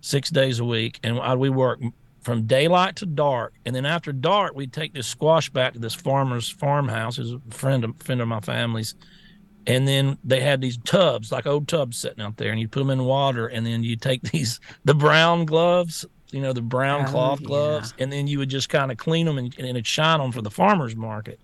six 0.00 0.30
days 0.30 0.58
a 0.58 0.64
week. 0.64 0.98
And 1.04 1.20
we 1.38 1.50
work 1.50 1.80
from 2.22 2.46
daylight 2.46 2.96
to 2.96 3.06
dark. 3.06 3.54
And 3.64 3.76
then 3.76 3.86
after 3.86 4.12
dark, 4.12 4.54
we'd 4.54 4.72
take 4.72 4.94
this 4.94 5.06
squash 5.06 5.50
back 5.50 5.74
to 5.74 5.78
this 5.78 5.94
farmer's 5.94 6.48
farmhouse. 6.48 7.16
Who's 7.16 7.32
a 7.32 7.40
friend 7.50 7.84
of, 7.84 7.96
friend 8.02 8.20
of 8.20 8.26
my 8.26 8.40
family's. 8.40 8.94
And 9.66 9.86
then 9.86 10.16
they 10.24 10.40
had 10.40 10.62
these 10.62 10.78
tubs, 10.78 11.30
like 11.30 11.46
old 11.46 11.68
tubs 11.68 11.98
sitting 11.98 12.24
out 12.24 12.38
there, 12.38 12.50
and 12.50 12.60
you 12.60 12.68
put 12.68 12.80
them 12.80 12.90
in 12.90 13.04
water. 13.04 13.46
And 13.46 13.66
then 13.66 13.84
you 13.84 13.96
take 13.96 14.22
these, 14.32 14.58
the 14.84 14.94
brown 14.94 15.44
gloves, 15.44 16.06
you 16.30 16.40
know, 16.40 16.52
the 16.52 16.60
brown 16.62 17.06
Oh, 17.06 17.10
cloth 17.10 17.40
yeah. 17.40 17.46
gloves, 17.46 17.94
and 17.98 18.12
then 18.12 18.26
you 18.26 18.38
would 18.38 18.48
just 18.50 18.68
kind 18.68 18.90
of 18.92 18.98
clean 18.98 19.26
them 19.26 19.38
and, 19.38 19.54
and 19.58 19.66
it'd 19.68 19.86
shine 19.86 20.18
them 20.20 20.32
for 20.32 20.42
the 20.42 20.50
farmer's 20.50 20.94
market. 20.96 21.38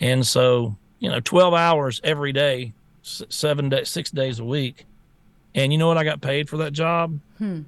And 0.00 0.26
so, 0.26 0.76
you 1.00 1.10
know, 1.10 1.20
12 1.20 1.54
hours 1.54 2.00
every 2.04 2.32
day, 2.32 2.72
seven 3.02 3.68
days, 3.68 3.88
six 3.88 4.10
days 4.10 4.38
a 4.38 4.44
week. 4.44 4.86
And 5.54 5.72
you 5.72 5.78
know 5.78 5.88
what 5.88 5.98
I 5.98 6.04
got 6.04 6.20
paid 6.20 6.48
for 6.48 6.58
that 6.58 6.72
job? 6.72 7.18
Hmm. 7.38 7.62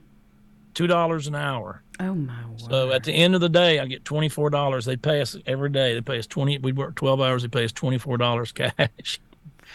Two 0.75 0.87
dollars 0.87 1.27
an 1.27 1.35
hour. 1.35 1.83
Oh 1.99 2.15
my 2.15 2.45
word. 2.49 2.61
So 2.61 2.93
at 2.93 3.03
the 3.03 3.13
end 3.13 3.35
of 3.35 3.41
the 3.41 3.49
day, 3.49 3.81
I 3.81 3.87
get 3.87 4.05
twenty 4.05 4.29
four 4.29 4.49
dollars. 4.51 4.85
They 4.85 4.97
pay 4.97 5.21
us 5.21 5.37
every 5.47 5.69
day. 5.71 5.95
They 5.95 6.01
pay 6.01 6.19
us 6.19 6.27
twenty. 6.29 6.59
We 6.59 6.71
work 6.73 6.95
twelve 6.95 7.21
hours. 7.21 7.43
They 7.43 7.49
pay 7.49 7.65
us 7.65 7.73
twenty 7.73 7.99
four 7.99 8.17
dollars 8.17 8.53
cash. 8.53 9.19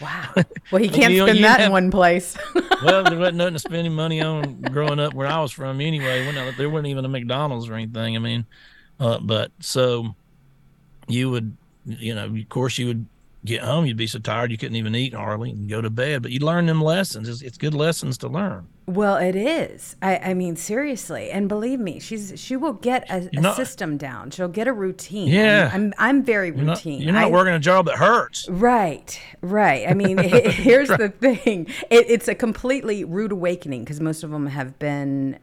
Wow. 0.00 0.32
Well, 0.72 0.82
he 0.82 0.88
can't 0.88 1.12
You 1.12 1.22
spend 1.22 1.38
you 1.38 1.44
that 1.44 1.60
have- 1.60 1.66
in 1.66 1.72
one 1.72 1.90
place. 1.92 2.36
well, 2.84 3.04
there 3.04 3.16
wasn't 3.18 3.36
nothing 3.36 3.52
to 3.54 3.58
spend 3.60 3.76
any 3.76 3.88
money 3.88 4.20
on 4.20 4.60
growing 4.62 4.98
up 4.98 5.14
where 5.14 5.28
I 5.28 5.40
was 5.40 5.52
from 5.52 5.80
anyway. 5.80 6.28
There 6.58 6.68
wasn't 6.68 6.88
even 6.88 7.04
a 7.04 7.08
McDonald's 7.08 7.68
or 7.68 7.74
anything. 7.74 8.16
I 8.16 8.18
mean, 8.18 8.46
uh, 8.98 9.20
but 9.20 9.52
so 9.60 10.14
you 11.06 11.30
would, 11.30 11.56
you 11.86 12.14
know, 12.16 12.26
of 12.26 12.48
course, 12.48 12.78
you 12.78 12.88
would 12.88 13.06
get 13.46 13.62
home. 13.62 13.86
You'd 13.86 13.96
be 13.96 14.06
so 14.06 14.18
tired 14.18 14.50
you 14.50 14.58
couldn't 14.58 14.76
even 14.76 14.94
eat 14.94 15.14
hardly 15.14 15.50
and 15.50 15.68
go 15.68 15.80
to 15.80 15.90
bed. 15.90 16.22
But 16.22 16.30
you 16.32 16.40
learn 16.40 16.66
them 16.66 16.80
lessons. 16.82 17.28
It's, 17.28 17.42
it's 17.42 17.56
good 17.58 17.74
lessons 17.74 18.18
to 18.18 18.28
learn. 18.28 18.68
well, 18.86 19.16
it 19.16 19.34
is. 19.34 19.96
I, 20.02 20.18
I 20.18 20.34
mean, 20.34 20.56
seriously, 20.56 21.30
and 21.30 21.48
believe 21.48 21.80
me, 21.80 21.98
she's 21.98 22.32
she 22.36 22.56
will 22.56 22.72
get 22.74 23.08
a, 23.10 23.28
a 23.36 23.40
not- 23.40 23.56
system 23.56 23.96
down. 23.96 24.30
She'll 24.30 24.48
get 24.48 24.68
a 24.68 24.72
routine. 24.72 25.28
Yeah. 25.28 25.70
I'm 25.72 25.92
I'm, 25.98 26.16
I'm 26.18 26.22
very 26.24 26.48
You're 26.48 26.56
not, 26.58 26.76
routine. 26.78 27.02
you're 27.02 27.12
not 27.12 27.24
I- 27.24 27.30
working 27.30 27.54
a 27.54 27.58
job 27.58 27.86
that 27.86 27.96
hurts. 27.96 28.48
Right, 28.48 29.20
right. 29.40 29.88
I 29.88 29.94
mean, 29.94 30.18
here's 30.18 30.88
the 30.88 31.08
thing: 31.08 31.66
it, 31.90 32.06
it's 32.08 32.28
a 32.28 32.34
completely 32.34 33.04
rude 33.04 33.32
awakening 33.32 33.84
because 33.84 34.00
most 34.00 34.22
of 34.22 34.30
them 34.30 34.46
have 34.46 34.78
been 34.78 35.38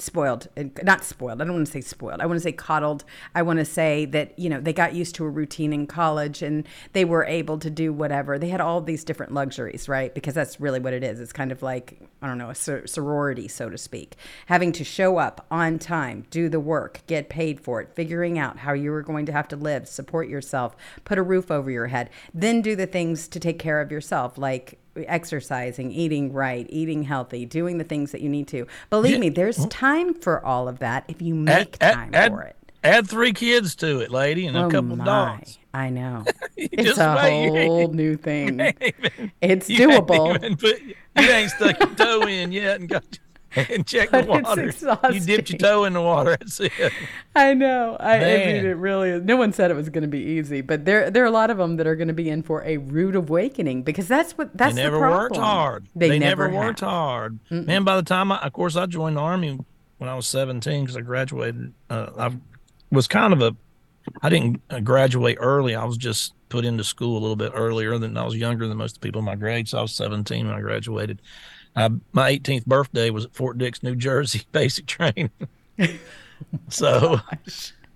spoiled, 0.00 0.48
not 0.82 1.04
spoiled. 1.04 1.40
I 1.40 1.44
don't 1.44 1.54
want 1.54 1.66
to 1.66 1.72
say 1.72 1.80
spoiled. 1.80 2.20
I 2.20 2.26
want 2.26 2.36
to 2.36 2.42
say 2.42 2.52
coddled. 2.52 3.04
I 3.34 3.42
want 3.42 3.58
to 3.58 3.64
say 3.64 4.04
that 4.06 4.38
you 4.38 4.48
know 4.48 4.60
they 4.60 4.72
got 4.72 4.94
used 4.94 5.14
to 5.16 5.24
a 5.24 5.28
routine 5.28 5.72
in 5.72 5.86
college 5.86 6.42
and 6.42 6.66
they 6.92 7.04
were 7.04 7.24
able 7.24 7.58
to 7.58 7.70
do 7.70 7.92
whatever. 7.92 8.38
They 8.38 8.48
had 8.48 8.60
all 8.60 8.80
these 8.80 9.04
different 9.04 9.32
luxuries, 9.32 9.88
right? 9.88 10.14
Because 10.14 10.34
that's 10.34 10.60
really 10.60 10.80
what 10.80 10.94
it 10.94 11.02
is. 11.02 11.20
It's 11.20 11.32
kind 11.32 11.52
of 11.52 11.62
like 11.62 11.98
I 12.22 12.26
don't 12.26 12.38
know 12.38 12.50
a 12.50 12.54
sor- 12.54 12.86
sorority, 12.86 13.48
so 13.48 13.68
to 13.68 13.78
speak, 13.78 14.16
having 14.46 14.72
to 14.72 14.84
show 14.84 15.18
up 15.18 15.46
on 15.50 15.78
time, 15.78 16.26
do 16.30 16.48
the 16.48 16.60
work, 16.60 17.00
get 17.06 17.28
paid 17.28 17.60
for 17.60 17.80
it, 17.80 17.90
figuring 17.94 18.38
out 18.38 18.58
how 18.58 18.72
you 18.72 18.90
were 18.90 19.02
going 19.02 19.26
to 19.26 19.32
have 19.32 19.48
to 19.48 19.56
live, 19.56 19.88
support 19.88 20.28
yourself, 20.28 20.76
put 21.04 21.18
a 21.18 21.22
roof 21.22 21.50
over 21.50 21.70
your 21.70 21.88
head, 21.88 22.10
then 22.32 22.62
do 22.62 22.74
the 22.76 22.86
things 22.86 23.28
to 23.28 23.40
take 23.40 23.58
care 23.58 23.80
of 23.80 23.90
yourself, 23.92 24.38
like 24.38 24.78
exercising, 25.06 25.92
eating 25.92 26.32
right, 26.32 26.66
eating 26.70 27.02
healthy, 27.02 27.44
doing 27.46 27.78
the 27.78 27.84
things 27.84 28.12
that 28.12 28.20
you 28.20 28.28
need 28.28 28.48
to. 28.48 28.66
Believe 28.90 29.12
Yeah. 29.14 29.18
me, 29.18 29.28
there's 29.28 29.60
oh. 29.60 29.66
time 29.68 30.14
for 30.14 30.44
all 30.44 30.68
of 30.68 30.78
that 30.80 31.04
if 31.08 31.20
you 31.22 31.34
make 31.34 31.76
Add- 31.80 31.94
time 31.94 32.10
add, 32.14 32.32
for 32.32 32.42
it. 32.42 32.56
Add 32.84 33.08
three 33.08 33.32
kids 33.32 33.74
to 33.76 34.00
it, 34.00 34.10
lady, 34.10 34.46
and 34.46 34.56
a 34.56 34.64
Oh 34.64 34.70
couple 34.70 34.96
my. 34.96 35.04
dogs. 35.04 35.58
I 35.74 35.90
know. 35.90 36.24
It's 36.56 36.98
a 36.98 37.14
wait, 37.22 37.66
whole 37.66 37.88
new 37.92 38.16
thing. 38.16 38.60
even- 38.80 39.32
It's 39.40 39.68
doable. 39.68 40.58
put- 40.60 40.80
you 40.82 41.30
ain't 41.30 41.50
stuck 41.52 41.78
your 41.78 41.94
toe 41.94 42.22
in 42.22 42.50
yet 42.52 42.80
and 42.80 42.88
got 42.88 43.04
and 43.56 43.86
check 43.86 44.10
the 44.10 44.22
But 44.22 44.58
it's 44.58 44.82
water. 44.82 45.12
You 45.12 45.20
dipped 45.20 45.50
your 45.50 45.58
toe 45.58 45.84
in 45.84 45.94
the 45.94 46.02
water. 46.02 46.36
That's 46.38 46.60
it. 46.60 46.72
I 47.34 47.54
know. 47.54 47.96
I, 47.98 48.16
I 48.16 48.18
mean, 48.18 48.66
it 48.66 48.76
really 48.76 49.10
is. 49.10 49.22
No 49.22 49.36
one 49.36 49.52
said 49.52 49.70
it 49.70 49.74
was 49.74 49.88
going 49.88 50.02
to 50.02 50.08
be 50.08 50.20
easy, 50.20 50.60
but 50.60 50.84
there 50.84 51.10
there 51.10 51.22
are 51.22 51.26
a 51.26 51.30
lot 51.30 51.50
of 51.50 51.56
them 51.56 51.76
that 51.76 51.86
are 51.86 51.96
going 51.96 52.08
to 52.08 52.14
be 52.14 52.28
in 52.28 52.42
for 52.42 52.62
a 52.64 52.76
rude 52.76 53.16
awakening 53.16 53.82
because 53.82 54.06
that's 54.06 54.36
what 54.36 54.56
that's 54.56 54.74
They 54.74 54.82
never 54.82 54.96
the 54.96 55.00
problem. 55.00 55.20
worked 55.20 55.36
hard. 55.36 55.86
They, 55.94 56.18
never, 56.18 56.48
never, 56.48 56.66
worked 56.66 56.80
hard. 56.80 57.38
Man, 57.50 57.84
by 57.84 57.96
the 57.96 58.02
time 58.02 58.32
I, 58.32 58.38
of 58.38 58.52
course, 58.52 58.76
I 58.76 58.86
joined 58.86 59.16
the 59.16 59.20
army 59.20 59.58
when 59.98 60.10
I 60.10 60.14
was 60.14 60.26
17 60.26 60.84
because 60.84 60.96
I 60.96 61.00
graduated. 61.00 61.72
Uh, 61.88 62.10
I 62.18 62.36
was 62.90 63.08
kind 63.08 63.32
of 63.32 63.42
a, 63.42 63.56
I 64.22 64.28
didn't 64.28 64.62
uh, 64.70 64.80
graduate 64.80 65.38
early. 65.40 65.74
I 65.74 65.84
was 65.84 65.96
just 65.96 66.34
put 66.48 66.64
into 66.64 66.84
school 66.84 67.18
a 67.18 67.20
little 67.20 67.36
bit 67.36 67.52
earlier 67.54 67.98
than 67.98 68.16
I 68.16 68.24
was 68.24 68.36
younger 68.36 68.66
than 68.66 68.78
most 68.78 68.96
of 68.96 69.00
the 69.00 69.06
people 69.06 69.20
in 69.20 69.24
my 69.24 69.36
grade. 69.36 69.68
So 69.68 69.78
I 69.78 69.82
was 69.82 69.92
17 69.92 70.46
when 70.46 70.56
I 70.56 70.60
graduated. 70.60 71.20
I, 71.78 71.88
my 72.12 72.32
18th 72.32 72.66
birthday 72.66 73.10
was 73.10 73.26
at 73.26 73.34
Fort 73.34 73.58
Dix, 73.58 73.82
New 73.82 73.96
Jersey, 73.96 74.42
basic 74.52 74.86
training. 74.86 75.30
so, 76.68 77.20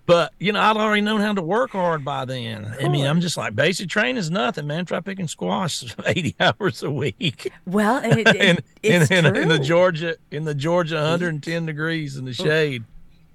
but 0.07 0.33
you 0.38 0.53
know, 0.53 0.61
I'd 0.61 0.77
already 0.77 1.01
known 1.01 1.21
how 1.21 1.33
to 1.33 1.42
work 1.42 1.71
hard 1.71 2.05
by 2.05 2.25
then. 2.25 2.75
I 2.81 2.88
mean, 2.88 3.07
I'm 3.07 3.21
just 3.21 3.37
like 3.37 3.55
basic 3.55 3.88
training 3.88 4.16
is 4.16 4.31
nothing, 4.31 4.66
man. 4.66 4.85
Try 4.85 5.01
picking 5.01 5.29
squash 5.29 5.85
80 6.07 6.37
hours 6.40 6.83
a 6.83 6.90
week 6.90 7.51
Well, 7.66 7.99
and 7.99 8.21
it, 8.21 8.29
it, 8.29 8.37
in, 8.37 8.42
in, 8.83 9.03
it's 9.03 9.11
in, 9.11 9.25
true. 9.25 9.42
in 9.42 9.49
the 9.49 9.59
Georgia 9.59 10.16
in 10.31 10.45
the 10.45 10.55
Georgia 10.55 10.97
110 10.97 11.66
degrees 11.66 12.16
in 12.16 12.25
the 12.25 12.33
shade 12.33 12.85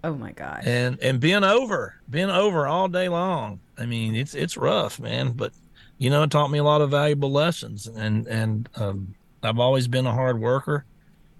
oh 0.04 0.14
my 0.14 0.32
god. 0.32 0.64
and 0.66 1.00
and 1.02 1.20
being 1.20 1.44
over 1.44 1.96
being 2.10 2.30
over 2.30 2.68
all 2.68 2.88
day 2.88 3.10
long. 3.10 3.60
I 3.78 3.86
mean, 3.86 4.16
it's 4.16 4.34
it's 4.34 4.58
rough, 4.58 5.00
man, 5.00 5.32
but 5.32 5.54
you 5.98 6.10
know, 6.10 6.24
it 6.24 6.32
taught 6.32 6.52
me 6.52 6.60
a 6.60 6.64
lot 6.64 6.82
of 6.82 6.92
valuable 6.92 7.32
lessons 7.32 7.88
and 7.88 8.28
and 8.28 8.70
um, 8.76 9.16
I've 9.44 9.60
always 9.60 9.88
been 9.88 10.06
a 10.06 10.14
hard 10.14 10.40
worker. 10.40 10.86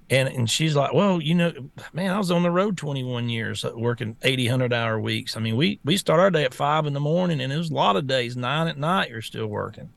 And 0.10 0.30
and 0.30 0.50
she's 0.50 0.74
like, 0.74 0.94
well, 0.94 1.22
you 1.22 1.36
know, 1.36 1.52
man, 1.92 2.12
I 2.12 2.18
was 2.18 2.32
on 2.32 2.42
the 2.42 2.52
road 2.52 2.78
21 2.78 3.28
years, 3.28 3.66
uh, 3.66 3.74
working 3.76 4.16
80, 4.22 4.46
100 4.46 4.72
hour 4.74 5.00
weeks. 5.00 5.36
I 5.36 5.42
mean, 5.42 5.58
we 5.58 5.82
we 5.84 5.98
start 5.98 6.22
our 6.22 6.32
day 6.32 6.46
at 6.46 6.54
five 6.54 6.86
in 6.86 6.94
the 6.94 7.02
morning, 7.02 7.42
and 7.42 7.52
it 7.52 7.58
was 7.58 7.72
a 7.72 7.74
lot 7.74 7.98
of 7.98 8.08
days 8.08 8.38
nine 8.38 8.70
at 8.70 8.78
night. 8.78 9.10
You're 9.10 9.22
still 9.22 9.48
working, 9.48 9.90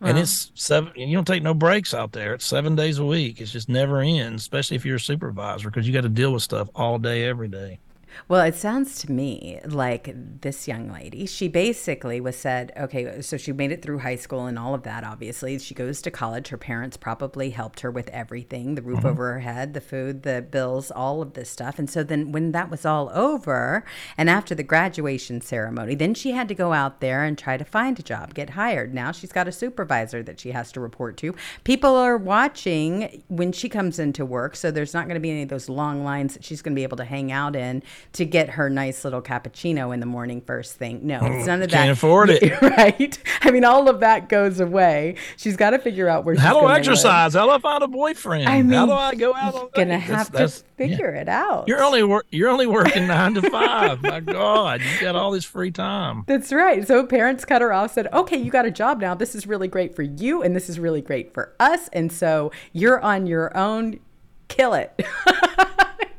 and 0.00 0.16
it's 0.18 0.52
seven. 0.54 0.92
You 0.94 1.16
don't 1.16 1.26
take 1.26 1.42
no 1.42 1.52
breaks 1.52 1.94
out 1.94 2.12
there. 2.12 2.34
It's 2.34 2.46
seven 2.46 2.76
days 2.76 3.00
a 3.00 3.04
week. 3.04 3.40
It's 3.40 3.50
just 3.50 3.68
never 3.68 4.00
ends, 4.00 4.42
especially 4.42 4.76
if 4.76 4.84
you're 4.86 4.96
a 4.96 5.00
supervisor, 5.00 5.68
because 5.68 5.84
you 5.84 5.92
got 5.92 6.02
to 6.02 6.08
deal 6.08 6.32
with 6.32 6.44
stuff 6.44 6.68
all 6.76 6.98
day, 6.98 7.24
every 7.24 7.48
day. 7.48 7.80
Well, 8.28 8.42
it 8.42 8.54
sounds 8.54 8.98
to 9.00 9.12
me 9.12 9.60
like 9.64 10.14
this 10.40 10.68
young 10.68 10.90
lady, 10.90 11.26
she 11.26 11.48
basically 11.48 12.20
was 12.20 12.36
said, 12.36 12.72
okay, 12.76 13.20
so 13.20 13.36
she 13.36 13.52
made 13.52 13.72
it 13.72 13.82
through 13.82 13.98
high 13.98 14.16
school 14.16 14.46
and 14.46 14.58
all 14.58 14.74
of 14.74 14.82
that, 14.84 15.04
obviously. 15.04 15.58
She 15.58 15.74
goes 15.74 16.02
to 16.02 16.10
college. 16.10 16.48
Her 16.48 16.56
parents 16.56 16.96
probably 16.96 17.50
helped 17.50 17.80
her 17.80 17.90
with 17.90 18.08
everything 18.10 18.74
the 18.74 18.82
roof 18.82 18.98
mm-hmm. 18.98 19.08
over 19.08 19.32
her 19.32 19.40
head, 19.40 19.74
the 19.74 19.80
food, 19.80 20.22
the 20.22 20.42
bills, 20.42 20.90
all 20.90 21.22
of 21.22 21.34
this 21.34 21.50
stuff. 21.50 21.78
And 21.78 21.88
so 21.88 22.02
then 22.02 22.32
when 22.32 22.52
that 22.52 22.70
was 22.70 22.84
all 22.84 23.10
over, 23.14 23.84
and 24.16 24.30
after 24.30 24.54
the 24.54 24.62
graduation 24.62 25.40
ceremony, 25.40 25.94
then 25.94 26.14
she 26.14 26.32
had 26.32 26.48
to 26.48 26.54
go 26.54 26.72
out 26.72 27.00
there 27.00 27.24
and 27.24 27.36
try 27.36 27.56
to 27.56 27.64
find 27.64 27.98
a 27.98 28.02
job, 28.02 28.34
get 28.34 28.50
hired. 28.50 28.94
Now 28.94 29.12
she's 29.12 29.32
got 29.32 29.48
a 29.48 29.52
supervisor 29.52 30.22
that 30.22 30.40
she 30.40 30.52
has 30.52 30.72
to 30.72 30.80
report 30.80 31.16
to. 31.18 31.34
People 31.64 31.96
are 31.96 32.16
watching 32.16 33.22
when 33.28 33.52
she 33.52 33.68
comes 33.68 33.98
into 33.98 34.24
work, 34.24 34.56
so 34.56 34.70
there's 34.70 34.94
not 34.94 35.06
going 35.06 35.14
to 35.14 35.20
be 35.20 35.30
any 35.30 35.42
of 35.42 35.48
those 35.48 35.68
long 35.68 36.04
lines 36.04 36.34
that 36.34 36.44
she's 36.44 36.62
going 36.62 36.74
to 36.74 36.78
be 36.78 36.82
able 36.82 36.96
to 36.96 37.04
hang 37.04 37.32
out 37.32 37.56
in 37.56 37.82
to 38.14 38.24
get 38.24 38.50
her 38.50 38.68
nice 38.70 39.04
little 39.04 39.22
cappuccino 39.22 39.92
in 39.94 40.00
the 40.00 40.06
morning 40.06 40.40
first 40.40 40.76
thing. 40.76 41.06
No, 41.06 41.16
it's 41.22 41.40
hmm, 41.42 41.46
none 41.46 41.62
of 41.62 41.70
that. 41.70 41.76
Can't 41.76 41.90
afford 41.90 42.30
it. 42.30 42.60
right? 42.62 43.18
I 43.42 43.50
mean, 43.50 43.64
all 43.64 43.88
of 43.88 44.00
that 44.00 44.28
goes 44.28 44.60
away. 44.60 45.16
She's 45.36 45.56
got 45.56 45.70
to 45.70 45.78
figure 45.78 46.08
out 46.08 46.24
where 46.24 46.34
she's 46.34 46.42
How 46.42 46.54
do 46.54 46.60
I 46.66 46.72
live. 46.72 46.78
exercise? 46.78 47.34
How 47.34 47.46
do 47.46 47.52
I 47.52 47.58
find 47.58 47.82
a 47.82 47.88
boyfriend? 47.88 48.48
I 48.48 48.56
How 48.56 48.62
mean, 48.62 48.86
do 48.88 48.92
I 48.92 49.14
go 49.14 49.34
out 49.34 49.54
on 49.54 49.68
Gonna 49.74 49.98
dates? 49.98 50.10
have 50.10 50.26
to 50.26 50.32
that's- 50.32 50.64
yeah. 50.78 50.86
figure 50.88 51.10
it 51.14 51.28
out. 51.28 51.68
You're 51.68 51.82
only 51.82 52.02
wor- 52.02 52.24
you're 52.30 52.48
only 52.48 52.66
working 52.66 53.06
nine 53.06 53.34
to 53.34 53.50
five. 53.50 54.00
My 54.02 54.20
God, 54.20 54.80
you 54.80 55.00
got 55.00 55.14
all 55.16 55.30
this 55.30 55.44
free 55.44 55.70
time. 55.70 56.24
That's 56.26 56.52
right. 56.52 56.86
So 56.86 57.04
parents 57.04 57.44
cut 57.44 57.60
her 57.60 57.72
off, 57.72 57.92
said, 57.92 58.06
okay, 58.14 58.36
you 58.38 58.50
got 58.50 58.64
a 58.64 58.70
job 58.70 59.00
now. 59.00 59.14
This 59.14 59.34
is 59.34 59.46
really 59.46 59.68
great 59.68 59.94
for 59.94 60.02
you, 60.02 60.42
and 60.42 60.56
this 60.56 60.68
is 60.70 60.78
really 60.80 61.02
great 61.02 61.34
for 61.34 61.54
us. 61.60 61.88
And 61.92 62.10
so 62.10 62.50
you're 62.72 62.98
on 63.00 63.26
your 63.26 63.54
own. 63.56 64.00
Kill 64.48 64.74
it. 64.74 64.90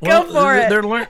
Go 0.04 0.22
for 0.24 0.32
they're, 0.32 0.58
it. 0.66 0.68
They're, 0.70 0.82
lear- 0.82 1.08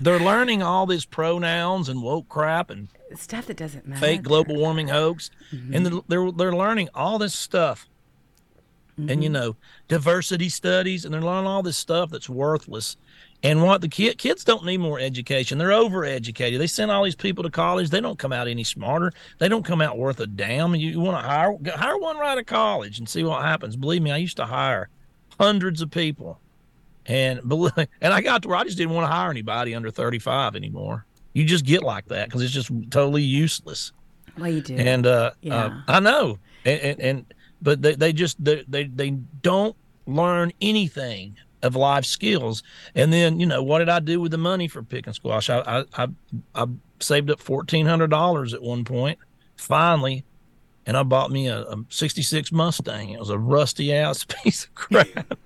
they're 0.00 0.18
learning 0.20 0.62
all 0.62 0.86
these 0.86 1.04
pronouns 1.04 1.88
and 1.88 2.02
woke 2.02 2.28
crap 2.28 2.70
and 2.70 2.88
Stuff 3.16 3.46
that 3.46 3.56
doesn't 3.56 3.86
matter. 3.86 4.00
fake 4.00 4.22
global 4.22 4.56
warming 4.56 4.88
hoax, 4.88 5.30
Mm-hmm. 5.52 5.74
and 5.74 6.02
they're, 6.08 6.32
they're 6.32 6.52
learning 6.54 6.88
all 6.94 7.18
this 7.18 7.34
stuff, 7.34 7.86
and 8.96 9.08
Mm-hmm. 9.08 9.22
you 9.22 9.28
know 9.28 9.56
diversity 9.88 10.48
studies, 10.48 11.04
and 11.04 11.14
they're 11.14 11.20
learning 11.22 11.46
all 11.46 11.62
this 11.62 11.76
stuff 11.76 12.10
that's 12.10 12.28
worthless. 12.28 12.96
And 13.42 13.62
what 13.62 13.82
the 13.82 13.88
kid, 13.88 14.16
kids 14.16 14.42
don't 14.42 14.64
need 14.64 14.78
more 14.78 14.98
education. 14.98 15.58
They're 15.58 15.68
overeducated. 15.68 16.56
They 16.58 16.66
send 16.66 16.90
all 16.90 17.04
these 17.04 17.14
people 17.14 17.44
to 17.44 17.50
college. 17.50 17.90
They 17.90 18.00
don't 18.00 18.18
come 18.18 18.32
out 18.32 18.48
any 18.48 18.64
smarter. 18.64 19.12
They 19.38 19.48
don't 19.50 19.64
come 19.66 19.82
out 19.82 19.98
worth 19.98 20.18
a 20.20 20.26
damn. 20.26 20.74
You, 20.74 20.92
you 20.92 21.00
want 21.00 21.22
to 21.22 21.28
hire 21.28 21.54
hire 21.76 21.98
one 21.98 22.16
right 22.16 22.30
out 22.32 22.38
of 22.38 22.46
college 22.46 22.98
and 22.98 23.06
see 23.08 23.22
what 23.22 23.42
happens. 23.42 23.76
Believe 23.76 24.00
me, 24.00 24.10
I 24.10 24.16
used 24.16 24.38
to 24.38 24.46
hire 24.46 24.88
hundreds 25.38 25.82
of 25.82 25.90
people, 25.90 26.40
and 27.06 27.40
and 28.00 28.12
I 28.14 28.20
got 28.20 28.42
to 28.42 28.48
where 28.48 28.56
I 28.56 28.64
just 28.64 28.76
didn't 28.78 28.94
want 28.94 29.08
to 29.08 29.12
hire 29.14 29.30
anybody 29.30 29.74
under 29.74 29.90
thirty 29.90 30.18
five 30.18 30.56
anymore. 30.56 31.04
You 31.32 31.44
just 31.44 31.64
get 31.64 31.82
like 31.82 32.06
that 32.06 32.28
because 32.28 32.42
it's 32.42 32.52
just 32.52 32.70
totally 32.90 33.22
useless. 33.22 33.92
Well, 34.38 34.48
you 34.50 34.60
do. 34.60 34.76
And 34.76 35.06
uh, 35.06 35.32
Yeah. 35.42 35.66
uh, 35.66 35.70
I 35.88 36.00
know, 36.00 36.38
and, 36.64 36.80
and, 36.80 37.00
and 37.00 37.34
but 37.62 37.82
they, 37.82 37.94
they 37.94 38.12
just 38.12 38.42
they, 38.44 38.64
they 38.68 38.84
they 38.84 39.10
don't 39.10 39.76
learn 40.06 40.52
anything 40.60 41.36
of 41.62 41.76
life 41.76 42.04
skills. 42.04 42.62
And 42.94 43.12
then 43.12 43.40
you 43.40 43.46
know 43.46 43.62
what 43.62 43.78
did 43.78 43.88
I 43.88 43.98
do 44.00 44.20
with 44.20 44.30
the 44.32 44.38
money 44.38 44.68
for 44.68 44.82
pick 44.82 45.06
and 45.06 45.14
squash? 45.14 45.50
I 45.50 45.60
I 45.60 45.84
I, 46.04 46.08
I 46.54 46.66
saved 47.00 47.30
up 47.30 47.40
fourteen 47.40 47.86
hundred 47.86 48.10
dollars 48.10 48.54
at 48.54 48.62
one 48.62 48.84
point, 48.84 49.18
finally, 49.56 50.24
and 50.86 50.96
I 50.96 51.02
bought 51.02 51.30
me 51.30 51.48
a, 51.48 51.62
a 51.62 51.76
'66 51.88 52.52
Mustang. 52.52 53.10
It 53.10 53.18
was 53.20 53.30
a 53.30 53.38
rusty 53.38 53.92
ass 53.94 54.24
piece 54.42 54.64
of 54.64 54.74
crap. 54.74 55.38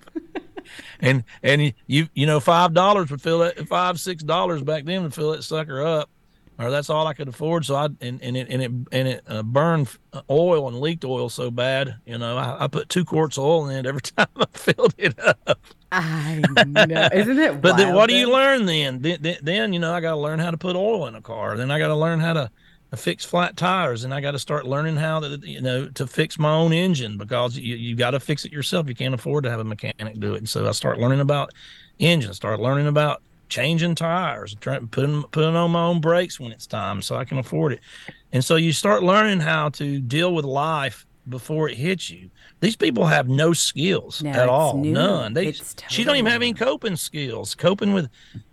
And 1.00 1.24
and 1.42 1.74
you 1.86 2.08
you 2.14 2.26
know 2.26 2.40
five 2.40 2.74
dollars 2.74 3.10
would 3.10 3.22
fill 3.22 3.40
that 3.40 3.68
five 3.68 3.98
six 4.00 4.22
dollars 4.22 4.62
back 4.62 4.84
then 4.84 5.02
would 5.02 5.14
fill 5.14 5.32
that 5.32 5.42
sucker 5.42 5.84
up 5.84 6.10
or 6.58 6.70
that's 6.70 6.90
all 6.90 7.06
I 7.06 7.14
could 7.14 7.28
afford. 7.28 7.64
So 7.64 7.76
I 7.76 7.86
and, 8.00 8.20
and 8.20 8.36
it 8.36 8.48
and 8.50 8.62
it 8.62 8.70
and 8.90 9.08
it 9.08 9.24
uh, 9.28 9.42
burned 9.42 9.96
oil 10.28 10.68
and 10.68 10.80
leaked 10.80 11.04
oil 11.04 11.28
so 11.28 11.50
bad. 11.50 11.96
You 12.04 12.18
know, 12.18 12.36
I, 12.36 12.64
I, 12.64 12.66
put 12.66 12.88
two 12.88 13.04
quarts 13.04 13.38
of 13.38 13.44
oil 13.44 13.68
in 13.68 13.76
it 13.76 13.86
every 13.86 14.00
time 14.16 14.26
I 14.36 14.46
filled 14.52 14.94
it 14.98 15.18
up. 15.18 15.60
I 15.92 16.42
know, 16.66 17.08
isn't 17.12 17.38
it? 17.38 17.60
but 17.62 17.76
then, 17.76 17.94
what 17.94 18.08
do 18.08 18.16
you 18.16 18.30
learn 18.30 18.66
then? 18.66 19.00
then? 19.00 19.38
Then 19.40 19.72
you 19.72 19.78
know, 19.78 19.94
I 19.94 20.00
got 20.00 20.10
to 20.10 20.16
learn 20.16 20.40
how 20.40 20.50
to 20.50 20.58
put 20.58 20.74
oil 20.74 21.06
in 21.06 21.14
a 21.14 21.22
car. 21.22 21.56
Then 21.56 21.70
I 21.70 21.78
got 21.78 21.88
to 21.88 21.96
learn 21.96 22.18
how 22.18 22.32
to 22.32 22.50
fix 22.96 23.24
flat 23.24 23.56
tires 23.56 24.04
and 24.04 24.14
i 24.14 24.20
got 24.20 24.30
to 24.30 24.38
start 24.38 24.66
learning 24.66 24.96
how 24.96 25.20
to 25.20 25.38
you 25.42 25.60
know 25.60 25.86
to 25.90 26.06
fix 26.06 26.38
my 26.38 26.52
own 26.52 26.72
engine 26.72 27.18
because 27.18 27.56
you, 27.56 27.76
you 27.76 27.94
got 27.94 28.12
to 28.12 28.20
fix 28.20 28.44
it 28.44 28.52
yourself. 28.52 28.88
You 28.88 28.94
can't 28.94 29.14
afford 29.14 29.44
to 29.44 29.50
have 29.50 29.60
a 29.60 29.64
mechanic 29.64 30.18
do 30.18 30.34
it. 30.34 30.38
And 30.38 30.48
so 30.48 30.66
i 30.66 30.72
start 30.72 30.98
learning 30.98 31.20
about 31.20 31.52
engines. 32.00 32.36
Start 32.36 32.60
learning 32.60 32.86
about 32.86 33.22
changing 33.48 33.94
tires 33.94 34.54
trying 34.60 34.86
putting 34.88 35.22
putting 35.24 35.56
on 35.56 35.70
my 35.70 35.82
own 35.82 36.02
brakes 36.02 36.38
when 36.38 36.52
it's 36.52 36.66
time 36.66 37.00
so 37.00 37.16
i 37.16 37.24
can 37.24 37.38
afford 37.38 37.72
it. 37.72 37.80
And 38.32 38.44
so 38.44 38.56
you 38.56 38.72
start 38.72 39.02
learning 39.02 39.40
how 39.40 39.70
to 39.70 40.00
deal 40.00 40.34
with 40.34 40.44
life 40.44 41.06
before 41.28 41.68
it 41.68 41.76
hits 41.76 42.10
you. 42.10 42.30
These 42.60 42.76
people 42.76 43.06
have 43.06 43.28
no 43.28 43.52
skills 43.52 44.22
no, 44.22 44.30
at 44.30 44.48
all. 44.48 44.78
new. 44.78 44.92
none. 44.92 45.34
They 45.34 45.52
totally 45.52 45.84
she 45.88 46.04
don't 46.04 46.16
even 46.16 46.30
have 46.30 46.42
any 46.42 46.54
coping 46.54 46.96
skills. 46.96 47.54
Coping 47.54 47.92
with 47.92 48.08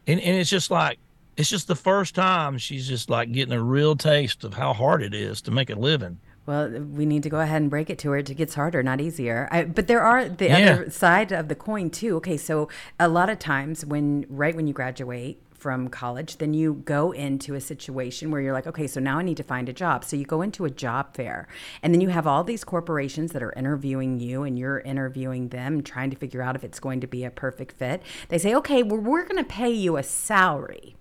and, 0.08 0.20
and 0.20 0.38
it's 0.38 0.50
just 0.50 0.72
like 0.72 1.00
it's 1.38 1.50
just 1.50 1.68
the 1.68 1.76
first 1.76 2.16
time 2.16 2.58
she's 2.58 2.88
just 2.88 3.10
like 3.10 3.32
getting 3.32 3.54
a 3.54 3.62
real 3.62 3.96
taste 3.96 4.44
of 4.44 4.54
how 4.54 4.74
hard 4.74 5.02
it 5.02 5.14
is 5.14 5.42
to 5.42 5.52
make 5.52 5.70
a 5.70 5.76
living. 5.76 6.20
Well, 6.46 6.70
we 6.70 7.08
need 7.08 7.24
to 7.24 7.30
go 7.30 7.40
ahead 7.40 7.62
and 7.62 7.72
break 7.72 7.90
it 7.90 7.98
to 8.00 8.12
her. 8.12 8.18
It 8.18 8.36
gets 8.38 8.54
harder, 8.54 8.84
not 8.84 9.02
easier. 9.02 9.48
I, 9.52 9.64
but 9.64 9.88
there 9.88 10.02
are 10.02 10.30
the 10.30 10.46
yeah. 10.46 10.58
other 10.58 10.90
side 10.92 11.32
of 11.32 11.48
the 11.48 11.56
coin 11.56 11.90
too. 11.90 12.18
Okay, 12.18 12.38
so 12.38 12.70
a 13.00 13.08
lot 13.08 13.30
of 13.30 13.40
times 13.40 13.84
when 13.84 14.26
right 14.30 14.56
when 14.56 14.68
you 14.68 14.74
graduate 14.74 15.42
from 15.66 15.90
college, 15.90 16.38
then 16.38 16.54
you 16.54 16.76
go 16.86 17.12
into 17.12 17.56
a 17.56 17.62
situation 17.62 18.30
where 18.30 18.40
you're 18.40 18.54
like, 18.54 18.68
okay, 18.68 18.86
so 18.86 19.00
now 19.00 19.18
I 19.18 19.24
need 19.24 19.38
to 19.38 19.44
find 19.44 19.68
a 19.68 19.74
job. 19.74 20.06
So 20.06 20.16
you 20.16 20.24
go 20.24 20.44
into 20.44 20.66
a 20.66 20.70
job 20.70 21.16
fair, 21.16 21.48
and 21.82 21.92
then 21.92 22.02
you 22.02 22.10
have 22.10 22.28
all 22.28 22.44
these 22.44 22.64
corporations 22.64 23.32
that 23.32 23.42
are 23.42 23.52
interviewing 23.54 24.20
you, 24.20 24.44
and 24.44 24.60
you're 24.60 24.82
interviewing 24.82 25.50
them, 25.50 25.82
trying 25.82 26.12
to 26.12 26.16
figure 26.16 26.44
out 26.44 26.56
if 26.56 26.64
it's 26.64 26.80
going 26.80 27.02
to 27.02 27.08
be 27.08 27.24
a 27.24 27.32
perfect 27.32 27.80
fit. 27.80 28.04
They 28.30 28.38
say, 28.38 28.54
okay, 28.54 28.84
well, 28.84 29.00
we're 29.00 29.24
going 29.24 29.44
to 29.44 29.50
pay 29.50 29.72
you 29.72 29.98
a 29.98 30.04
salary 30.04 30.96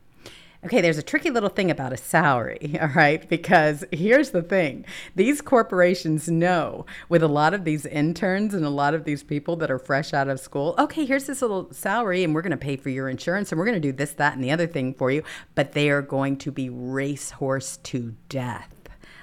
Okay, 0.64 0.80
there's 0.80 0.96
a 0.96 1.02
tricky 1.02 1.28
little 1.28 1.50
thing 1.50 1.70
about 1.70 1.92
a 1.92 1.96
salary, 1.98 2.78
all 2.80 2.88
right? 2.88 3.28
Because 3.28 3.84
here's 3.92 4.30
the 4.30 4.42
thing 4.42 4.86
these 5.14 5.42
corporations 5.42 6.28
know 6.28 6.86
with 7.10 7.22
a 7.22 7.28
lot 7.28 7.52
of 7.52 7.64
these 7.64 7.84
interns 7.84 8.54
and 8.54 8.64
a 8.64 8.70
lot 8.70 8.94
of 8.94 9.04
these 9.04 9.22
people 9.22 9.56
that 9.56 9.70
are 9.70 9.78
fresh 9.78 10.14
out 10.14 10.28
of 10.28 10.40
school, 10.40 10.74
okay, 10.78 11.04
here's 11.04 11.26
this 11.26 11.42
little 11.42 11.70
salary, 11.72 12.24
and 12.24 12.34
we're 12.34 12.42
going 12.42 12.50
to 12.50 12.56
pay 12.56 12.76
for 12.76 12.88
your 12.88 13.10
insurance, 13.10 13.52
and 13.52 13.58
we're 13.58 13.66
going 13.66 13.80
to 13.80 13.88
do 13.88 13.92
this, 13.92 14.12
that, 14.14 14.34
and 14.34 14.42
the 14.42 14.50
other 14.50 14.66
thing 14.66 14.94
for 14.94 15.10
you, 15.10 15.22
but 15.54 15.72
they 15.72 15.90
are 15.90 16.02
going 16.02 16.36
to 16.38 16.50
be 16.50 16.70
racehorse 16.70 17.76
to 17.78 18.14
death. 18.30 18.70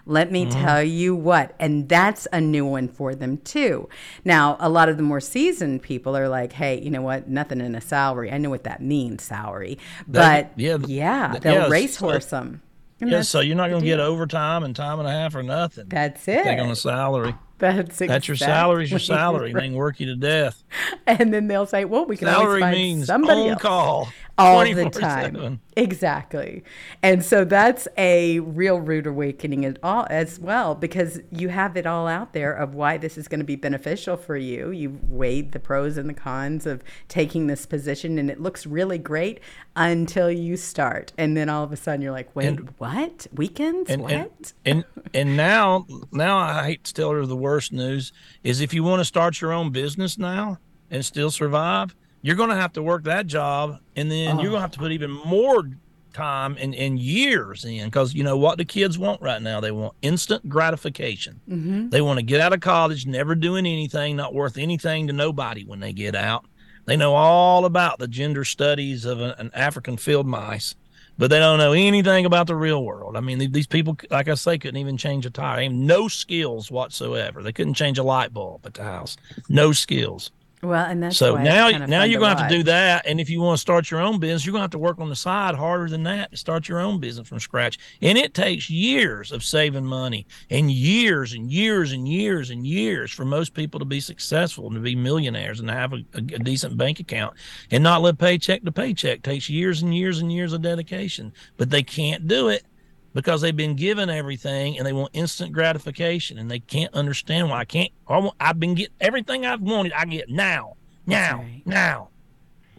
Let 0.05 0.31
me 0.31 0.45
mm-hmm. 0.45 0.63
tell 0.63 0.83
you 0.83 1.15
what. 1.15 1.55
And 1.59 1.87
that's 1.87 2.27
a 2.31 2.41
new 2.41 2.65
one 2.65 2.87
for 2.87 3.15
them 3.15 3.37
too. 3.37 3.87
Now, 4.25 4.57
a 4.59 4.69
lot 4.69 4.89
of 4.89 4.97
the 4.97 5.03
more 5.03 5.19
seasoned 5.19 5.81
people 5.81 6.15
are 6.17 6.29
like, 6.29 6.53
hey, 6.53 6.81
you 6.81 6.89
know 6.89 7.01
what? 7.01 7.29
Nothing 7.29 7.61
in 7.61 7.75
a 7.75 7.81
salary. 7.81 8.31
I 8.31 8.37
know 8.37 8.49
what 8.49 8.63
that 8.63 8.81
means, 8.81 9.23
salary. 9.23 9.77
But 10.07 10.21
that, 10.21 10.53
yeah, 10.57 10.77
yeah, 10.87 11.37
they'll 11.39 11.53
yeah, 11.53 11.67
racehorse 11.67 12.27
so, 12.27 12.37
them. 12.37 12.61
yeah, 12.99 13.21
so 13.21 13.39
you're 13.39 13.55
not 13.55 13.69
going 13.69 13.81
to 13.81 13.87
get 13.87 13.99
overtime 13.99 14.63
and 14.63 14.75
time 14.75 14.99
and 14.99 15.07
a 15.07 15.11
half 15.11 15.35
or 15.35 15.43
nothing. 15.43 15.85
That's 15.87 16.27
it. 16.27 16.43
Take 16.43 16.59
on 16.59 16.69
a 16.69 16.75
salary. 16.75 17.35
That's 17.61 17.79
exactly 17.79 18.07
That's 18.07 18.27
your 18.27 18.37
salary. 18.37 18.83
Is 18.85 18.89
your 18.89 18.99
salary. 18.99 19.53
Right. 19.53 19.61
They 19.61 19.67
can 19.67 19.75
work 19.75 19.99
you 19.99 20.07
to 20.07 20.15
death. 20.15 20.63
And 21.07 21.33
then 21.33 21.47
they'll 21.47 21.65
say, 21.65 21.83
"Well, 21.83 22.05
we 22.05 22.15
can 22.15 22.27
salary 22.27 22.45
always 22.45 22.61
find 22.61 22.75
means 22.75 23.05
somebody 23.07 23.41
on 23.41 23.49
else. 23.49 23.61
call 23.61 24.13
all 24.41 24.73
the 24.73 24.89
time." 24.89 25.61
Exactly. 25.77 26.63
And 27.01 27.23
so 27.23 27.45
that's 27.45 27.87
a 27.97 28.39
real 28.39 28.79
rude 28.79 29.07
awakening 29.07 29.63
at 29.65 29.77
all 29.81 30.05
as 30.09 30.39
well 30.39 30.75
because 30.75 31.21
you 31.31 31.49
have 31.49 31.77
it 31.77 31.85
all 31.85 32.07
out 32.07 32.33
there 32.33 32.51
of 32.51 32.75
why 32.75 32.97
this 32.97 33.17
is 33.17 33.27
going 33.27 33.39
to 33.39 33.45
be 33.45 33.55
beneficial 33.55 34.17
for 34.17 34.35
you. 34.35 34.71
You've 34.71 35.09
weighed 35.09 35.53
the 35.53 35.59
pros 35.59 35.97
and 35.97 36.09
the 36.09 36.13
cons 36.13 36.65
of 36.65 36.83
taking 37.07 37.47
this 37.47 37.65
position 37.65 38.17
and 38.17 38.29
it 38.29 38.41
looks 38.41 38.65
really 38.65 38.97
great 38.97 39.39
until 39.75 40.29
you 40.29 40.57
start. 40.57 41.13
And 41.17 41.37
then 41.37 41.47
all 41.47 41.63
of 41.63 41.71
a 41.71 41.77
sudden 41.77 42.01
you're 42.01 42.11
like, 42.11 42.35
"Wait, 42.35 42.47
and, 42.47 42.73
what? 42.77 43.27
Weekends? 43.33 43.89
And, 43.89 44.01
what?" 44.01 44.11
And, 44.11 44.53
and 44.65 44.83
and 45.13 45.37
now 45.37 45.85
now 46.11 46.37
I 46.37 46.65
hate 46.65 46.83
to 46.85 46.93
tell 46.93 47.11
her 47.11 47.25
the 47.25 47.37
worst 47.37 47.71
news 47.71 48.11
is 48.43 48.61
if 48.61 48.73
you 48.73 48.83
want 48.83 48.99
to 48.99 49.05
start 49.05 49.39
your 49.39 49.53
own 49.53 49.71
business 49.71 50.17
now 50.17 50.59
and 50.89 51.05
still 51.05 51.31
survive, 51.31 51.95
you're 52.21 52.35
going 52.35 52.49
to 52.49 52.55
have 52.55 52.73
to 52.73 52.83
work 52.83 53.03
that 53.03 53.27
job 53.27 53.79
and 53.95 54.11
then 54.11 54.37
oh. 54.37 54.41
you're 54.41 54.51
going 54.51 54.59
to 54.59 54.61
have 54.61 54.71
to 54.71 54.79
put 54.79 54.91
even 54.91 55.11
more 55.11 55.69
time 56.13 56.57
and, 56.59 56.75
and 56.75 56.99
years 56.99 57.63
in 57.63 57.85
because 57.85 58.13
you 58.13 58.23
know 58.23 58.35
what 58.35 58.57
the 58.57 58.65
kids 58.65 58.97
want 58.97 59.21
right 59.21 59.41
now 59.41 59.61
they 59.61 59.71
want 59.71 59.93
instant 60.01 60.47
gratification 60.49 61.39
mm-hmm. 61.49 61.89
they 61.89 62.01
want 62.01 62.19
to 62.19 62.23
get 62.23 62.41
out 62.41 62.51
of 62.51 62.59
college 62.59 63.05
never 63.05 63.33
doing 63.33 63.65
anything 63.65 64.17
not 64.17 64.33
worth 64.33 64.57
anything 64.57 65.07
to 65.07 65.13
nobody 65.13 65.63
when 65.63 65.79
they 65.79 65.93
get 65.93 66.13
out 66.13 66.45
they 66.85 66.97
know 66.97 67.13
all 67.13 67.63
about 67.63 67.97
the 67.97 68.09
gender 68.09 68.43
studies 68.43 69.05
of 69.05 69.21
a, 69.21 69.35
an 69.39 69.49
african 69.53 69.95
field 69.95 70.27
mice 70.27 70.75
but 71.17 71.29
they 71.29 71.39
don't 71.39 71.59
know 71.59 71.73
anything 71.73 72.25
about 72.25 72.47
the 72.47 72.55
real 72.55 72.83
world. 72.83 73.15
I 73.15 73.19
mean, 73.19 73.51
these 73.51 73.67
people, 73.67 73.95
like 74.09 74.27
I 74.27 74.33
say, 74.33 74.57
couldn't 74.57 74.79
even 74.79 74.97
change 74.97 75.23
a 75.27 75.29
tire. 75.29 75.57
They 75.57 75.65
have 75.65 75.73
no 75.73 76.07
skills 76.07 76.71
whatsoever. 76.71 77.43
They 77.43 77.51
couldn't 77.51 77.75
change 77.75 77.99
a 77.99 78.03
light 78.03 78.33
bulb 78.33 78.65
at 78.65 78.73
the 78.73 78.83
house. 78.83 79.17
No 79.47 79.71
skills. 79.71 80.31
Well, 80.63 80.85
and 80.85 81.01
that's 81.01 81.17
so 81.17 81.35
now 81.35 81.71
kind 81.71 81.83
of 81.83 81.89
now 81.89 82.03
you're 82.03 82.19
going 82.19 82.35
to 82.35 82.41
have 82.41 82.49
to 82.49 82.55
do 82.55 82.63
that. 82.63 83.07
And 83.07 83.19
if 83.19 83.29
you 83.29 83.41
want 83.41 83.57
to 83.57 83.61
start 83.61 83.89
your 83.89 83.99
own 83.99 84.19
business, 84.19 84.45
you're 84.45 84.51
going 84.51 84.61
to 84.61 84.65
have 84.65 84.71
to 84.71 84.79
work 84.79 84.99
on 84.99 85.09
the 85.09 85.15
side 85.15 85.55
harder 85.55 85.89
than 85.89 86.03
that 86.03 86.31
to 86.31 86.37
start 86.37 86.69
your 86.69 86.79
own 86.79 86.99
business 86.99 87.27
from 87.27 87.39
scratch. 87.39 87.79
And 88.01 88.17
it 88.17 88.33
takes 88.35 88.69
years 88.69 89.31
of 89.31 89.43
saving 89.43 89.85
money 89.85 90.27
and 90.51 90.71
years 90.71 91.33
and 91.33 91.51
years 91.51 91.91
and 91.93 92.07
years 92.07 92.51
and 92.51 92.65
years 92.65 93.11
for 93.11 93.25
most 93.25 93.55
people 93.55 93.79
to 93.79 93.85
be 93.85 93.99
successful 93.99 94.67
and 94.67 94.75
to 94.75 94.81
be 94.81 94.95
millionaires 94.95 95.59
and 95.59 95.67
to 95.67 95.73
have 95.73 95.93
a, 95.93 96.03
a, 96.13 96.17
a 96.17 96.39
decent 96.39 96.77
bank 96.77 96.99
account 96.99 97.35
and 97.71 97.83
not 97.83 98.03
live 98.03 98.19
paycheck 98.19 98.63
to 98.63 98.71
paycheck. 98.71 99.17
It 99.17 99.23
takes 99.23 99.49
years 99.49 99.81
and 99.81 99.95
years 99.95 100.19
and 100.19 100.31
years 100.31 100.53
of 100.53 100.61
dedication, 100.61 101.33
but 101.57 101.71
they 101.71 101.83
can't 101.83 102.27
do 102.27 102.49
it 102.49 102.65
because 103.13 103.41
they've 103.41 103.55
been 103.55 103.75
given 103.75 104.09
everything 104.09 104.77
and 104.77 104.85
they 104.85 104.93
want 104.93 105.09
instant 105.13 105.51
gratification 105.51 106.37
and 106.37 106.49
they 106.49 106.59
can't 106.59 106.93
understand 106.93 107.49
why 107.49 107.59
I 107.59 107.65
can't. 107.65 107.91
I've 108.39 108.59
been 108.59 108.75
getting 108.75 108.95
everything 108.99 109.45
I've 109.45 109.61
wanted. 109.61 109.93
I 109.93 110.05
get 110.05 110.29
now, 110.29 110.75
now, 111.05 111.37
right. 111.37 111.61
now, 111.65 112.09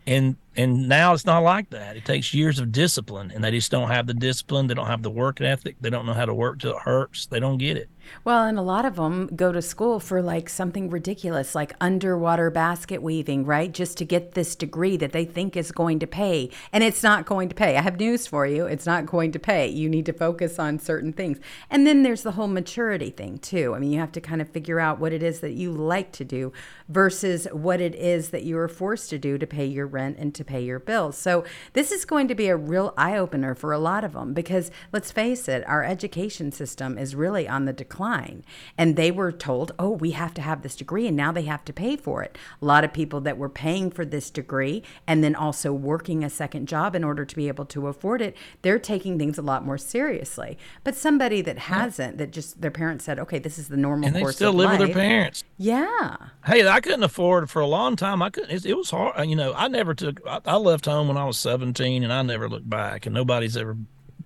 and 0.06 0.36
and 0.56 0.88
now 0.88 1.14
it's 1.14 1.24
not 1.24 1.42
like 1.42 1.70
that. 1.70 1.96
It 1.96 2.04
takes 2.04 2.34
years 2.34 2.58
of 2.58 2.72
discipline, 2.72 3.30
and 3.34 3.42
they 3.42 3.50
just 3.50 3.70
don't 3.70 3.88
have 3.88 4.06
the 4.06 4.14
discipline. 4.14 4.66
They 4.66 4.74
don't 4.74 4.86
have 4.86 5.02
the 5.02 5.10
work 5.10 5.40
ethic. 5.40 5.76
They 5.80 5.90
don't 5.90 6.06
know 6.06 6.14
how 6.14 6.26
to 6.26 6.34
work 6.34 6.60
till 6.60 6.72
it 6.72 6.82
hurts. 6.82 7.26
They 7.26 7.40
don't 7.40 7.58
get 7.58 7.76
it. 7.76 7.88
Well, 8.24 8.44
and 8.44 8.58
a 8.58 8.62
lot 8.62 8.84
of 8.84 8.96
them 8.96 9.28
go 9.34 9.52
to 9.52 9.62
school 9.62 9.98
for 9.98 10.22
like 10.22 10.48
something 10.48 10.90
ridiculous, 10.90 11.54
like 11.54 11.74
underwater 11.80 12.50
basket 12.50 13.02
weaving, 13.02 13.44
right? 13.44 13.72
Just 13.72 13.98
to 13.98 14.04
get 14.04 14.32
this 14.32 14.54
degree 14.54 14.96
that 14.98 15.12
they 15.12 15.24
think 15.24 15.56
is 15.56 15.72
going 15.72 15.98
to 16.00 16.06
pay. 16.06 16.50
And 16.72 16.84
it's 16.84 17.02
not 17.02 17.26
going 17.26 17.48
to 17.48 17.54
pay. 17.54 17.76
I 17.76 17.82
have 17.82 17.98
news 17.98 18.26
for 18.26 18.46
you. 18.46 18.66
It's 18.66 18.86
not 18.86 19.06
going 19.06 19.32
to 19.32 19.38
pay. 19.38 19.68
You 19.68 19.88
need 19.88 20.06
to 20.06 20.12
focus 20.12 20.58
on 20.58 20.78
certain 20.78 21.12
things. 21.12 21.38
And 21.70 21.86
then 21.86 22.02
there's 22.02 22.22
the 22.22 22.32
whole 22.32 22.48
maturity 22.48 23.10
thing, 23.10 23.38
too. 23.38 23.74
I 23.74 23.78
mean, 23.78 23.90
you 23.90 23.98
have 24.00 24.12
to 24.12 24.20
kind 24.20 24.40
of 24.40 24.48
figure 24.48 24.78
out 24.78 25.00
what 25.00 25.12
it 25.12 25.22
is 25.22 25.40
that 25.40 25.52
you 25.52 25.72
like 25.72 26.12
to 26.12 26.24
do 26.24 26.52
versus 26.88 27.46
what 27.52 27.80
it 27.80 27.94
is 27.94 28.30
that 28.30 28.44
you 28.44 28.58
are 28.58 28.68
forced 28.68 29.10
to 29.10 29.18
do 29.18 29.38
to 29.38 29.46
pay 29.46 29.66
your 29.66 29.86
rent 29.86 30.16
and 30.18 30.34
to 30.34 30.44
pay 30.44 30.62
your 30.62 30.78
bills. 30.78 31.16
So 31.16 31.44
this 31.72 31.90
is 31.90 32.04
going 32.04 32.28
to 32.28 32.34
be 32.34 32.48
a 32.48 32.56
real 32.56 32.94
eye 32.96 33.16
opener 33.16 33.54
for 33.54 33.72
a 33.72 33.78
lot 33.78 34.04
of 34.04 34.12
them 34.12 34.34
because 34.34 34.70
let's 34.92 35.10
face 35.10 35.48
it, 35.48 35.66
our 35.66 35.84
education 35.84 36.52
system 36.52 36.98
is 36.98 37.14
really 37.14 37.48
on 37.48 37.64
the 37.64 37.72
decline 37.72 37.91
decline. 37.92 38.42
And 38.78 38.96
they 38.96 39.10
were 39.10 39.30
told, 39.30 39.72
oh, 39.78 39.90
we 39.90 40.12
have 40.12 40.32
to 40.34 40.42
have 40.42 40.62
this 40.62 40.74
degree, 40.76 41.06
and 41.06 41.16
now 41.16 41.30
they 41.30 41.42
have 41.42 41.64
to 41.66 41.72
pay 41.72 41.96
for 41.96 42.22
it. 42.22 42.38
A 42.60 42.64
lot 42.64 42.84
of 42.84 42.92
people 42.92 43.20
that 43.20 43.36
were 43.36 43.50
paying 43.50 43.90
for 43.90 44.04
this 44.04 44.30
degree 44.30 44.82
and 45.06 45.22
then 45.22 45.34
also 45.34 45.72
working 45.72 46.24
a 46.24 46.30
second 46.30 46.68
job 46.68 46.96
in 46.96 47.04
order 47.04 47.24
to 47.24 47.36
be 47.36 47.48
able 47.48 47.66
to 47.66 47.88
afford 47.88 48.22
it, 48.22 48.34
they're 48.62 48.78
taking 48.78 49.18
things 49.18 49.36
a 49.36 49.42
lot 49.42 49.64
more 49.64 49.78
seriously. 49.78 50.56
But 50.84 50.96
somebody 50.96 51.42
that 51.42 51.58
hasn't, 51.58 52.16
that 52.18 52.32
just 52.32 52.62
their 52.62 52.70
parents 52.70 53.04
said, 53.04 53.18
okay, 53.18 53.38
this 53.38 53.58
is 53.58 53.68
the 53.68 53.76
normal 53.76 54.08
and 54.08 54.16
course 54.16 54.34
they 54.34 54.36
still 54.36 54.54
live 54.54 54.70
life. 54.70 54.80
with 54.80 54.88
their 54.88 54.96
parents. 54.96 55.44
Yeah. 55.58 56.16
Hey, 56.46 56.66
I 56.66 56.80
couldn't 56.80 57.02
afford 57.02 57.50
for 57.50 57.60
a 57.60 57.66
long 57.66 57.96
time. 57.96 58.22
I 58.22 58.30
couldn't. 58.30 58.50
It, 58.50 58.64
it 58.64 58.74
was 58.76 58.90
hard. 58.90 59.28
You 59.28 59.36
know, 59.36 59.52
I 59.54 59.68
never 59.68 59.94
took. 59.94 60.20
I, 60.26 60.40
I 60.46 60.56
left 60.56 60.86
home 60.86 61.08
when 61.08 61.16
I 61.16 61.24
was 61.24 61.38
seventeen, 61.38 62.02
and 62.02 62.12
I 62.12 62.22
never 62.22 62.48
looked 62.48 62.68
back. 62.68 63.06
And 63.06 63.14
nobody's 63.14 63.56
ever 63.56 63.76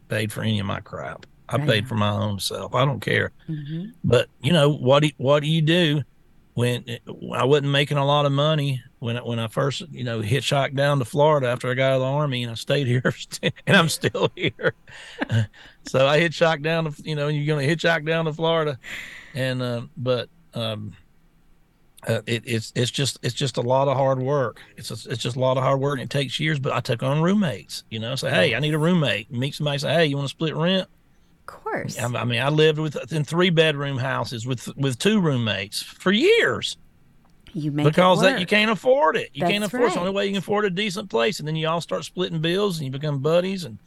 paid 0.09 0.33
for 0.33 0.43
any 0.43 0.61
of 0.61 0.67
my 0.67 0.81
crap. 0.81 1.27
I 1.49 1.57
right. 1.57 1.69
paid 1.69 1.89
for 1.89 1.95
my 1.95 2.11
own 2.11 2.39
self. 2.41 2.75
I 2.75 2.85
don't 2.85 3.01
care. 3.01 3.33
Mm-hmm. 3.49 3.91
But 4.05 4.29
you 4.43 4.53
know 4.53 4.71
what? 4.71 5.03
Do, 5.03 5.11
what 5.17 5.43
do 5.43 5.49
you 5.49 5.63
do 5.63 6.03
when 6.55 6.85
I 7.35 7.45
wasn't 7.45 7.71
making 7.71 7.99
a 7.99 8.05
lot 8.05 8.27
of 8.27 8.33
money 8.33 8.83
when 8.99 9.17
when 9.19 9.39
I 9.39 9.47
first 9.49 9.83
you 9.91 10.05
know 10.05 10.21
hitchhiked 10.21 10.75
down 10.75 10.99
to 10.99 11.05
Florida 11.05 11.49
after 11.49 11.71
I 11.71 11.75
got 11.75 11.93
out 11.93 11.97
of 11.97 12.01
the 12.01 12.07
army 12.07 12.43
and 12.43 12.53
I 12.53 12.55
stayed 12.55 12.87
here 12.87 13.15
and 13.67 13.77
I'm 13.77 13.89
still 13.89 14.31
here. 14.35 14.75
so 15.87 16.07
I 16.07 16.21
hitchhiked 16.21 16.63
down 16.63 16.91
to 16.91 17.03
you 17.05 17.15
know 17.15 17.29
you're 17.29 17.55
gonna 17.55 17.67
hitchhike 17.67 18.07
down 18.07 18.25
to 18.25 18.33
Florida, 18.33 18.79
and 19.35 19.63
uh, 19.63 19.83
but 19.97 20.29
um, 20.55 20.95
uh, 22.07 22.23
it, 22.27 22.43
it's 22.47 22.73
it's 22.75 22.91
just 22.91 23.19
it's 23.23 23.35
just 23.35 23.57
a 23.57 23.63
lot 23.63 23.89
of 23.89 23.97
hard 23.97 24.21
work. 24.21 24.61
It's 24.77 24.91
a, 24.91 25.11
it's 25.11 25.23
just 25.23 25.37
a 25.37 25.41
lot 25.41 25.57
of 25.57 25.63
hard 25.63 25.81
work, 25.81 25.99
and 25.99 26.05
it 26.05 26.11
takes 26.11 26.41
years. 26.41 26.59
But 26.59 26.73
I 26.73 26.81
took 26.81 27.03
on 27.03 27.21
roommates. 27.21 27.85
You 27.91 27.99
know, 27.99 28.15
say, 28.17 28.31
hey, 28.31 28.55
I 28.55 28.61
need 28.61 28.75
a 28.75 28.79
roommate. 28.79 29.31
Meet 29.31 29.57
somebody. 29.57 29.79
Say, 29.79 29.93
hey, 29.93 30.07
you 30.07 30.17
want 30.17 30.29
to 30.29 30.31
split 30.31 30.55
rent? 30.55 30.89
Of 31.49 31.63
course. 31.63 31.99
I, 31.99 32.07
I 32.07 32.25
mean, 32.25 32.41
I 32.41 32.49
lived 32.49 32.79
with 32.79 33.13
in 33.13 33.25
three 33.25 33.51
bedroom 33.51 33.99
houses 33.99 34.47
with 34.47 34.75
with 34.77 34.99
two 34.99 35.21
roommates 35.21 35.83
for 35.83 36.13
years. 36.13 36.77
You 37.53 37.73
make 37.73 37.87
because 37.87 38.21
that 38.21 38.41
you 38.41 38.47
can't 38.47 38.71
afford 38.71 39.17
it. 39.17 39.31
You 39.33 39.41
That's 39.41 39.53
can't 39.53 39.65
afford 39.65 39.83
it. 39.83 39.87
It's 39.87 39.95
the 39.95 40.01
only 40.01 40.13
way 40.13 40.27
you 40.27 40.33
can 40.33 40.39
afford 40.39 40.65
a 40.67 40.71
decent 40.71 41.09
place, 41.09 41.39
and 41.39 41.49
then 41.49 41.57
you 41.57 41.69
all 41.69 41.81
start 41.81 42.05
splitting 42.05 42.41
bills, 42.41 42.79
and 42.79 42.85
you 42.85 42.91
become 42.91 43.21
buddies, 43.21 43.65
and 43.65 43.79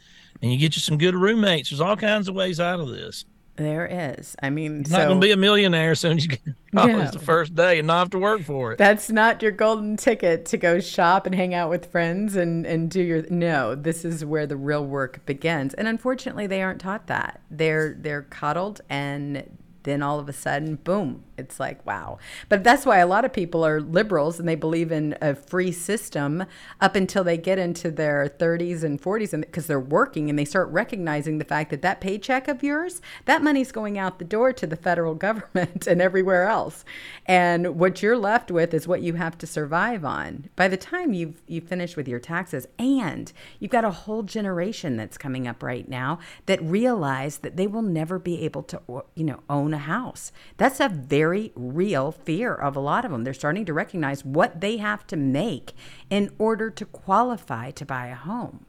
and 0.42 0.52
you 0.52 0.58
get 0.58 0.74
you 0.74 0.80
some 0.80 0.98
good 0.98 1.14
roommates. 1.14 1.70
There's 1.70 1.80
all 1.80 1.96
kinds 1.96 2.28
of 2.28 2.34
ways 2.34 2.58
out 2.58 2.80
of 2.80 2.88
this. 2.88 3.24
There 3.60 4.14
is. 4.16 4.34
I 4.42 4.48
mean, 4.48 4.84
You're 4.88 4.98
not 4.98 5.08
going 5.08 5.20
to 5.20 5.26
be 5.26 5.32
a 5.32 5.36
millionaire 5.36 5.90
as 5.90 6.00
soon 6.00 6.16
as 6.16 6.24
you 6.24 6.30
get 6.30 6.40
college 6.74 6.92
No. 6.96 7.10
the 7.10 7.18
first 7.18 7.54
day 7.54 7.78
and 7.78 7.86
not 7.86 7.98
have 7.98 8.10
to 8.10 8.18
work 8.18 8.42
for 8.42 8.72
it. 8.72 8.78
That's 8.78 9.10
not 9.10 9.42
your 9.42 9.52
golden 9.52 9.98
ticket 9.98 10.46
to 10.46 10.56
go 10.56 10.80
shop 10.80 11.26
and 11.26 11.34
hang 11.34 11.52
out 11.52 11.68
with 11.68 11.92
friends 11.92 12.36
and, 12.36 12.64
and 12.64 12.90
do 12.90 13.02
your 13.02 13.24
no. 13.28 13.74
This 13.74 14.02
is 14.06 14.24
where 14.24 14.46
the 14.46 14.56
real 14.56 14.86
work 14.86 15.26
begins. 15.26 15.74
And 15.74 15.86
unfortunately 15.86 16.46
they 16.46 16.62
aren't 16.62 16.80
taught 16.80 17.06
that. 17.08 17.42
They're 17.50 17.94
they're 17.98 18.22
coddled 18.22 18.80
and 18.88 19.58
then 19.82 20.02
all 20.02 20.18
of 20.18 20.28
a 20.28 20.32
sudden, 20.32 20.76
boom, 20.76 21.24
it's 21.40 21.58
like, 21.58 21.84
wow. 21.84 22.18
But 22.48 22.62
that's 22.62 22.86
why 22.86 22.98
a 22.98 23.06
lot 23.06 23.24
of 23.24 23.32
people 23.32 23.64
are 23.66 23.80
liberals 23.80 24.38
and 24.38 24.48
they 24.48 24.54
believe 24.54 24.92
in 24.92 25.16
a 25.20 25.34
free 25.34 25.72
system 25.72 26.44
up 26.80 26.94
until 26.94 27.24
they 27.24 27.36
get 27.36 27.58
into 27.58 27.90
their 27.90 28.28
30s 28.38 28.84
and 28.84 29.00
40s 29.00 29.32
and 29.32 29.44
because 29.44 29.66
they're 29.66 29.80
working 29.80 30.30
and 30.30 30.38
they 30.38 30.44
start 30.44 30.68
recognizing 30.68 31.38
the 31.38 31.44
fact 31.44 31.70
that 31.70 31.82
that 31.82 32.00
paycheck 32.00 32.46
of 32.46 32.62
yours, 32.62 33.00
that 33.24 33.42
money's 33.42 33.72
going 33.72 33.98
out 33.98 34.18
the 34.18 34.24
door 34.24 34.52
to 34.52 34.66
the 34.66 34.76
federal 34.76 35.14
government 35.30 35.86
and 35.86 36.00
everywhere 36.00 36.44
else. 36.44 36.84
And 37.26 37.78
what 37.78 38.02
you're 38.02 38.18
left 38.18 38.50
with 38.50 38.74
is 38.74 38.86
what 38.86 39.02
you 39.02 39.14
have 39.14 39.38
to 39.38 39.46
survive 39.46 40.04
on. 40.04 40.50
By 40.56 40.68
the 40.68 40.76
time 40.76 41.12
you've 41.12 41.40
you 41.46 41.60
finish 41.60 41.96
with 41.96 42.08
your 42.08 42.20
taxes 42.20 42.66
and 42.78 43.32
you've 43.58 43.70
got 43.70 43.84
a 43.84 43.90
whole 43.90 44.22
generation 44.22 44.96
that's 44.96 45.16
coming 45.16 45.46
up 45.46 45.62
right 45.62 45.88
now 45.88 46.18
that 46.46 46.62
realize 46.62 47.38
that 47.38 47.56
they 47.56 47.66
will 47.66 47.82
never 47.82 48.18
be 48.18 48.42
able 48.42 48.62
to 48.64 48.80
you 49.14 49.24
know 49.24 49.40
own 49.48 49.72
a 49.72 49.78
house. 49.78 50.32
That's 50.56 50.80
a 50.80 50.88
very 50.88 51.29
real 51.54 52.12
fear 52.12 52.54
of 52.54 52.76
a 52.76 52.80
lot 52.80 53.04
of 53.04 53.10
them. 53.10 53.24
They're 53.24 53.34
starting 53.34 53.64
to 53.66 53.72
recognize 53.72 54.24
what 54.24 54.60
they 54.60 54.76
have 54.78 55.06
to 55.08 55.16
make 55.16 55.72
in 56.08 56.30
order 56.38 56.70
to 56.70 56.84
qualify 56.84 57.70
to 57.72 57.84
buy 57.84 58.06
a 58.06 58.14
home. 58.14 58.66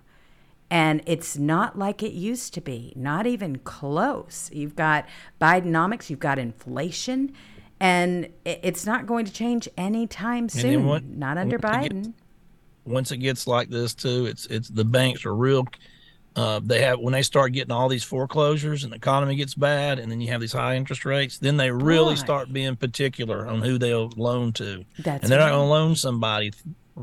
And 0.70 1.02
it's 1.06 1.38
not 1.38 1.78
like 1.78 2.02
it 2.02 2.14
used 2.14 2.54
to 2.54 2.62
be, 2.62 2.94
not 2.96 3.28
even 3.28 3.58
close. 3.58 4.50
You've 4.54 4.76
got 4.76 5.06
Bidenomics, 5.42 6.10
you've 6.10 6.20
got 6.20 6.40
inflation, 6.40 7.34
and 7.80 8.30
it's 8.46 8.86
not 8.86 9.06
going 9.06 9.26
to 9.26 9.34
change 9.34 9.68
anytime 9.78 10.48
soon. 10.48 11.20
not 11.20 11.38
under 11.38 11.58
once 11.58 11.76
it 11.86 11.90
gets- 11.90 12.08
Biden. 12.08 12.14
Once 12.86 13.12
it 13.12 13.18
gets 13.18 13.46
like 13.48 13.70
this 13.70 13.94
too, 13.94 14.26
it's 14.26 14.46
it's 14.48 14.68
the 14.70 14.86
banks 14.86 15.26
are 15.26 15.36
real. 15.36 15.68
Uh, 16.36 16.62
they 16.64 16.82
have 16.82 17.00
when 17.00 17.12
they 17.12 17.22
start 17.22 17.52
getting 17.52 17.72
all 17.72 17.90
these 17.90 18.04
foreclosures 18.04 18.84
and 18.84 18.94
the 18.94 18.96
economy 18.96 19.36
gets 19.36 19.54
bad, 19.54 20.00
and 20.00 20.10
then 20.12 20.22
you 20.22 20.30
have 20.30 20.40
these 20.40 20.54
high 20.54 20.76
interest 20.76 21.04
rates. 21.04 21.38
Then 21.38 21.58
they 21.58 21.72
really 21.72 22.16
Boy. 22.16 22.20
start 22.20 22.54
being 22.54 22.76
particular 22.78 23.46
on 23.46 23.62
who 23.62 23.78
they'll 23.78 24.10
loan 24.16 24.54
to, 24.54 24.86
That's 25.00 25.24
and 25.24 25.32
they're 25.32 25.40
not 25.40 25.52
going 25.52 25.66
to 25.66 25.70
loan 25.70 25.96
somebody 25.96 26.54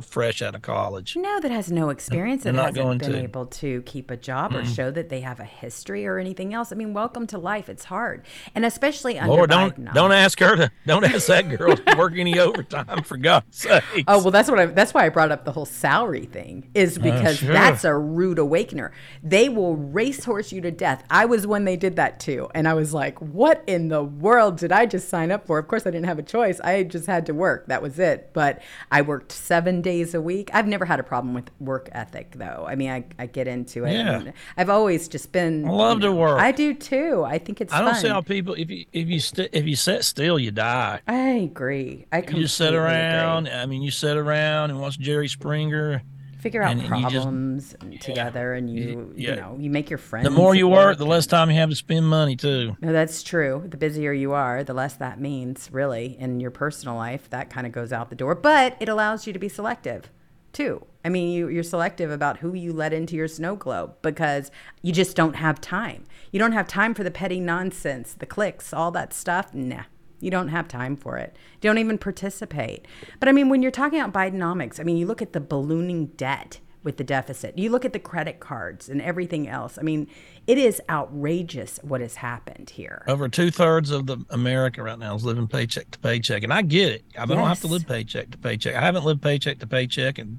fresh 0.00 0.42
out 0.42 0.54
of 0.54 0.62
college. 0.62 1.16
No, 1.16 1.40
that 1.40 1.50
has 1.50 1.70
no 1.70 1.90
experience 1.90 2.44
They're 2.44 2.50
and 2.50 2.56
not 2.56 2.66
hasn't 2.66 2.84
going 2.84 2.98
been 2.98 3.12
to. 3.12 3.22
able 3.22 3.46
to 3.46 3.82
keep 3.82 4.10
a 4.10 4.16
job 4.16 4.54
or 4.54 4.64
show 4.64 4.90
that 4.90 5.08
they 5.08 5.20
have 5.20 5.40
a 5.40 5.44
history 5.44 6.06
or 6.06 6.18
anything 6.18 6.54
else. 6.54 6.72
I 6.72 6.76
mean, 6.76 6.92
welcome 6.92 7.26
to 7.28 7.38
life. 7.38 7.68
It's 7.68 7.84
hard, 7.84 8.24
and 8.54 8.64
especially 8.64 9.18
under 9.18 9.34
Lord, 9.34 9.50
don't 9.50 9.74
Bidenomics. 9.76 9.94
don't 9.94 10.12
ask 10.12 10.38
her 10.40 10.56
to 10.56 10.70
don't 10.86 11.04
ask 11.04 11.26
that 11.28 11.48
girl 11.48 11.76
to 11.76 11.96
work 11.96 12.14
any 12.16 12.38
overtime 12.38 13.02
for 13.02 13.16
God's 13.16 13.56
sake. 13.56 13.82
Oh 14.06 14.22
well, 14.22 14.30
that's 14.30 14.50
what 14.50 14.58
I. 14.58 14.66
That's 14.66 14.92
why 14.92 15.06
I 15.06 15.08
brought 15.08 15.32
up 15.32 15.44
the 15.44 15.52
whole 15.52 15.66
salary 15.66 16.26
thing. 16.26 16.70
Is 16.74 16.98
oh, 16.98 17.02
because 17.02 17.38
sure. 17.38 17.52
that's 17.52 17.84
a 17.84 17.96
rude 17.96 18.38
awakener. 18.38 18.92
They 19.22 19.48
will 19.48 19.76
racehorse 19.76 20.52
you 20.52 20.60
to 20.62 20.70
death. 20.70 21.04
I 21.10 21.24
was 21.24 21.46
when 21.46 21.64
they 21.64 21.76
did 21.76 21.96
that 21.96 22.20
too, 22.20 22.48
and 22.54 22.68
I 22.68 22.74
was 22.74 22.92
like, 22.92 23.18
"What 23.20 23.64
in 23.66 23.88
the 23.88 24.04
world 24.04 24.58
did 24.58 24.72
I 24.72 24.86
just 24.86 25.08
sign 25.08 25.32
up 25.32 25.46
for?" 25.46 25.58
Of 25.58 25.68
course, 25.68 25.86
I 25.86 25.90
didn't 25.90 26.06
have 26.06 26.18
a 26.18 26.22
choice. 26.22 26.60
I 26.60 26.82
just 26.82 27.06
had 27.06 27.26
to 27.26 27.34
work. 27.34 27.66
That 27.68 27.82
was 27.82 27.98
it. 27.98 28.30
But 28.32 28.60
I 28.90 29.02
worked 29.02 29.32
seven 29.32 29.77
days 29.82 30.14
a 30.14 30.20
week. 30.20 30.50
I've 30.52 30.66
never 30.66 30.84
had 30.84 31.00
a 31.00 31.02
problem 31.02 31.34
with 31.34 31.50
work 31.60 31.88
ethic, 31.92 32.32
though. 32.36 32.64
I 32.68 32.74
mean, 32.74 32.90
I, 32.90 33.04
I 33.18 33.26
get 33.26 33.46
into 33.48 33.84
it. 33.84 33.92
Yeah. 33.92 34.20
and 34.20 34.32
I've 34.56 34.70
always 34.70 35.08
just 35.08 35.32
been. 35.32 35.66
I 35.66 35.70
love 35.70 35.98
you 35.98 36.08
to 36.08 36.12
work. 36.12 36.40
I 36.40 36.52
do 36.52 36.74
too. 36.74 37.24
I 37.26 37.38
think 37.38 37.60
it's. 37.60 37.72
I 37.72 37.80
don't 37.80 37.92
fun. 37.92 38.00
see 38.00 38.08
how 38.08 38.20
people 38.20 38.54
if 38.54 38.70
you 38.70 38.84
if 38.92 39.08
you 39.08 39.20
st- 39.20 39.50
if 39.52 39.66
you 39.66 39.76
sit 39.76 40.04
still 40.04 40.38
you 40.38 40.50
die. 40.50 41.00
I 41.06 41.18
agree. 41.30 42.06
I 42.12 42.18
You 42.18 42.46
sit 42.46 42.66
completely 42.68 42.76
agree. 42.78 42.78
around. 42.90 43.48
I 43.48 43.66
mean, 43.66 43.82
you 43.82 43.90
sit 43.90 44.16
around 44.16 44.70
and 44.70 44.80
watch 44.80 44.98
Jerry 44.98 45.28
Springer. 45.28 46.02
Figure 46.38 46.62
out 46.62 46.70
and 46.72 46.82
you 46.82 46.88
just- 46.88 47.02
problems 47.02 47.76
together 48.00 48.54
and 48.54 48.70
you 48.70 49.12
yeah. 49.16 49.30
you 49.30 49.36
know 49.36 49.56
you 49.58 49.70
make 49.70 49.90
your 49.90 49.98
friends 49.98 50.24
The 50.24 50.30
more 50.30 50.54
you 50.54 50.68
work, 50.68 50.98
the 50.98 51.06
less 51.06 51.26
time 51.26 51.50
you 51.50 51.56
have 51.56 51.70
to 51.70 51.76
spend 51.76 52.06
money 52.08 52.36
too. 52.36 52.76
no 52.80 52.92
that's 52.92 53.22
true. 53.22 53.64
The 53.66 53.76
busier 53.76 54.12
you 54.12 54.32
are 54.32 54.62
the 54.64 54.74
less 54.74 54.94
that 54.96 55.20
means 55.20 55.68
really 55.72 56.16
in 56.18 56.40
your 56.40 56.50
personal 56.50 56.96
life 56.96 57.28
that 57.30 57.50
kind 57.50 57.66
of 57.66 57.72
goes 57.72 57.92
out 57.92 58.08
the 58.10 58.16
door. 58.16 58.34
But 58.34 58.76
it 58.80 58.88
allows 58.88 59.26
you 59.26 59.32
to 59.32 59.38
be 59.38 59.48
selective 59.48 60.10
too. 60.52 60.84
I 61.04 61.08
mean 61.08 61.30
you, 61.32 61.48
you're 61.48 61.62
selective 61.62 62.10
about 62.10 62.38
who 62.38 62.54
you 62.54 62.72
let 62.72 62.92
into 62.92 63.16
your 63.16 63.28
snow 63.28 63.56
globe 63.56 63.96
because 64.02 64.50
you 64.82 64.92
just 64.92 65.16
don't 65.16 65.36
have 65.36 65.60
time. 65.60 66.04
You 66.32 66.38
don't 66.38 66.52
have 66.52 66.68
time 66.68 66.94
for 66.94 67.04
the 67.04 67.10
petty 67.10 67.40
nonsense 67.40 68.14
the 68.14 68.26
clicks 68.26 68.72
all 68.72 68.90
that 68.92 69.12
stuff. 69.12 69.52
Nah 69.54 69.84
you 70.20 70.30
don't 70.30 70.48
have 70.48 70.68
time 70.68 70.96
for 70.96 71.16
it. 71.16 71.36
Don't 71.60 71.78
even 71.78 71.98
participate. 71.98 72.86
But 73.20 73.28
I 73.28 73.32
mean, 73.32 73.48
when 73.48 73.62
you're 73.62 73.70
talking 73.70 74.00
about 74.00 74.12
Bidenomics, 74.12 74.80
I 74.80 74.82
mean, 74.82 74.96
you 74.96 75.06
look 75.06 75.22
at 75.22 75.32
the 75.32 75.40
ballooning 75.40 76.06
debt 76.16 76.60
with 76.82 76.96
the 76.96 77.04
deficit. 77.04 77.58
You 77.58 77.70
look 77.70 77.84
at 77.84 77.92
the 77.92 77.98
credit 77.98 78.40
cards 78.40 78.88
and 78.88 79.02
everything 79.02 79.48
else. 79.48 79.78
I 79.78 79.82
mean, 79.82 80.08
it 80.46 80.58
is 80.58 80.80
outrageous 80.88 81.78
what 81.82 82.00
has 82.00 82.16
happened 82.16 82.70
here. 82.70 83.04
Over 83.06 83.28
two 83.28 83.50
thirds 83.50 83.90
of 83.90 84.06
the 84.06 84.24
America 84.30 84.82
right 84.82 84.98
now 84.98 85.14
is 85.14 85.24
living 85.24 85.48
paycheck 85.48 85.90
to 85.90 85.98
paycheck, 85.98 86.42
and 86.44 86.52
I 86.52 86.62
get 86.62 86.92
it. 86.92 87.04
I 87.18 87.26
don't 87.26 87.46
have 87.46 87.60
to 87.60 87.66
live 87.66 87.86
paycheck 87.86 88.30
to 88.30 88.38
paycheck. 88.38 88.74
I 88.74 88.80
haven't 88.80 89.04
lived 89.04 89.22
paycheck 89.22 89.58
to 89.58 89.66
paycheck 89.66 90.18
and 90.18 90.38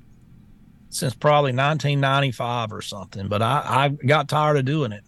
since 0.89 1.13
probably 1.13 1.51
1995 1.51 2.73
or 2.73 2.81
something. 2.81 3.27
But 3.27 3.41
I, 3.41 3.63
I 3.65 3.89
got 4.05 4.27
tired 4.27 4.57
of 4.57 4.65
doing 4.65 4.91
it, 4.91 5.03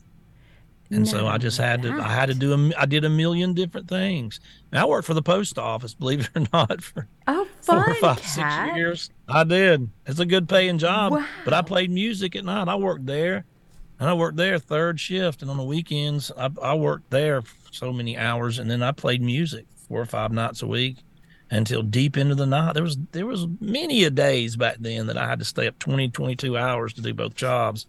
and 0.92 1.08
so 1.08 1.28
I 1.28 1.38
just 1.38 1.58
had 1.58 1.82
to. 1.84 1.94
I 1.94 2.10
had 2.10 2.28
to 2.28 2.34
do. 2.34 2.54
A, 2.54 2.72
I 2.82 2.86
did 2.86 3.06
a 3.06 3.10
million 3.10 3.54
different 3.54 3.88
things. 3.88 4.40
And 4.72 4.80
I 4.80 4.86
worked 4.86 5.08
for 5.08 5.14
the 5.14 5.22
post 5.22 5.58
office, 5.58 5.94
believe 5.94 6.22
it 6.22 6.30
or 6.36 6.48
not, 6.54 6.82
for 6.84 7.08
Oh, 7.28 7.46
four 7.62 7.84
fun, 7.84 7.90
or 7.92 7.94
five, 7.96 8.20
six 8.26 8.76
years. 8.76 9.10
I 9.28 9.44
did. 9.44 9.90
It's 10.06 10.20
a 10.20 10.26
good 10.26 10.48
paying 10.50 10.78
job. 10.78 11.22
But 11.46 11.54
I 11.54 11.62
played 11.62 11.92
music 11.92 12.36
at 12.36 12.46
night. 12.46 12.68
I 12.68 12.76
worked 12.76 13.06
there. 13.06 13.46
And 14.00 14.10
I 14.10 14.14
worked 14.14 14.38
there 14.38 14.58
third 14.60 15.00
shift. 15.00 15.42
And 15.42 15.52
on 15.52 15.58
the 15.58 15.64
weekends, 15.64 16.32
I, 16.38 16.50
I 16.62 16.74
worked 16.74 17.10
there 17.12 17.44
so 17.72 17.94
many 17.94 18.18
hours. 18.18 18.60
And 18.60 18.70
then 18.70 18.82
I 18.82 18.92
played 18.92 19.22
music 19.22 19.66
four 19.88 20.02
or 20.02 20.06
five 20.06 20.32
nights 20.32 20.62
a 20.62 20.68
week 20.68 20.98
until 21.52 21.84
deep 21.84 22.18
into 22.18 22.34
the 22.34 22.46
night. 22.48 22.74
There 22.74 22.84
was 22.84 22.98
there 23.12 23.26
was 23.28 23.46
many 23.60 24.04
a 24.04 24.10
days 24.10 24.56
back 24.56 24.78
then 24.80 25.08
that 25.08 25.18
I 25.18 25.28
had 25.28 25.40
to 25.40 25.46
stay 25.46 25.68
up 25.68 25.78
20, 25.80 26.10
22 26.10 26.58
hours 26.58 26.94
to 26.94 27.02
do 27.02 27.14
both 27.14 27.36
jobs. 27.36 27.86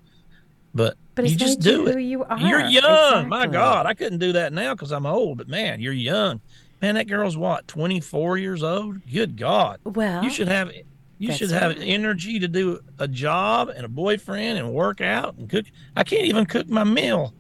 But, 0.75 0.97
But 1.15 1.27
you 1.27 1.33
it's 1.33 1.43
just 1.43 1.61
do 1.61 1.85
who 1.87 1.99
it. 1.99 2.03
you 2.03 2.25
are. 2.25 2.39
You're 2.39 2.67
young. 2.67 3.29
My 3.29 3.47
God, 3.47 3.87
I 3.87 3.95
couldn't 3.95 4.19
do 4.19 4.33
that 4.33 4.53
now 4.53 4.75
because 4.75 4.93
I'm 4.93 5.05
old. 5.07 5.39
But 5.39 5.49
man, 5.49 5.81
you're 5.81 5.93
young. 5.93 6.41
Man, 6.81 6.95
that 6.97 7.07
girl's 7.07 7.37
what, 7.37 7.69
24 7.69 8.39
years 8.39 8.63
old? 8.63 9.01
Good 9.11 9.37
God. 9.37 9.79
Well, 9.85 10.25
You 10.25 10.31
should 10.31 10.49
have 10.49 10.73
you 11.19 11.33
should 11.33 11.51
have 11.53 11.77
right. 11.77 11.83
energy 11.87 12.41
to 12.41 12.49
do 12.49 12.81
a 12.99 13.07
job 13.07 13.69
and 13.69 13.85
a 13.85 13.89
boyfriend 13.89 14.59
and 14.59 14.73
work 14.73 15.01
out 15.01 15.37
and 15.37 15.49
cook. 15.49 15.67
I 15.95 16.03
can't 16.03 16.25
even 16.25 16.47
cook 16.47 16.69
my 16.69 16.83
meal. 16.83 17.33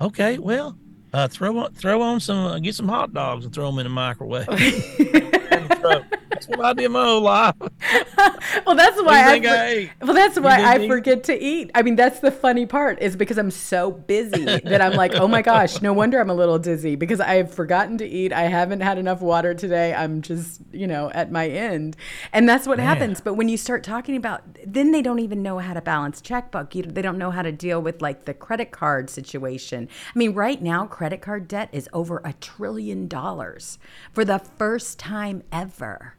Okay, 0.00 0.38
well, 0.38 0.76
uh, 1.12 1.28
throw 1.28 1.56
on 1.58 1.72
throw 1.74 2.02
on 2.02 2.18
some 2.20 2.38
uh, 2.38 2.58
get 2.58 2.74
some 2.74 2.88
hot 2.88 3.12
dogs 3.14 3.44
and 3.44 3.54
throw 3.54 3.70
them 3.70 3.78
in 3.78 3.84
the 3.84 3.90
microwave. 3.90 4.48
So, 5.80 6.02
that's 6.38 6.56
what 6.56 6.64
I 6.64 6.72
did 6.72 6.90
my 6.90 7.04
whole 7.04 7.20
life. 7.20 7.54
well, 8.66 8.76
that's 8.76 9.02
why 9.02 9.22
I. 9.22 9.40
I 9.44 9.90
well, 10.02 10.14
that's 10.14 10.38
why 10.38 10.62
I 10.62 10.78
eat? 10.80 10.88
forget 10.88 11.24
to 11.24 11.38
eat. 11.38 11.70
I 11.74 11.82
mean, 11.82 11.96
that's 11.96 12.20
the 12.20 12.30
funny 12.30 12.66
part 12.66 13.00
is 13.00 13.16
because 13.16 13.38
I'm 13.38 13.50
so 13.50 13.90
busy 13.90 14.44
that 14.44 14.80
I'm 14.80 14.92
like, 14.92 15.14
oh 15.14 15.28
my 15.28 15.42
gosh, 15.42 15.82
no 15.82 15.92
wonder 15.92 16.20
I'm 16.20 16.30
a 16.30 16.34
little 16.34 16.58
dizzy 16.58 16.96
because 16.96 17.20
I 17.20 17.34
have 17.34 17.52
forgotten 17.52 17.98
to 17.98 18.06
eat. 18.06 18.32
I 18.32 18.42
haven't 18.42 18.80
had 18.80 18.98
enough 18.98 19.20
water 19.20 19.54
today. 19.54 19.94
I'm 19.94 20.22
just, 20.22 20.60
you 20.72 20.86
know, 20.86 21.10
at 21.10 21.32
my 21.32 21.48
end, 21.48 21.96
and 22.32 22.48
that's 22.48 22.66
what 22.66 22.78
happens. 22.78 23.20
But 23.20 23.34
when 23.34 23.48
you 23.48 23.56
start 23.56 23.82
talking 23.82 24.16
about, 24.16 24.42
then 24.66 24.92
they 24.92 25.02
don't 25.02 25.20
even 25.20 25.42
know 25.42 25.58
how 25.58 25.74
to 25.74 25.80
balance 25.80 26.20
checkbook. 26.20 26.74
You, 26.74 26.82
they 26.82 27.02
don't 27.02 27.18
know 27.18 27.30
how 27.30 27.42
to 27.42 27.52
deal 27.52 27.82
with 27.82 28.00
like 28.00 28.24
the 28.24 28.34
credit 28.34 28.70
card 28.70 29.10
situation. 29.10 29.88
I 30.14 30.18
mean, 30.18 30.34
right 30.34 30.62
now, 30.62 30.86
credit 30.86 31.20
card 31.20 31.48
debt 31.48 31.68
is 31.72 31.88
over 31.92 32.20
a 32.24 32.32
trillion 32.34 33.08
dollars 33.08 33.78
for 34.12 34.24
the 34.24 34.38
first 34.38 34.98
time 34.98 35.42
ever. 35.50 36.14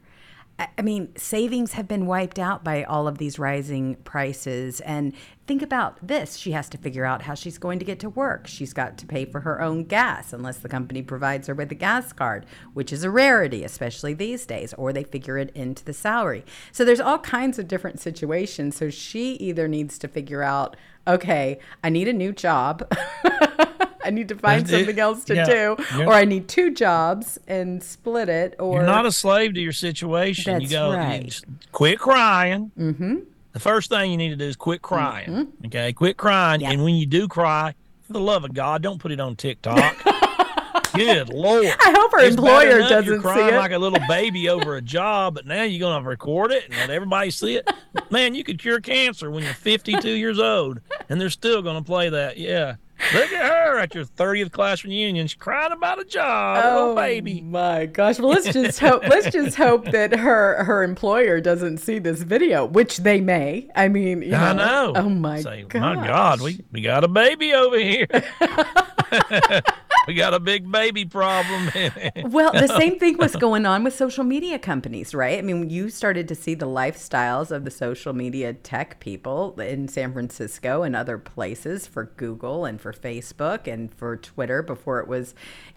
I 0.76 0.82
mean, 0.82 1.16
savings 1.16 1.72
have 1.72 1.88
been 1.88 2.06
wiped 2.06 2.38
out 2.38 2.62
by 2.62 2.84
all 2.84 3.08
of 3.08 3.18
these 3.18 3.38
rising 3.38 3.94
prices. 3.96 4.80
And 4.80 5.14
think 5.46 5.62
about 5.62 5.96
this 6.06 6.36
she 6.36 6.52
has 6.52 6.68
to 6.70 6.78
figure 6.78 7.04
out 7.04 7.22
how 7.22 7.34
she's 7.34 7.56
going 7.56 7.78
to 7.78 7.84
get 7.84 7.98
to 8.00 8.10
work. 8.10 8.46
She's 8.46 8.72
got 8.72 8.98
to 8.98 9.06
pay 9.06 9.24
for 9.24 9.40
her 9.40 9.62
own 9.62 9.84
gas 9.84 10.32
unless 10.32 10.58
the 10.58 10.68
company 10.68 11.02
provides 11.02 11.46
her 11.46 11.54
with 11.54 11.72
a 11.72 11.74
gas 11.74 12.12
card, 12.12 12.44
which 12.74 12.92
is 12.92 13.04
a 13.04 13.10
rarity, 13.10 13.64
especially 13.64 14.12
these 14.12 14.44
days, 14.44 14.74
or 14.74 14.92
they 14.92 15.04
figure 15.04 15.38
it 15.38 15.50
into 15.54 15.84
the 15.84 15.94
salary. 15.94 16.44
So 16.72 16.84
there's 16.84 17.00
all 17.00 17.18
kinds 17.18 17.58
of 17.58 17.66
different 17.66 18.00
situations. 18.00 18.76
So 18.76 18.90
she 18.90 19.34
either 19.34 19.66
needs 19.66 19.98
to 19.98 20.08
figure 20.08 20.42
out, 20.42 20.76
okay, 21.06 21.58
I 21.82 21.88
need 21.88 22.08
a 22.08 22.12
new 22.12 22.32
job. 22.32 22.86
I 24.04 24.10
need 24.10 24.28
to 24.28 24.34
find 24.34 24.68
something 24.68 24.98
else 24.98 25.24
to 25.24 25.34
yeah, 25.34 25.44
do, 25.44 25.76
or 26.00 26.12
I 26.12 26.24
need 26.24 26.48
two 26.48 26.70
jobs 26.70 27.38
and 27.46 27.82
split 27.82 28.28
it. 28.28 28.56
Or 28.58 28.76
You're 28.76 28.86
not 28.86 29.06
a 29.06 29.12
slave 29.12 29.54
to 29.54 29.60
your 29.60 29.72
situation. 29.72 30.54
That's 30.54 30.64
you 30.64 30.70
go, 30.70 30.92
right. 30.92 31.24
you 31.24 31.54
quit 31.72 31.98
crying. 31.98 32.70
Mm-hmm. 32.78 33.16
The 33.52 33.60
first 33.60 33.90
thing 33.90 34.10
you 34.10 34.16
need 34.16 34.30
to 34.30 34.36
do 34.36 34.44
is 34.44 34.56
quit 34.56 34.80
crying. 34.80 35.52
Okay, 35.66 35.92
quit 35.92 36.16
crying. 36.16 36.60
Yeah. 36.60 36.70
And 36.70 36.84
when 36.84 36.94
you 36.94 37.06
do 37.06 37.26
cry, 37.28 37.74
for 38.06 38.12
the 38.12 38.20
love 38.20 38.44
of 38.44 38.54
God, 38.54 38.82
don't 38.82 39.00
put 39.00 39.12
it 39.12 39.20
on 39.20 39.36
TikTok. 39.36 39.96
Good 40.94 41.32
Lord. 41.32 41.66
I 41.66 41.94
hope 41.96 42.12
her 42.12 42.20
It's 42.20 42.36
employer 42.36 42.80
doesn't 42.80 43.04
You're 43.04 43.16
see 43.18 43.22
crying 43.22 43.54
it. 43.54 43.58
like 43.58 43.72
a 43.72 43.78
little 43.78 44.00
baby 44.08 44.48
over 44.50 44.76
a 44.76 44.82
job, 44.82 45.34
but 45.34 45.46
now 45.46 45.62
you're 45.62 45.78
going 45.78 46.02
to 46.02 46.08
record 46.08 46.50
it 46.50 46.64
and 46.64 46.74
let 46.74 46.90
everybody 46.90 47.30
see 47.30 47.56
it. 47.56 47.70
Man, 48.10 48.34
you 48.34 48.42
could 48.42 48.58
cure 48.58 48.80
cancer 48.80 49.30
when 49.30 49.44
you're 49.44 49.54
52 49.54 50.08
years 50.10 50.38
old, 50.38 50.80
and 51.08 51.20
they're 51.20 51.30
still 51.30 51.62
going 51.62 51.76
to 51.76 51.84
play 51.84 52.08
that. 52.08 52.38
Yeah. 52.38 52.76
Look 53.14 53.32
at 53.32 53.50
her 53.50 53.78
at 53.78 53.94
your 53.94 54.04
30th 54.04 54.52
class 54.52 54.84
reunion. 54.84 55.26
She's 55.26 55.34
crying 55.38 55.72
about 55.72 56.00
a 56.00 56.04
job, 56.04 56.62
Oh 56.64 56.78
little 56.80 56.94
baby. 56.96 57.40
my 57.40 57.86
gosh! 57.86 58.18
Well, 58.18 58.28
let's 58.28 58.52
just 58.52 58.78
hope. 58.78 59.02
let's 59.08 59.30
just 59.30 59.56
hope 59.56 59.90
that 59.90 60.14
her 60.18 60.62
her 60.64 60.82
employer 60.82 61.40
doesn't 61.40 61.78
see 61.78 61.98
this 61.98 62.22
video, 62.22 62.64
which 62.66 62.98
they 62.98 63.20
may. 63.20 63.68
I 63.74 63.88
mean, 63.88 64.22
you 64.22 64.34
I 64.34 64.52
know. 64.52 64.92
know. 64.92 65.00
Oh 65.02 65.08
my 65.08 65.42
god! 65.42 65.74
My 65.74 65.94
God, 66.06 66.40
we, 66.40 66.60
we 66.72 66.82
got 66.82 67.02
a 67.04 67.08
baby 67.08 67.52
over 67.54 67.78
here. 67.78 68.06
we 70.10 70.14
got 70.14 70.34
a 70.34 70.40
big 70.40 70.70
baby 70.70 71.04
problem. 71.04 71.70
Well, 72.24 72.52
the 72.52 72.68
same 72.68 72.98
thing 72.98 73.16
was 73.18 73.34
going 73.36 73.66
on 73.66 73.84
with 73.84 73.94
social 73.94 74.24
media 74.24 74.58
companies, 74.58 75.14
right? 75.14 75.38
I 75.38 75.42
mean, 75.42 75.70
you 75.70 75.88
started 75.88 76.28
to 76.28 76.34
see 76.34 76.54
the 76.54 76.66
lifestyles 76.66 77.50
of 77.50 77.64
the 77.64 77.70
social 77.70 78.12
media 78.12 78.52
tech 78.52 79.00
people 79.00 79.58
in 79.60 79.88
San 79.88 80.12
Francisco 80.12 80.82
and 80.82 80.94
other 80.94 81.18
places 81.18 81.86
for 81.86 82.04
Google 82.16 82.64
and 82.64 82.80
for 82.80 82.92
Facebook 82.92 83.66
and 83.66 83.92
for 83.94 84.16
Twitter 84.16 84.62
before 84.62 85.00
it 85.00 85.08
was 85.08 85.34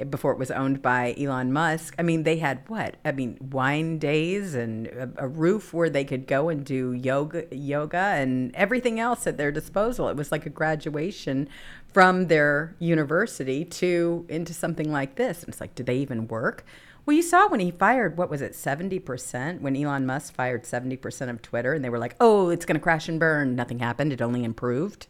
before 0.10 0.32
it 0.32 0.40
was 0.40 0.52
owned 0.52 0.82
by 0.82 1.16
Elon 1.18 1.54
Musk. 1.54 1.96
I 1.98 2.04
mean, 2.04 2.24
they 2.24 2.38
had 2.38 2.68
what? 2.68 2.96
I 3.06 3.12
mean, 3.12 3.38
wine 3.52 4.00
days 4.00 4.54
and 4.54 4.88
a, 4.88 5.10
a 5.18 5.28
roof 5.28 5.74
where 5.74 5.90
they 5.90 6.06
could 6.06 6.28
go 6.28 6.50
and 6.50 6.66
do 6.66 6.94
yoga, 6.94 7.46
yoga 7.56 7.98
and 7.98 8.56
everything 8.56 9.00
else 9.00 9.28
at 9.28 9.38
their 9.38 9.52
disposal. 9.52 10.10
It 10.10 10.18
was 10.18 10.32
like 10.32 10.46
a 10.46 10.52
graduation 10.52 11.50
from 11.94 12.28
their 12.28 12.76
university 12.80 13.64
to 13.64 14.26
into 14.28 14.54
something 14.54 14.92
like 14.92 15.16
this. 15.16 15.44
And 15.44 15.50
it's 15.50 15.62
like, 15.62 15.76
do 15.76 15.84
they 15.84 15.98
even 15.98 16.28
work? 16.28 16.66
Well, 17.06 17.16
you 17.16 17.22
saw 17.22 17.48
when 17.48 17.60
he 17.60 17.70
fired, 17.70 18.18
what 18.18 18.30
was 18.30 18.42
it, 18.42 18.54
70%? 18.54 19.62
When 19.62 19.76
Elon 19.76 20.06
Musk 20.06 20.34
fired 20.34 20.64
70% 20.64 21.30
of 21.30 21.42
Twitter, 21.42 21.74
and 21.74 21.84
they 21.84 21.90
were 21.90 22.00
like, 22.00 22.16
oh, 22.20 22.50
it's 22.50 22.66
going 22.66 22.78
to 22.78 22.84
crash 22.84 23.10
and 23.10 23.20
burn. 23.20 23.56
Nothing 23.56 23.80
happened. 23.80 24.14
It 24.14 24.22
only 24.22 24.44
improved. 24.44 25.08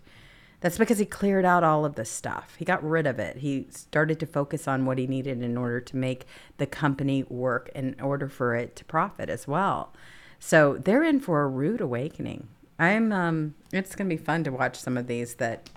That's 0.59 0.77
because 0.77 0.97
he 0.97 1.05
cleared 1.05 1.45
out 1.45 1.63
all 1.63 1.85
of 1.85 1.95
the 1.95 2.05
stuff. 2.05 2.55
He 2.57 2.65
got 2.65 2.83
rid 2.83 3.05
of 3.05 3.19
it. 3.19 3.37
He 3.37 3.67
started 3.69 4.19
to 4.21 4.25
focus 4.25 4.67
on 4.67 4.85
what 4.85 4.97
he 4.97 5.05
needed 5.05 5.43
in 5.43 5.57
order 5.57 5.81
to 5.81 5.97
make 5.97 6.25
the 6.57 6.65
company 6.65 7.23
work, 7.23 7.69
in 7.75 7.99
order 8.01 8.27
for 8.27 8.55
it 8.55 8.75
to 8.77 8.85
profit 8.85 9.29
as 9.29 9.47
well. 9.47 9.93
So 10.39 10.77
they're 10.77 11.03
in 11.03 11.19
for 11.19 11.43
a 11.43 11.47
rude 11.47 11.81
awakening. 11.81 12.47
I'm. 12.79 13.11
Um, 13.11 13.55
it's 13.71 13.95
going 13.95 14.09
to 14.09 14.15
be 14.15 14.21
fun 14.21 14.43
to 14.45 14.51
watch 14.51 14.77
some 14.77 14.97
of 14.97 15.07
these 15.07 15.35
that 15.35 15.69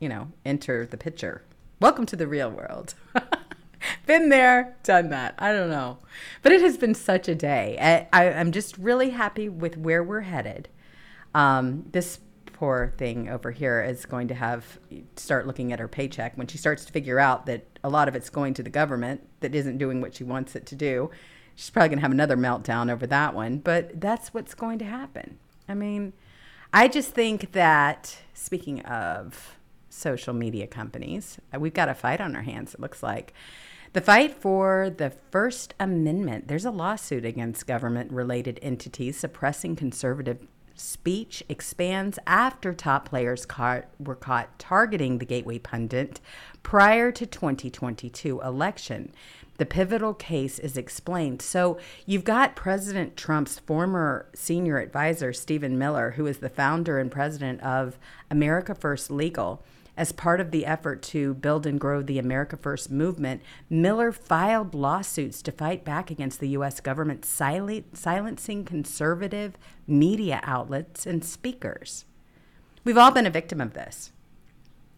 you 0.00 0.08
know, 0.08 0.32
enter 0.44 0.86
the 0.86 0.96
picture. 0.96 1.42
Welcome 1.78 2.06
to 2.06 2.16
the 2.16 2.26
real 2.26 2.50
world. 2.50 2.94
been 4.06 4.30
there, 4.30 4.76
done 4.82 5.10
that. 5.10 5.34
I 5.38 5.52
don't 5.52 5.70
know. 5.70 5.98
But 6.42 6.52
it 6.52 6.62
has 6.62 6.76
been 6.76 6.94
such 6.94 7.28
a 7.28 7.34
day. 7.34 8.08
I, 8.12 8.30
I'm 8.30 8.50
just 8.50 8.76
really 8.78 9.10
happy 9.10 9.48
with 9.48 9.76
where 9.76 10.02
we're 10.02 10.22
headed. 10.22 10.68
Um, 11.34 11.84
this 11.92 12.18
poor 12.46 12.92
thing 12.96 13.28
over 13.28 13.50
here 13.50 13.82
is 13.82 14.04
going 14.06 14.28
to 14.28 14.34
have 14.34 14.78
start 15.16 15.46
looking 15.46 15.72
at 15.72 15.78
her 15.78 15.88
paycheck 15.88 16.36
when 16.36 16.46
she 16.46 16.58
starts 16.58 16.84
to 16.86 16.92
figure 16.92 17.18
out 17.18 17.46
that 17.46 17.64
a 17.84 17.88
lot 17.88 18.08
of 18.08 18.16
it's 18.16 18.28
going 18.30 18.54
to 18.54 18.62
the 18.62 18.70
government 18.70 19.26
that 19.40 19.54
isn't 19.54 19.78
doing 19.78 20.00
what 20.00 20.14
she 20.14 20.24
wants 20.24 20.56
it 20.56 20.66
to 20.66 20.74
do. 20.74 21.10
She's 21.54 21.70
probably 21.70 21.90
going 21.90 21.98
to 21.98 22.02
have 22.02 22.10
another 22.10 22.36
meltdown 22.36 22.90
over 22.90 23.06
that 23.06 23.34
one, 23.34 23.58
but 23.58 24.00
that's 24.00 24.32
what's 24.32 24.54
going 24.54 24.78
to 24.78 24.84
happen. 24.86 25.38
I 25.68 25.74
mean, 25.74 26.14
I 26.72 26.88
just 26.88 27.12
think 27.12 27.52
that 27.52 28.18
speaking 28.34 28.80
of 28.82 29.58
social 29.90 30.32
media 30.32 30.66
companies, 30.66 31.38
uh, 31.54 31.58
we've 31.60 31.74
got 31.74 31.88
a 31.88 31.94
fight 31.94 32.20
on 32.20 32.34
our 32.34 32.42
hands, 32.42 32.72
it 32.72 32.80
looks 32.80 33.02
like. 33.02 33.34
The 33.92 34.00
fight 34.00 34.40
for 34.40 34.88
the 34.88 35.10
First 35.10 35.74
Amendment. 35.80 36.46
There's 36.46 36.64
a 36.64 36.70
lawsuit 36.70 37.24
against 37.24 37.66
government 37.66 38.12
related 38.12 38.60
entities 38.62 39.18
suppressing 39.18 39.74
conservative 39.74 40.46
speech 40.76 41.42
expands 41.48 42.18
after 42.26 42.72
top 42.72 43.08
players 43.08 43.44
caught, 43.44 43.86
were 43.98 44.14
caught 44.14 44.58
targeting 44.58 45.18
the 45.18 45.26
Gateway 45.26 45.58
pundit 45.58 46.20
prior 46.62 47.12
to 47.12 47.26
2022 47.26 48.40
election. 48.40 49.12
The 49.58 49.66
pivotal 49.66 50.14
case 50.14 50.58
is 50.58 50.78
explained. 50.78 51.42
So 51.42 51.78
you've 52.06 52.24
got 52.24 52.56
President 52.56 53.16
Trump's 53.16 53.58
former 53.58 54.26
senior 54.34 54.78
advisor, 54.78 55.34
Stephen 55.34 55.76
Miller, 55.76 56.12
who 56.12 56.26
is 56.26 56.38
the 56.38 56.48
founder 56.48 56.98
and 56.98 57.10
president 57.10 57.60
of 57.60 57.98
America 58.30 58.74
First 58.74 59.10
Legal. 59.10 59.62
As 59.96 60.12
part 60.12 60.40
of 60.40 60.50
the 60.50 60.64
effort 60.64 61.02
to 61.02 61.34
build 61.34 61.66
and 61.66 61.78
grow 61.80 62.02
the 62.02 62.18
America 62.18 62.56
First 62.56 62.90
movement, 62.90 63.42
Miller 63.68 64.12
filed 64.12 64.74
lawsuits 64.74 65.42
to 65.42 65.52
fight 65.52 65.84
back 65.84 66.10
against 66.10 66.40
the 66.40 66.50
U.S. 66.50 66.80
government 66.80 67.24
silent, 67.24 67.96
silencing 67.96 68.64
conservative 68.64 69.58
media 69.86 70.40
outlets 70.44 71.06
and 71.06 71.24
speakers. 71.24 72.04
We've 72.84 72.98
all 72.98 73.10
been 73.10 73.26
a 73.26 73.30
victim 73.30 73.60
of 73.60 73.74
this. 73.74 74.12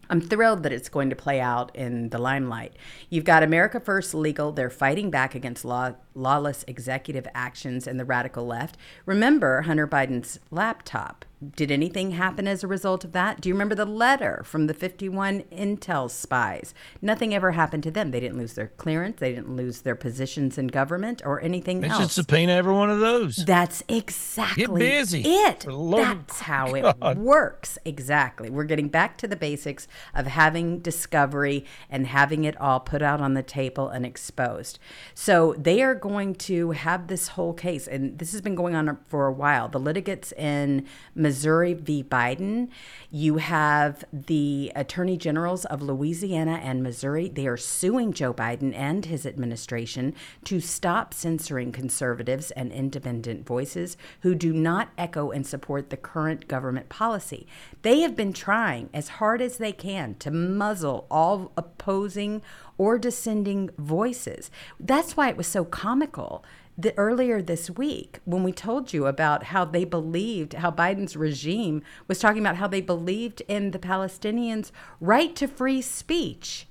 I'm 0.09 0.21
thrilled 0.21 0.63
that 0.63 0.73
it's 0.73 0.89
going 0.89 1.09
to 1.09 1.15
play 1.15 1.39
out 1.39 1.75
in 1.75 2.09
the 2.09 2.17
limelight. 2.17 2.73
You've 3.09 3.23
got 3.23 3.41
America 3.41 3.79
First 3.79 4.13
Legal. 4.13 4.51
They're 4.51 4.69
fighting 4.69 5.09
back 5.09 5.33
against 5.33 5.65
law, 5.65 5.93
lawless 6.13 6.63
executive 6.67 7.27
actions 7.33 7.87
and 7.87 7.99
the 7.99 8.05
radical 8.05 8.45
left. 8.45 8.77
Remember 9.05 9.61
Hunter 9.61 9.87
Biden's 9.87 10.39
laptop. 10.51 11.25
Did 11.55 11.71
anything 11.71 12.11
happen 12.11 12.47
as 12.47 12.63
a 12.63 12.67
result 12.67 13.03
of 13.03 13.11
that? 13.11 13.41
Do 13.41 13.49
you 13.49 13.55
remember 13.55 13.75
the 13.75 13.85
letter 13.85 14.41
from 14.45 14.67
the 14.67 14.73
51 14.73 15.41
Intel 15.51 16.09
spies? 16.09 16.73
Nothing 17.01 17.33
ever 17.33 17.51
happened 17.51 17.83
to 17.83 17.91
them. 17.91 18.11
They 18.11 18.19
didn't 18.19 18.37
lose 18.37 18.53
their 18.53 18.67
clearance, 18.67 19.19
they 19.19 19.33
didn't 19.33 19.55
lose 19.55 19.81
their 19.81 19.95
positions 19.95 20.57
in 20.57 20.67
government 20.67 21.21
or 21.25 21.41
anything 21.41 21.81
They 21.81 21.89
should 21.89 22.11
subpoena 22.11 22.53
every 22.53 22.73
one 22.73 22.89
of 22.89 22.99
those. 22.99 23.37
That's 23.37 23.83
exactly 23.87 24.79
busy. 24.79 25.23
it. 25.25 25.63
For 25.63 25.71
the 25.71 25.77
love 25.77 26.11
of 26.11 26.27
That's 26.27 26.39
how 26.41 26.73
it 26.73 27.17
works. 27.17 27.77
Exactly. 27.85 28.49
We're 28.49 28.63
getting 28.63 28.89
back 28.89 29.17
to 29.17 29.27
the 29.27 29.35
basics 29.35 29.87
of 30.13 30.27
having 30.27 30.79
discovery 30.79 31.65
and 31.89 32.07
having 32.07 32.43
it 32.43 32.59
all 32.61 32.79
put 32.79 33.01
out 33.01 33.21
on 33.21 33.33
the 33.33 33.43
table 33.43 33.89
and 33.89 34.05
exposed. 34.05 34.79
So 35.13 35.55
they 35.57 35.81
are 35.81 35.95
going 35.95 36.35
to 36.35 36.71
have 36.71 37.07
this 37.07 37.29
whole 37.29 37.53
case, 37.53 37.87
and 37.87 38.19
this 38.19 38.31
has 38.31 38.41
been 38.41 38.55
going 38.55 38.75
on 38.75 38.97
for 39.07 39.27
a 39.27 39.33
while. 39.33 39.67
The 39.67 39.79
litigants 39.79 40.31
in 40.33 40.85
Missouri 41.15 41.32
v. 41.41 42.03
Biden, 42.03 42.69
you 43.09 43.37
have 43.37 44.05
the 44.13 44.71
attorney 44.75 45.17
generals 45.17 45.65
of 45.65 45.81
Louisiana 45.81 46.59
and 46.63 46.83
Missouri. 46.83 47.29
They 47.29 47.47
are 47.47 47.57
suing 47.57 48.13
Joe 48.13 48.33
Biden 48.33 48.75
and 48.75 49.05
his 49.05 49.25
administration 49.25 50.13
to 50.45 50.59
stop 50.59 51.13
censoring 51.13 51.71
conservatives 51.71 52.51
and 52.51 52.71
independent 52.71 53.45
voices 53.45 53.97
who 54.21 54.35
do 54.35 54.53
not 54.53 54.89
echo 54.97 55.31
and 55.31 55.45
support 55.45 55.89
the 55.89 55.97
current 55.97 56.47
government 56.47 56.89
policy. 56.89 57.47
They 57.81 58.01
have 58.01 58.15
been 58.15 58.33
trying 58.33 58.89
as 58.93 59.09
hard 59.09 59.41
as 59.41 59.57
they 59.57 59.71
can 59.71 60.15
to 60.15 60.31
muzzle 60.31 61.07
all 61.09 61.51
opposing 61.57 62.41
or 62.77 62.97
dissenting 62.97 63.69
voices. 63.77 64.49
That's 64.79 65.15
why 65.15 65.29
it 65.29 65.37
was 65.37 65.47
so 65.47 65.63
comical 65.65 66.43
the, 66.77 66.97
earlier 66.97 67.41
this 67.41 67.69
week 67.69 68.19
when 68.25 68.43
we 68.43 68.51
told 68.51 68.93
you 68.93 69.05
about 69.05 69.45
how 69.45 69.65
they 69.65 69.85
believed, 69.85 70.53
how 70.53 70.71
Biden's 70.71 71.15
regime 71.15 71.83
was 72.07 72.19
talking 72.19 72.41
about 72.41 72.57
how 72.57 72.67
they 72.67 72.81
believed 72.81 73.41
in 73.47 73.71
the 73.71 73.79
Palestinians' 73.79 74.71
right 74.99 75.35
to 75.35 75.47
free 75.47 75.81
speech 75.81 76.67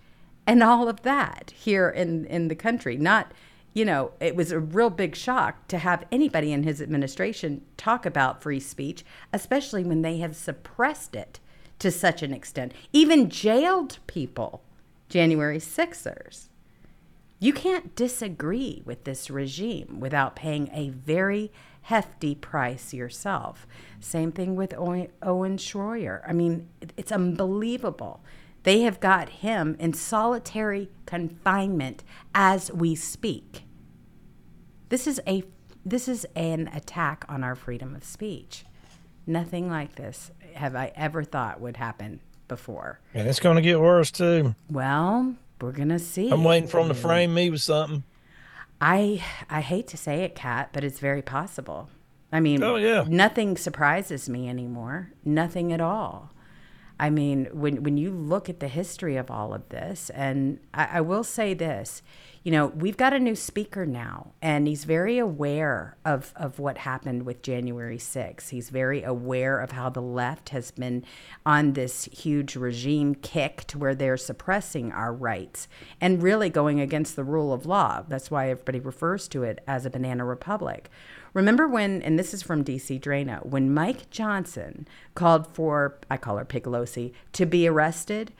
and 0.46 0.62
all 0.62 0.88
of 0.88 1.02
that 1.02 1.52
here 1.56 1.88
in, 1.88 2.24
in 2.26 2.48
the 2.48 2.56
country. 2.56 2.96
Not, 2.96 3.32
you 3.74 3.84
know, 3.84 4.12
it 4.20 4.34
was 4.34 4.50
a 4.50 4.58
real 4.58 4.90
big 4.90 5.14
shock 5.14 5.68
to 5.68 5.78
have 5.78 6.04
anybody 6.10 6.52
in 6.52 6.64
his 6.64 6.82
administration 6.82 7.62
talk 7.76 8.04
about 8.04 8.42
free 8.42 8.60
speech, 8.60 9.04
especially 9.32 9.84
when 9.84 10.02
they 10.02 10.18
have 10.18 10.34
suppressed 10.34 11.14
it 11.14 11.38
to 11.78 11.90
such 11.90 12.22
an 12.22 12.32
extent, 12.32 12.72
even 12.92 13.28
jailed 13.30 13.98
people, 14.06 14.62
January 15.08 15.58
6ers. 15.58 16.48
You 17.42 17.52
can't 17.52 17.96
disagree 17.96 18.82
with 18.84 19.02
this 19.02 19.28
regime 19.28 19.98
without 19.98 20.36
paying 20.36 20.70
a 20.72 20.90
very 20.90 21.50
hefty 21.80 22.36
price 22.36 22.94
yourself. 22.94 23.66
Same 23.98 24.30
thing 24.30 24.54
with 24.54 24.72
Owen 24.72 25.56
Schroyer. 25.56 26.20
I 26.24 26.34
mean, 26.34 26.68
it's 26.96 27.10
unbelievable. 27.10 28.22
They 28.62 28.82
have 28.82 29.00
got 29.00 29.28
him 29.28 29.74
in 29.80 29.92
solitary 29.92 30.88
confinement 31.04 32.04
as 32.32 32.70
we 32.70 32.94
speak. 32.94 33.64
This 34.88 35.08
is 35.08 35.20
a 35.26 35.42
this 35.84 36.06
is 36.06 36.24
an 36.36 36.68
attack 36.72 37.24
on 37.28 37.42
our 37.42 37.56
freedom 37.56 37.96
of 37.96 38.04
speech. 38.04 38.64
Nothing 39.26 39.68
like 39.68 39.96
this 39.96 40.30
have 40.54 40.76
I 40.76 40.92
ever 40.94 41.24
thought 41.24 41.60
would 41.60 41.76
happen 41.76 42.20
before. 42.46 43.00
And 43.14 43.26
it's 43.26 43.40
going 43.40 43.56
to 43.56 43.62
get 43.62 43.80
worse 43.80 44.12
too. 44.12 44.54
Well, 44.70 45.34
we're 45.62 45.72
going 45.72 45.88
to 45.88 45.98
see. 45.98 46.30
I'm 46.30 46.44
waiting 46.44 46.68
for 46.68 46.80
them 46.80 46.88
to 46.88 46.94
frame 46.94 47.32
me 47.32 47.50
with 47.50 47.62
something. 47.62 48.04
I 48.80 49.22
I 49.48 49.60
hate 49.60 49.86
to 49.88 49.96
say 49.96 50.24
it, 50.24 50.34
Kat, 50.34 50.70
but 50.72 50.82
it's 50.82 50.98
very 50.98 51.22
possible. 51.22 51.88
I 52.32 52.40
mean, 52.40 52.62
oh, 52.62 52.76
yeah. 52.76 53.04
nothing 53.06 53.56
surprises 53.56 54.28
me 54.28 54.48
anymore. 54.48 55.12
Nothing 55.24 55.72
at 55.72 55.80
all. 55.80 56.30
I 57.02 57.10
mean, 57.10 57.48
when 57.52 57.82
when 57.82 57.96
you 57.96 58.12
look 58.12 58.48
at 58.48 58.60
the 58.60 58.68
history 58.68 59.16
of 59.16 59.28
all 59.28 59.52
of 59.54 59.68
this, 59.70 60.08
and 60.10 60.60
I, 60.72 60.98
I, 60.98 61.00
will 61.00 61.24
say 61.24 61.52
this, 61.52 62.00
you 62.44 62.52
know, 62.52 62.68
we've 62.68 62.96
got 62.96 63.12
a 63.12 63.18
new 63.18 63.34
speaker 63.34 63.84
now, 63.84 64.34
and 64.40 64.68
he's 64.68 64.84
very 64.84 65.18
aware 65.18 65.96
of 66.04 66.32
of 66.36 66.60
what 66.60 66.78
happened 66.78 67.26
with 67.26 67.42
January 67.42 67.98
6th. 67.98 68.50
He's 68.50 68.70
very 68.70 69.02
aware 69.02 69.58
of 69.58 69.72
how 69.72 69.88
the 69.88 70.00
left 70.00 70.50
has 70.50 70.70
been 70.70 71.04
on 71.44 71.72
this 71.72 72.04
huge 72.04 72.54
regime 72.54 73.16
kick 73.16 73.64
to 73.66 73.78
where 73.78 73.96
they're 73.96 74.16
suppressing 74.16 74.92
our 74.92 75.12
rights 75.12 75.66
and 76.00 76.22
really 76.22 76.50
going 76.50 76.78
against 76.78 77.16
the 77.16 77.24
rule 77.24 77.52
of 77.52 77.66
law. 77.66 78.04
That's 78.06 78.30
why 78.30 78.50
everybody 78.50 78.78
refers 78.78 79.26
to 79.28 79.42
it 79.42 79.58
as 79.66 79.84
a 79.84 79.90
banana 79.90 80.24
republic. 80.24 80.88
Remember 81.34 81.66
when, 81.66 82.02
and 82.02 82.18
this 82.18 82.34
is 82.34 82.42
from 82.42 82.64
DC 82.64 83.00
Draino, 83.00 83.44
when 83.46 83.72
Mike 83.72 84.10
Johnson 84.10 84.86
called 85.14 85.46
for, 85.46 85.98
I 86.10 86.16
call 86.16 86.36
her 86.36 86.44
Piglosi, 86.44 87.12
to 87.32 87.46
be 87.46 87.66
arrested? 87.66 88.32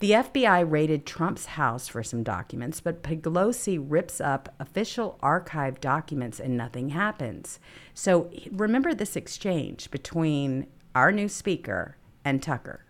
The 0.00 0.12
FBI 0.12 0.68
raided 0.68 1.04
Trump's 1.04 1.44
house 1.44 1.86
for 1.86 2.02
some 2.02 2.22
documents, 2.22 2.80
but 2.80 3.02
Piglosi 3.02 3.78
rips 3.78 4.20
up 4.20 4.54
official 4.58 5.18
archive 5.22 5.78
documents 5.80 6.40
and 6.40 6.56
nothing 6.56 6.88
happens. 6.88 7.60
So 7.92 8.30
remember 8.50 8.94
this 8.94 9.14
exchange 9.14 9.90
between 9.90 10.66
our 10.94 11.12
new 11.12 11.28
speaker 11.28 11.96
and 12.24 12.42
Tucker. 12.42 12.84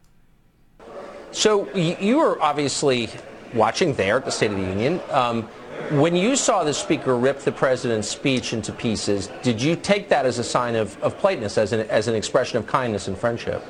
So 1.33 1.73
you 1.75 2.19
were 2.19 2.41
obviously 2.41 3.09
watching 3.55 3.95
there 3.95 4.17
at 4.17 4.25
the 4.25 4.31
State 4.31 4.51
of 4.51 4.57
the 4.57 4.63
Union. 4.63 5.01
Um, 5.11 5.49
when 5.91 6.15
you 6.15 6.37
saw 6.37 6.63
the 6.63 6.75
speaker 6.75 7.17
rip 7.17 7.41
the 7.41 7.53
president's 7.53 8.09
speech 8.09 8.53
into 8.53 8.73
pieces, 8.73 9.29
did 9.43 9.61
you 9.61 9.77
take 9.77 10.09
that 10.11 10.27
as 10.27 10.39
a 10.39 10.45
sign 10.45 10.75
of, 10.77 11.01
of 11.03 11.19
politeness, 11.19 11.59
as 11.59 11.73
an, 11.73 11.81
as 11.89 12.07
an 12.07 12.15
expression 12.15 12.59
of 12.59 12.67
kindness 12.67 13.09
and 13.09 13.17
friendship? 13.17 13.65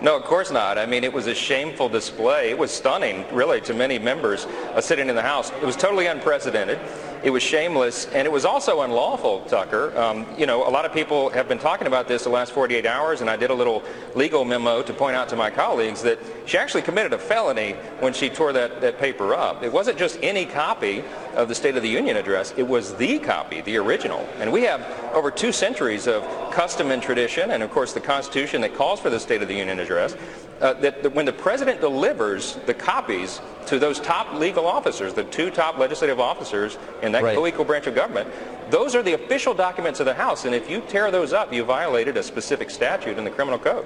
No, 0.00 0.16
of 0.16 0.24
course 0.24 0.50
not. 0.50 0.78
I 0.78 0.86
mean, 0.86 1.04
it 1.04 1.12
was 1.12 1.28
a 1.28 1.34
shameful 1.34 1.88
display. 1.88 2.50
It 2.50 2.58
was 2.58 2.70
stunning, 2.70 3.24
really, 3.32 3.60
to 3.62 3.74
many 3.74 3.98
members 3.98 4.46
uh, 4.46 4.80
sitting 4.80 5.08
in 5.08 5.14
the 5.14 5.22
House. 5.22 5.50
It 5.50 5.62
was 5.62 5.76
totally 5.76 6.06
unprecedented. 6.06 6.78
It 7.22 7.30
was 7.30 7.42
shameless, 7.44 8.06
and 8.06 8.26
it 8.26 8.32
was 8.32 8.44
also 8.44 8.80
unlawful, 8.80 9.42
Tucker. 9.42 9.96
Um, 9.96 10.26
you 10.36 10.44
know, 10.44 10.66
a 10.66 10.70
lot 10.70 10.84
of 10.84 10.92
people 10.92 11.30
have 11.30 11.46
been 11.46 11.58
talking 11.58 11.86
about 11.86 12.08
this 12.08 12.24
the 12.24 12.30
last 12.30 12.50
48 12.50 12.84
hours, 12.84 13.20
and 13.20 13.30
I 13.30 13.36
did 13.36 13.50
a 13.50 13.54
little 13.54 13.84
legal 14.16 14.44
memo 14.44 14.82
to 14.82 14.92
point 14.92 15.14
out 15.14 15.28
to 15.28 15.36
my 15.36 15.48
colleagues 15.48 16.02
that 16.02 16.18
she 16.46 16.58
actually 16.58 16.82
committed 16.82 17.12
a 17.12 17.18
felony 17.18 17.74
when 18.00 18.12
she 18.12 18.28
tore 18.28 18.52
that, 18.54 18.80
that 18.80 18.98
paper 18.98 19.34
up. 19.34 19.62
It 19.62 19.72
wasn't 19.72 19.98
just 19.98 20.18
any 20.20 20.44
copy 20.44 21.04
of 21.36 21.48
the 21.48 21.54
State 21.54 21.76
of 21.76 21.82
the 21.82 21.88
Union 21.88 22.16
address. 22.16 22.54
It 22.56 22.66
was 22.66 22.94
the 22.96 23.20
copy, 23.20 23.60
the 23.60 23.76
original. 23.76 24.28
And 24.38 24.50
we 24.50 24.62
have 24.62 24.80
over 25.14 25.30
two 25.30 25.52
centuries 25.52 26.08
of 26.08 26.24
custom 26.50 26.90
and 26.90 27.00
tradition, 27.00 27.52
and 27.52 27.62
of 27.62 27.70
course 27.70 27.92
the 27.92 28.00
Constitution 28.00 28.60
that 28.62 28.74
calls 28.74 28.98
for 28.98 29.10
the 29.10 29.20
State 29.20 29.42
of 29.42 29.48
the 29.48 29.54
Union 29.54 29.78
address 29.78 30.16
uh, 30.62 30.72
that, 30.74 31.02
that 31.02 31.12
when 31.12 31.26
the 31.26 31.32
president 31.32 31.80
delivers 31.80 32.54
the 32.66 32.74
copies 32.74 33.40
to 33.66 33.78
those 33.78 33.98
top 34.00 34.32
legal 34.34 34.66
officers, 34.66 35.12
the 35.12 35.24
two 35.24 35.50
top 35.50 35.76
legislative 35.76 36.20
officers 36.20 36.78
in 37.02 37.12
that 37.12 37.22
right. 37.22 37.36
co-equal 37.36 37.64
branch 37.64 37.86
of 37.88 37.94
government, 37.94 38.28
those 38.70 38.94
are 38.94 39.02
the 39.02 39.12
official 39.12 39.52
documents 39.52 39.98
of 40.00 40.06
the 40.06 40.14
House. 40.14 40.44
And 40.44 40.54
if 40.54 40.70
you 40.70 40.80
tear 40.88 41.10
those 41.10 41.32
up, 41.32 41.52
you 41.52 41.64
violated 41.64 42.16
a 42.16 42.22
specific 42.22 42.70
statute 42.70 43.18
in 43.18 43.24
the 43.24 43.30
criminal 43.30 43.58
code. 43.58 43.84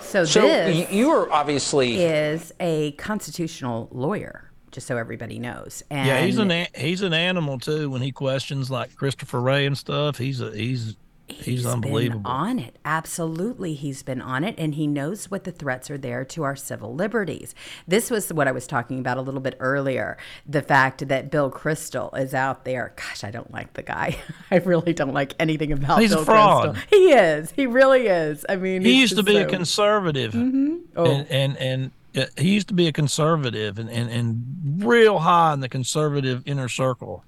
So, 0.00 0.24
so 0.24 0.42
this 0.42 0.90
you 0.90 1.10
are 1.10 1.30
obviously 1.32 2.02
is 2.02 2.52
a 2.60 2.92
constitutional 2.92 3.88
lawyer 3.92 4.50
just 4.70 4.86
so 4.86 4.96
everybody 4.96 5.38
knows. 5.38 5.82
And 5.90 6.06
yeah, 6.06 6.20
he's 6.22 6.38
an 6.38 6.66
he's 6.74 7.02
an 7.02 7.12
animal 7.12 7.58
too. 7.58 7.88
When 7.90 8.02
he 8.02 8.12
questions 8.12 8.70
like 8.70 8.94
Christopher 8.94 9.40
Wray 9.40 9.66
and 9.66 9.76
stuff, 9.76 10.18
he's 10.18 10.40
a 10.40 10.50
he's 10.50 10.96
He's, 11.28 11.44
he's 11.44 11.66
unbelievable. 11.66 12.30
on 12.30 12.58
it. 12.58 12.76
Absolutely, 12.84 13.74
he's 13.74 14.02
been 14.02 14.20
on 14.20 14.44
it, 14.44 14.54
and 14.58 14.74
he 14.74 14.86
knows 14.86 15.30
what 15.30 15.44
the 15.44 15.52
threats 15.52 15.90
are 15.90 15.98
there 15.98 16.24
to 16.26 16.42
our 16.42 16.56
civil 16.56 16.94
liberties. 16.94 17.54
This 17.86 18.10
was 18.10 18.32
what 18.32 18.48
I 18.48 18.52
was 18.52 18.66
talking 18.66 18.98
about 18.98 19.18
a 19.18 19.22
little 19.22 19.40
bit 19.40 19.56
earlier. 19.60 20.18
The 20.46 20.62
fact 20.62 21.06
that 21.08 21.30
Bill 21.30 21.50
Kristol 21.50 22.16
is 22.18 22.34
out 22.34 22.64
there. 22.64 22.92
Gosh, 22.96 23.24
I 23.24 23.30
don't 23.30 23.52
like 23.52 23.74
the 23.74 23.82
guy. 23.82 24.18
I 24.50 24.56
really 24.56 24.92
don't 24.92 25.14
like 25.14 25.34
anything 25.38 25.72
about 25.72 26.00
he's 26.00 26.10
Bill 26.10 26.22
a 26.22 26.24
fraud. 26.24 26.76
Kristol. 26.76 26.82
He 26.90 27.12
is. 27.12 27.50
He 27.52 27.66
really 27.66 28.06
is. 28.08 28.44
I 28.48 28.56
mean, 28.56 28.82
he 28.82 29.00
used 29.00 29.16
to 29.16 29.22
be 29.22 29.34
so... 29.34 29.42
a 29.42 29.46
conservative, 29.46 30.32
mm-hmm. 30.32 30.76
oh. 30.96 31.06
and 31.06 31.26
and. 31.28 31.56
and 31.56 31.90
uh, 32.14 32.26
he 32.36 32.52
used 32.52 32.68
to 32.68 32.74
be 32.74 32.86
a 32.86 32.92
conservative 32.92 33.78
and, 33.78 33.88
and, 33.88 34.10
and 34.10 34.84
real 34.84 35.20
high 35.20 35.54
in 35.54 35.60
the 35.60 35.68
conservative 35.68 36.42
inner 36.44 36.68
circle 36.68 37.24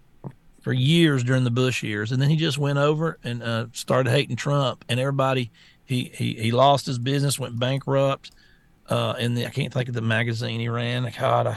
for 0.65 0.73
years 0.73 1.23
during 1.23 1.45
the 1.45 1.51
Bush 1.51 1.83
years, 1.83 2.11
and 2.11 2.21
then 2.21 2.31
he 2.31 2.37
just 2.37 2.57
went 2.57 2.79
over 2.79 3.19
and 3.23 3.43
uh, 3.43 3.67
started 3.75 4.11
hating 4.11 4.35
Trump, 4.35 4.83
and 4.89 4.99
everybody 4.99 5.51
he 5.85 6.11
he 6.15 6.33
he 6.33 6.51
lost 6.53 6.87
his 6.87 6.99
business, 6.99 7.39
went 7.39 7.59
bankrupt. 7.59 8.33
Uh, 8.89 9.15
and 9.19 9.37
the, 9.37 9.47
I 9.47 9.51
can't 9.51 9.73
think 9.73 9.89
of 9.89 9.95
the 9.95 10.01
magazine 10.01 10.61
he 10.61 10.69
ran. 10.71 11.11
God, 11.19 11.47
uh, 11.47 11.55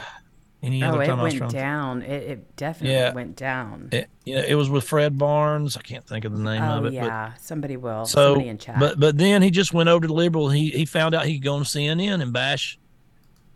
any 0.62 0.82
oh, 0.84 0.88
other 0.88 1.06
time 1.06 1.20
it 1.20 1.40
went 1.40 1.52
down. 1.52 2.02
It, 2.02 2.22
it, 2.22 2.56
definitely 2.56 2.96
yeah. 2.96 3.14
went 3.14 3.36
down. 3.36 3.88
It, 3.92 4.08
yeah, 4.26 4.44
it 4.46 4.56
was 4.56 4.68
with 4.68 4.84
Fred 4.84 5.16
Barnes. 5.16 5.78
I 5.78 5.80
can't 5.80 6.06
think 6.06 6.26
of 6.26 6.36
the 6.36 6.42
name 6.42 6.62
oh, 6.62 6.78
of 6.78 6.84
it. 6.84 6.92
Yeah, 6.92 7.30
but, 7.32 7.40
somebody 7.40 7.78
will. 7.78 8.04
So, 8.04 8.34
somebody 8.34 8.48
in 8.50 8.58
chat. 8.58 8.78
but 8.78 9.00
but 9.00 9.16
then 9.16 9.40
he 9.40 9.50
just 9.50 9.72
went 9.72 9.88
over 9.88 10.02
to 10.02 10.08
the 10.08 10.12
liberal. 10.12 10.50
He 10.50 10.68
he 10.68 10.84
found 10.84 11.14
out 11.14 11.24
he 11.24 11.38
could 11.38 11.44
go 11.44 11.54
on 11.54 11.62
CNN 11.62 12.20
and 12.20 12.30
bash, 12.30 12.78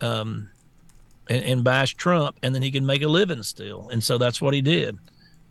um, 0.01 0.49
and, 1.29 1.43
and 1.43 1.63
bash 1.63 1.93
Trump, 1.93 2.37
and 2.41 2.55
then 2.55 2.63
he 2.63 2.71
could 2.71 2.83
make 2.83 3.03
a 3.03 3.07
living 3.07 3.43
still. 3.43 3.89
And 3.89 4.03
so 4.03 4.17
that's 4.17 4.41
what 4.41 4.55
he 4.55 4.61
did 4.61 4.97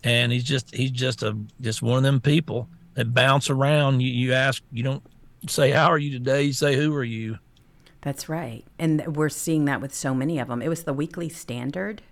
and 0.05 0.33
he's 0.33 0.45
just 0.45 0.75
he's 0.75 0.91
just 0.91 1.23
a 1.23 1.37
just 1.61 1.83
one 1.83 1.99
of 1.99 2.03
them 2.03 2.21
people 2.21 2.69
that 2.95 3.15
bounce 3.15 3.51
around. 3.51 4.01
You 4.01 4.11
you 4.11 4.33
ask, 4.33 4.63
you 4.73 4.83
don't 4.83 5.03
say 5.49 5.71
how 5.71 5.87
are 5.87 5.99
you 5.99 6.11
today. 6.11 6.43
You 6.45 6.53
say 6.53 6.77
who 6.77 6.95
are 6.95 7.05
you. 7.05 7.39
That's 8.01 8.29
right, 8.29 8.65
and 8.79 9.17
we're 9.17 9.29
seeing 9.29 9.67
that 9.67 9.81
with 9.81 9.95
so 9.95 10.15
many 10.15 10.39
of 10.39 10.49
them. 10.49 10.61
It 10.61 10.69
was 10.69 10.85
the 10.85 10.93
Weekly 10.93 11.29
Standard. 11.29 12.03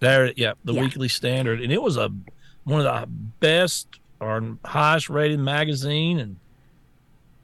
There, 0.00 0.32
yeah, 0.36 0.52
the 0.64 0.74
yeah. 0.74 0.82
Weekly 0.82 1.08
Standard, 1.08 1.60
and 1.60 1.72
it 1.72 1.82
was 1.82 1.96
a 1.96 2.12
one 2.64 2.84
of 2.84 2.84
the 2.84 3.06
best 3.40 3.88
or 4.20 4.56
highest 4.64 5.10
rated 5.10 5.40
magazine, 5.40 6.20
and 6.20 6.36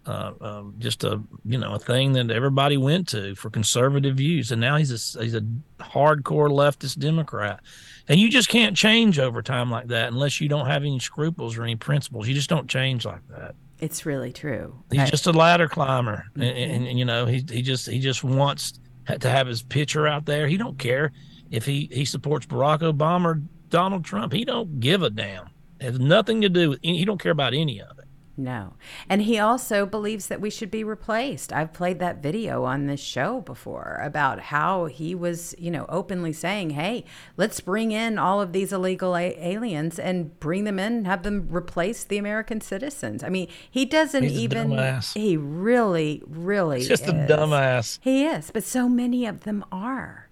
uh, 0.06 0.32
um, 0.40 0.74
just 0.78 1.02
a 1.02 1.20
you 1.44 1.58
know 1.58 1.74
a 1.74 1.78
thing 1.80 2.12
that 2.12 2.30
everybody 2.30 2.76
went 2.76 3.08
to 3.08 3.34
for 3.34 3.50
conservative 3.50 4.16
views. 4.16 4.52
And 4.52 4.60
now 4.60 4.76
he's 4.76 5.16
a 5.16 5.22
he's 5.22 5.34
a 5.34 5.42
hardcore 5.80 6.50
leftist 6.50 6.98
Democrat 6.98 7.60
and 8.08 8.20
you 8.20 8.28
just 8.28 8.48
can't 8.48 8.76
change 8.76 9.18
over 9.18 9.42
time 9.42 9.70
like 9.70 9.88
that 9.88 10.12
unless 10.12 10.40
you 10.40 10.48
don't 10.48 10.66
have 10.66 10.82
any 10.82 10.98
scruples 10.98 11.56
or 11.56 11.62
any 11.62 11.76
principles. 11.76 12.28
You 12.28 12.34
just 12.34 12.50
don't 12.50 12.68
change 12.68 13.04
like 13.04 13.26
that. 13.28 13.54
It's 13.80 14.06
really 14.06 14.32
true. 14.32 14.82
He's 14.90 15.00
I, 15.00 15.06
just 15.06 15.26
a 15.26 15.32
ladder 15.32 15.68
climber, 15.68 16.26
and, 16.34 16.44
and, 16.44 16.56
mm-hmm. 16.56 16.86
and, 16.86 16.98
you 16.98 17.04
know 17.04 17.26
he 17.26 17.44
he 17.50 17.62
just 17.62 17.88
he 17.88 17.98
just 17.98 18.22
wants 18.24 18.78
to 19.20 19.28
have 19.28 19.46
his 19.46 19.62
picture 19.62 20.06
out 20.06 20.26
there. 20.26 20.46
He 20.46 20.56
don't 20.56 20.78
care 20.78 21.12
if 21.50 21.66
he 21.66 21.88
he 21.92 22.04
supports 22.04 22.46
Barack 22.46 22.80
Obama 22.80 23.24
or 23.24 23.42
Donald 23.70 24.04
Trump. 24.04 24.32
He 24.32 24.44
don't 24.44 24.80
give 24.80 25.02
a 25.02 25.10
damn. 25.10 25.48
It 25.80 25.84
has 25.84 25.98
nothing 25.98 26.40
to 26.42 26.48
do 26.48 26.70
with. 26.70 26.78
He 26.82 27.04
don't 27.04 27.20
care 27.20 27.32
about 27.32 27.54
any 27.54 27.80
of 27.80 27.98
it. 27.98 28.03
No. 28.36 28.74
And 29.08 29.22
he 29.22 29.38
also 29.38 29.86
believes 29.86 30.26
that 30.26 30.40
we 30.40 30.50
should 30.50 30.70
be 30.70 30.82
replaced. 30.82 31.52
I've 31.52 31.72
played 31.72 32.00
that 32.00 32.22
video 32.22 32.64
on 32.64 32.86
this 32.86 33.00
show 33.00 33.40
before 33.42 34.00
about 34.02 34.40
how 34.40 34.86
he 34.86 35.14
was, 35.14 35.54
you 35.56 35.70
know, 35.70 35.86
openly 35.88 36.32
saying, 36.32 36.70
hey, 36.70 37.04
let's 37.36 37.60
bring 37.60 37.92
in 37.92 38.18
all 38.18 38.40
of 38.40 38.52
these 38.52 38.72
illegal 38.72 39.16
a- 39.16 39.36
aliens 39.38 40.00
and 40.00 40.38
bring 40.40 40.64
them 40.64 40.80
in, 40.80 41.04
have 41.04 41.22
them 41.22 41.46
replace 41.48 42.02
the 42.02 42.18
American 42.18 42.60
citizens. 42.60 43.22
I 43.22 43.28
mean, 43.28 43.48
he 43.70 43.84
doesn't 43.84 44.24
He's 44.24 44.38
even. 44.38 45.00
He 45.14 45.36
really, 45.36 46.22
really. 46.26 46.78
He's 46.78 46.88
just 46.88 47.04
is. 47.04 47.10
a 47.10 47.12
dumbass. 47.12 48.00
He 48.02 48.26
is. 48.26 48.50
But 48.50 48.64
so 48.64 48.88
many 48.88 49.26
of 49.26 49.44
them 49.44 49.64
are. 49.70 50.23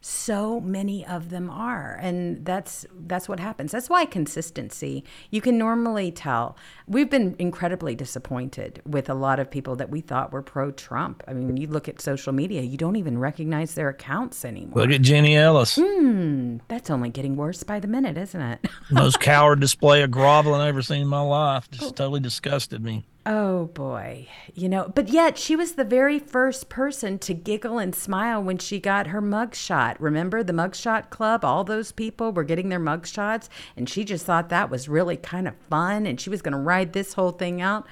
So 0.00 0.60
many 0.60 1.04
of 1.06 1.30
them 1.30 1.50
are 1.50 1.98
and 2.00 2.44
that's 2.44 2.86
that's 3.06 3.28
what 3.28 3.40
happens. 3.40 3.72
That's 3.72 3.90
why 3.90 4.04
consistency 4.04 5.04
you 5.30 5.40
can 5.40 5.58
normally 5.58 6.10
tell. 6.12 6.56
We've 6.86 7.10
been 7.10 7.34
incredibly 7.38 7.94
disappointed 7.94 8.80
with 8.86 9.10
a 9.10 9.14
lot 9.14 9.40
of 9.40 9.50
people 9.50 9.76
that 9.76 9.90
we 9.90 10.00
thought 10.00 10.32
were 10.32 10.42
pro 10.42 10.70
trump 10.70 11.22
i 11.26 11.32
mean 11.32 11.46
when 11.46 11.56
you 11.56 11.66
look 11.66 11.88
at 11.88 12.00
social 12.00 12.32
media 12.32 12.62
you 12.62 12.76
don't 12.76 12.96
even 12.96 13.18
recognize 13.18 13.74
their 13.74 13.88
accounts 13.88 14.44
anymore. 14.44 14.82
Look 14.82 14.90
at 14.90 15.02
jenny 15.02 15.36
ellis. 15.36 15.76
Hmm, 15.80 16.58
that's 16.68 16.90
only 16.90 17.10
getting 17.10 17.36
worse 17.36 17.62
by 17.62 17.80
the 17.80 17.88
minute 17.88 18.16
isn't 18.16 18.40
it? 18.40 18.66
Most 18.90 19.20
coward 19.20 19.60
display 19.60 20.02
of 20.02 20.10
groveling 20.10 20.60
i've 20.60 20.68
ever 20.68 20.82
seen 20.82 21.02
in 21.02 21.08
my 21.08 21.20
life. 21.20 21.70
Just 21.70 21.96
totally 21.96 22.20
disgusted 22.20 22.82
me 22.82 23.04
Oh 23.30 23.66
boy. 23.66 24.26
You 24.54 24.70
know, 24.70 24.90
but 24.94 25.10
yet 25.10 25.36
she 25.36 25.54
was 25.54 25.72
the 25.72 25.84
very 25.84 26.18
first 26.18 26.70
person 26.70 27.18
to 27.18 27.34
giggle 27.34 27.78
and 27.78 27.94
smile 27.94 28.42
when 28.42 28.56
she 28.56 28.80
got 28.80 29.08
her 29.08 29.20
mugshot. 29.20 29.96
Remember 29.98 30.42
the 30.42 30.54
mugshot 30.54 31.10
club? 31.10 31.44
All 31.44 31.62
those 31.62 31.92
people 31.92 32.32
were 32.32 32.42
getting 32.42 32.70
their 32.70 32.80
mugshots, 32.80 33.50
and 33.76 33.86
she 33.86 34.02
just 34.02 34.24
thought 34.24 34.48
that 34.48 34.70
was 34.70 34.88
really 34.88 35.18
kind 35.18 35.46
of 35.46 35.54
fun, 35.68 36.06
and 36.06 36.18
she 36.18 36.30
was 36.30 36.40
going 36.40 36.54
to 36.54 36.58
ride 36.58 36.94
this 36.94 37.12
whole 37.12 37.32
thing 37.32 37.60
out. 37.60 37.86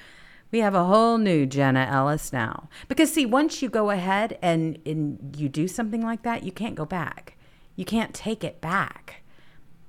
We 0.49 0.61
have 0.61 0.73
a 0.73 0.85
whole 0.85 1.19
new 1.19 1.45
Jenna 1.45 1.87
Ellis 1.87 2.33
now. 2.33 2.67
Because, 2.87 3.13
see, 3.13 3.27
once 3.27 3.61
you 3.61 3.69
go 3.69 3.91
ahead 3.91 4.39
and, 4.41 4.79
and 4.87 5.35
you 5.37 5.49
do 5.49 5.67
something 5.67 6.01
like 6.01 6.23
that, 6.23 6.45
you 6.45 6.51
can't 6.51 6.73
go 6.73 6.85
back. 6.85 7.37
You 7.75 7.85
can't 7.85 8.15
take 8.15 8.43
it 8.43 8.59
back. 8.59 9.21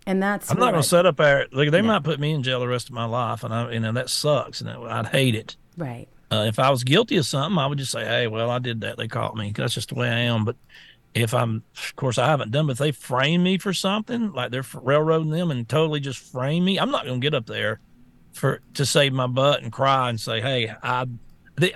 And 0.08 0.22
that's 0.22 0.50
I'm 0.50 0.58
not 0.58 0.70
going 0.70 0.82
to 0.82 0.88
set 0.88 1.04
up 1.04 1.18
there. 1.18 1.48
Like 1.52 1.70
they 1.70 1.82
might 1.82 2.02
put 2.02 2.18
me 2.18 2.32
in 2.32 2.42
jail 2.42 2.60
the 2.60 2.66
rest 2.66 2.88
of 2.88 2.94
my 2.94 3.04
life, 3.04 3.44
and 3.44 3.52
I, 3.52 3.72
you 3.72 3.80
know, 3.80 3.92
that 3.92 4.08
sucks, 4.08 4.62
and 4.62 4.70
I'd 4.70 5.08
hate 5.08 5.34
it. 5.34 5.56
Right. 5.76 6.08
Uh, 6.32 6.46
if 6.48 6.58
I 6.58 6.70
was 6.70 6.82
guilty 6.82 7.18
of 7.18 7.26
something, 7.26 7.58
I 7.58 7.66
would 7.66 7.76
just 7.76 7.92
say, 7.92 8.06
"Hey, 8.06 8.26
well, 8.26 8.50
I 8.50 8.58
did 8.58 8.80
that. 8.80 8.96
They 8.96 9.06
caught 9.06 9.36
me. 9.36 9.52
That's 9.54 9.74
just 9.74 9.90
the 9.90 9.96
way 9.96 10.08
I 10.08 10.20
am." 10.20 10.46
But 10.46 10.56
if 11.12 11.34
I'm, 11.34 11.62
of 11.76 11.94
course, 11.96 12.16
I 12.16 12.26
haven't 12.26 12.52
done. 12.52 12.68
But 12.68 12.72
if 12.72 12.78
they 12.78 12.92
frame 12.92 13.42
me 13.42 13.58
for 13.58 13.74
something, 13.74 14.32
like 14.32 14.50
they're 14.50 14.64
railroading 14.80 15.28
them 15.28 15.50
and 15.50 15.68
totally 15.68 16.00
just 16.00 16.20
frame 16.20 16.64
me, 16.64 16.78
I'm 16.78 16.90
not 16.90 17.04
going 17.04 17.20
to 17.20 17.24
get 17.24 17.34
up 17.34 17.44
there 17.44 17.78
for 18.32 18.62
to 18.74 18.86
save 18.86 19.12
my 19.12 19.26
butt 19.26 19.62
and 19.62 19.70
cry 19.70 20.08
and 20.08 20.18
say, 20.18 20.40
"Hey, 20.40 20.72
I, 20.82 21.06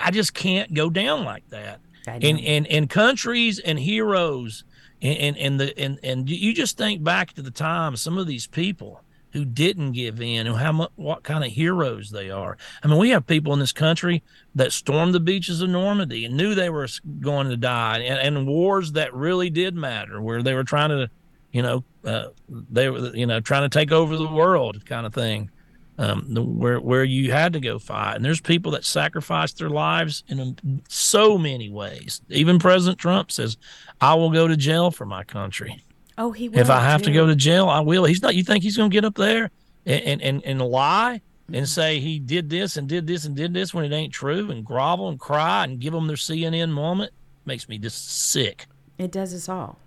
I 0.00 0.10
just 0.10 0.32
can't 0.32 0.72
go 0.72 0.88
down 0.88 1.24
like 1.24 1.46
that." 1.50 1.80
And 2.06 2.40
and 2.40 2.66
and 2.66 2.88
countries 2.88 3.58
and 3.58 3.78
heroes 3.78 4.64
and, 5.02 5.18
and 5.18 5.36
and 5.36 5.60
the 5.60 5.78
and 5.78 5.98
and 6.02 6.30
you 6.30 6.54
just 6.54 6.78
think 6.78 7.02
back 7.02 7.32
to 7.34 7.42
the 7.42 7.50
time 7.50 7.96
some 7.96 8.16
of 8.16 8.26
these 8.26 8.46
people 8.46 9.02
who 9.32 9.44
didn't 9.44 9.92
give 9.92 10.20
in 10.20 10.46
and 10.46 10.56
how 10.56 10.72
much 10.72 10.90
what 10.96 11.22
kind 11.22 11.42
of 11.42 11.50
heroes 11.50 12.10
they 12.10 12.30
are. 12.30 12.58
I 12.82 12.86
mean, 12.86 12.98
we 12.98 13.10
have 13.10 13.26
people 13.26 13.54
in 13.54 13.60
this 13.60 13.72
country 13.72 14.22
that 14.54 14.72
stormed 14.72 15.14
the 15.14 15.20
beaches 15.20 15.62
of 15.62 15.70
Normandy 15.70 16.26
and 16.26 16.36
knew 16.36 16.54
they 16.54 16.68
were 16.68 16.86
going 17.20 17.48
to 17.48 17.56
die, 17.56 18.00
and, 18.00 18.36
and 18.36 18.46
wars 18.46 18.92
that 18.92 19.14
really 19.14 19.48
did 19.48 19.74
matter, 19.74 20.20
where 20.20 20.42
they 20.42 20.52
were 20.52 20.64
trying 20.64 20.90
to, 20.90 21.10
you 21.50 21.62
know, 21.62 21.82
uh, 22.04 22.26
they 22.48 22.88
were 22.90 23.16
you 23.16 23.26
know 23.26 23.40
trying 23.40 23.68
to 23.68 23.78
take 23.78 23.90
over 23.90 24.16
the 24.16 24.28
world, 24.28 24.84
kind 24.86 25.06
of 25.06 25.14
thing 25.14 25.50
um, 25.98 26.26
the, 26.28 26.42
where 26.42 26.80
where 26.80 27.04
you 27.04 27.30
had 27.30 27.52
to 27.52 27.60
go 27.60 27.78
fight. 27.78 28.16
And 28.16 28.24
there's 28.24 28.40
people 28.40 28.72
that 28.72 28.84
sacrificed 28.84 29.58
their 29.58 29.70
lives 29.70 30.24
in 30.28 30.82
so 30.88 31.36
many 31.36 31.70
ways. 31.70 32.22
Even 32.28 32.58
President 32.58 32.98
Trump 32.98 33.30
says, 33.30 33.56
"I 34.02 34.14
will 34.14 34.30
go 34.30 34.46
to 34.46 34.56
jail 34.56 34.90
for 34.90 35.06
my 35.06 35.24
country." 35.24 35.82
Oh, 36.18 36.32
he 36.32 36.48
will. 36.48 36.58
If 36.58 36.68
I 36.68 36.80
have 36.80 37.00
too. 37.00 37.06
to 37.06 37.12
go 37.12 37.26
to 37.26 37.34
jail, 37.34 37.68
I 37.68 37.80
will. 37.80 38.04
He's 38.04 38.22
not. 38.22 38.34
You 38.34 38.44
think 38.44 38.62
he's 38.62 38.76
going 38.76 38.90
to 38.90 38.94
get 38.94 39.04
up 39.04 39.14
there 39.14 39.50
and 39.86 40.20
and 40.20 40.44
and 40.44 40.60
lie 40.60 41.20
and 41.52 41.68
say 41.68 42.00
he 42.00 42.18
did 42.18 42.50
this 42.50 42.76
and 42.76 42.88
did 42.88 43.06
this 43.06 43.24
and 43.24 43.34
did 43.34 43.54
this 43.54 43.72
when 43.74 43.84
it 43.84 43.94
ain't 43.94 44.12
true 44.12 44.50
and 44.50 44.64
grovel 44.64 45.08
and 45.08 45.18
cry 45.18 45.64
and 45.64 45.80
give 45.80 45.92
them 45.92 46.06
their 46.06 46.16
CNN 46.16 46.70
moment? 46.70 47.12
Makes 47.44 47.68
me 47.68 47.78
just 47.78 48.30
sick. 48.30 48.66
It 48.98 49.10
does 49.10 49.34
us 49.34 49.48
all. 49.48 49.78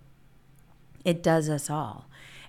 It 1.06 1.22
does 1.22 1.50
us 1.50 1.70
all. 1.70 2.06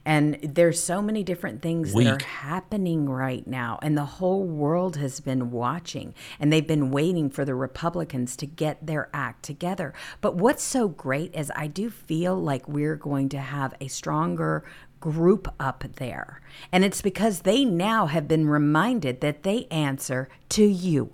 And 0.06 0.38
there's 0.40 0.80
so 0.80 1.02
many 1.02 1.24
different 1.24 1.62
things 1.62 1.92
Weak. 1.92 2.06
that 2.06 2.22
are 2.22 2.26
happening 2.26 3.08
right 3.08 3.44
now. 3.44 3.80
And 3.82 3.98
the 3.98 4.04
whole 4.04 4.44
world 4.44 4.96
has 4.96 5.18
been 5.18 5.50
watching 5.50 6.14
and 6.38 6.52
they've 6.52 6.66
been 6.66 6.92
waiting 6.92 7.28
for 7.28 7.44
the 7.44 7.56
Republicans 7.56 8.36
to 8.36 8.46
get 8.46 8.86
their 8.86 9.10
act 9.12 9.44
together. 9.44 9.92
But 10.20 10.36
what's 10.36 10.62
so 10.62 10.86
great 10.86 11.34
is 11.34 11.50
I 11.56 11.66
do 11.66 11.90
feel 11.90 12.36
like 12.36 12.68
we're 12.68 12.94
going 12.94 13.28
to 13.30 13.40
have 13.40 13.74
a 13.80 13.88
stronger 13.88 14.64
group 15.00 15.52
up 15.58 15.84
there. 15.96 16.40
And 16.70 16.84
it's 16.84 17.02
because 17.02 17.40
they 17.40 17.64
now 17.64 18.06
have 18.06 18.28
been 18.28 18.48
reminded 18.48 19.20
that 19.22 19.42
they 19.42 19.66
answer 19.72 20.28
to 20.50 20.64
you 20.64 21.10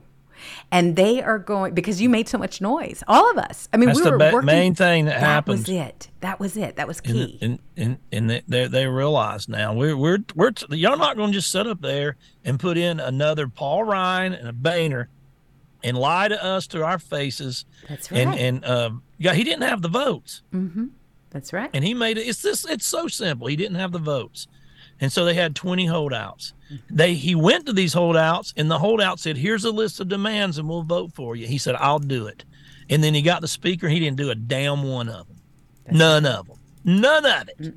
and 0.70 0.96
they 0.96 1.22
are 1.22 1.38
going 1.38 1.74
because 1.74 2.00
you 2.00 2.08
made 2.08 2.28
so 2.28 2.38
much 2.38 2.60
noise. 2.60 3.02
All 3.08 3.30
of 3.30 3.38
us. 3.38 3.68
I 3.72 3.76
mean, 3.76 3.88
That's 3.88 3.98
we 4.00 4.04
the 4.04 4.10
were 4.12 4.18
ba- 4.18 4.30
working. 4.32 4.46
main 4.46 4.74
thing 4.74 5.04
that, 5.06 5.20
that 5.20 5.26
happens. 5.26 5.60
was 5.60 5.68
it. 5.68 6.08
That 6.20 6.40
was 6.40 6.56
it. 6.56 6.76
That 6.76 6.86
was 6.88 7.00
key. 7.00 7.38
And 7.40 7.58
and 7.76 7.98
and 8.10 8.30
they 8.30 8.42
they, 8.48 8.66
they 8.68 8.86
realize 8.86 9.48
now 9.48 9.74
we're 9.74 9.96
we're 9.96 10.18
we're 10.34 10.50
t- 10.52 10.76
y'all 10.76 10.96
not 10.96 11.16
going 11.16 11.32
to 11.32 11.38
just 11.38 11.50
sit 11.50 11.66
up 11.66 11.80
there 11.80 12.16
and 12.44 12.58
put 12.60 12.76
in 12.78 13.00
another 13.00 13.48
Paul 13.48 13.84
Ryan 13.84 14.32
and 14.32 14.48
a 14.48 14.52
Boehner 14.52 15.08
and 15.84 15.96
lie 15.98 16.28
to 16.28 16.42
us 16.44 16.66
to 16.68 16.84
our 16.84 16.98
faces. 16.98 17.64
That's 17.88 18.10
right. 18.10 18.20
And 18.20 18.34
and 18.38 18.64
uh, 18.64 18.90
yeah, 19.18 19.34
he 19.34 19.44
didn't 19.44 19.62
have 19.62 19.82
the 19.82 19.88
votes, 19.88 20.42
That's 21.30 21.52
right. 21.52 21.70
and 21.72 21.82
he 21.84 21.94
made 21.94 22.18
it. 22.18 22.22
It's 22.22 22.42
this. 22.42 22.64
It's 22.64 22.86
so 22.86 23.08
simple. 23.08 23.46
He 23.48 23.56
didn't 23.56 23.76
have 23.76 23.92
the 23.92 23.98
votes, 23.98 24.46
and 25.02 25.12
so 25.12 25.26
they 25.26 25.34
had 25.34 25.54
twenty 25.54 25.84
holdouts. 25.84 26.54
They 26.88 27.12
he 27.12 27.34
went 27.34 27.66
to 27.66 27.72
these 27.74 27.92
holdouts, 27.92 28.54
and 28.56 28.70
the 28.70 28.78
holdout 28.78 29.20
said, 29.20 29.36
"Here's 29.36 29.64
a 29.64 29.70
list 29.70 30.00
of 30.00 30.08
demands, 30.08 30.56
and 30.56 30.68
we'll 30.68 30.84
vote 30.84 31.12
for 31.12 31.36
you." 31.36 31.46
He 31.46 31.58
said, 31.58 31.74
"I'll 31.74 31.98
do 31.98 32.26
it," 32.28 32.44
and 32.88 33.04
then 33.04 33.12
he 33.12 33.20
got 33.20 33.42
the 33.42 33.48
speaker. 33.48 33.88
He 33.88 34.00
didn't 34.00 34.16
do 34.16 34.30
a 34.30 34.34
damn 34.34 34.84
one 34.84 35.10
of 35.10 35.26
them. 35.26 35.36
None 35.90 36.24
of 36.24 36.46
them. 36.46 36.56
None 36.84 37.26
of 37.26 37.48
it. 37.48 37.72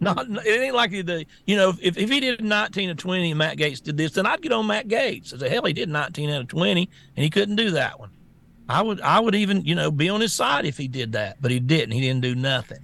Not 0.00 0.26
it 0.30 0.60
ain't 0.60 0.74
like 0.74 0.90
he 0.90 1.02
did. 1.02 1.26
You 1.44 1.56
know, 1.56 1.74
if, 1.80 1.98
if 1.98 2.08
he 2.08 2.20
did 2.20 2.42
19 2.42 2.88
or 2.88 2.94
20 2.94 3.30
and 3.30 3.38
Matt 3.38 3.58
Gaetz 3.58 3.82
did 3.82 3.98
this, 3.98 4.12
then 4.12 4.24
I'd 4.24 4.40
get 4.40 4.50
on 4.50 4.66
Matt 4.66 4.88
Gaetz. 4.88 5.34
I 5.34 5.38
say, 5.38 5.48
hell, 5.50 5.66
he 5.66 5.74
did 5.74 5.90
19 5.90 6.30
out 6.30 6.40
of 6.40 6.48
20 6.48 6.88
and 7.16 7.22
he 7.22 7.28
couldn't 7.28 7.56
do 7.56 7.72
that 7.72 8.00
one. 8.00 8.08
I 8.66 8.80
would 8.80 9.00
I 9.02 9.20
would 9.20 9.34
even, 9.34 9.62
you 9.64 9.74
know, 9.74 9.90
be 9.90 10.08
on 10.08 10.22
his 10.22 10.32
side 10.32 10.64
if 10.64 10.78
he 10.78 10.88
did 10.88 11.12
that, 11.12 11.36
but 11.42 11.50
he 11.50 11.60
didn't. 11.60 11.90
He 11.90 12.00
didn't 12.00 12.22
do 12.22 12.34
nothing. 12.34 12.78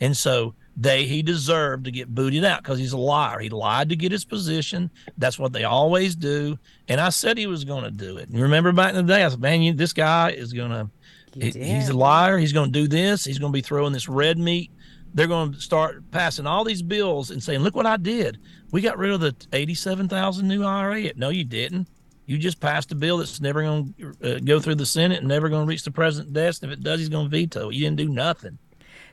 And 0.00 0.16
so 0.16 0.54
they 0.76 1.04
he 1.04 1.22
deserved 1.22 1.84
to 1.84 1.90
get 1.90 2.14
booted 2.14 2.44
out 2.44 2.62
because 2.62 2.78
he's 2.78 2.92
a 2.92 2.98
liar. 2.98 3.38
He 3.38 3.48
lied 3.48 3.88
to 3.90 3.96
get 3.96 4.12
his 4.12 4.24
position. 4.24 4.90
That's 5.18 5.38
what 5.38 5.52
they 5.52 5.64
always 5.64 6.16
do. 6.16 6.58
And 6.88 7.00
I 7.00 7.10
said 7.10 7.36
he 7.36 7.46
was 7.46 7.64
going 7.64 7.84
to 7.84 7.90
do 7.90 8.16
it. 8.16 8.28
And 8.28 8.40
remember 8.40 8.72
back 8.72 8.94
in 8.94 9.06
the 9.06 9.12
day, 9.12 9.24
I 9.24 9.28
said, 9.28 9.40
man, 9.40 9.62
you, 9.62 9.72
this 9.72 9.92
guy 9.92 10.30
is 10.30 10.52
going 10.52 10.70
to, 10.70 10.90
he, 11.34 11.50
he's 11.50 11.88
a 11.88 11.96
liar. 11.96 12.38
He's 12.38 12.52
going 12.52 12.72
to 12.72 12.80
do 12.80 12.88
this. 12.88 13.24
He's 13.24 13.38
going 13.38 13.52
to 13.52 13.56
be 13.56 13.62
throwing 13.62 13.92
this 13.92 14.08
red 14.08 14.38
meat. 14.38 14.70
They're 15.12 15.26
going 15.26 15.52
to 15.52 15.60
start 15.60 16.08
passing 16.12 16.46
all 16.46 16.64
these 16.64 16.82
bills 16.82 17.30
and 17.30 17.42
saying, 17.42 17.60
look 17.60 17.74
what 17.74 17.86
I 17.86 17.96
did. 17.96 18.38
We 18.70 18.80
got 18.80 18.96
rid 18.96 19.10
of 19.10 19.20
the 19.20 19.34
87,000 19.52 20.46
new 20.46 20.64
IRA. 20.64 21.12
No, 21.16 21.30
you 21.30 21.44
didn't. 21.44 21.88
You 22.26 22.38
just 22.38 22.60
passed 22.60 22.92
a 22.92 22.94
bill 22.94 23.18
that's 23.18 23.40
never 23.40 23.60
going 23.60 23.92
to 23.98 24.36
uh, 24.36 24.38
go 24.38 24.60
through 24.60 24.76
the 24.76 24.86
Senate 24.86 25.18
and 25.18 25.26
never 25.26 25.48
going 25.48 25.66
to 25.66 25.68
reach 25.68 25.82
the 25.82 25.90
president's 25.90 26.32
desk. 26.32 26.62
And 26.62 26.72
if 26.72 26.78
it 26.78 26.84
does, 26.84 27.00
he's 27.00 27.08
going 27.08 27.26
to 27.26 27.30
veto 27.30 27.70
it. 27.70 27.74
You 27.74 27.80
didn't 27.80 27.96
do 27.96 28.08
nothing. 28.08 28.56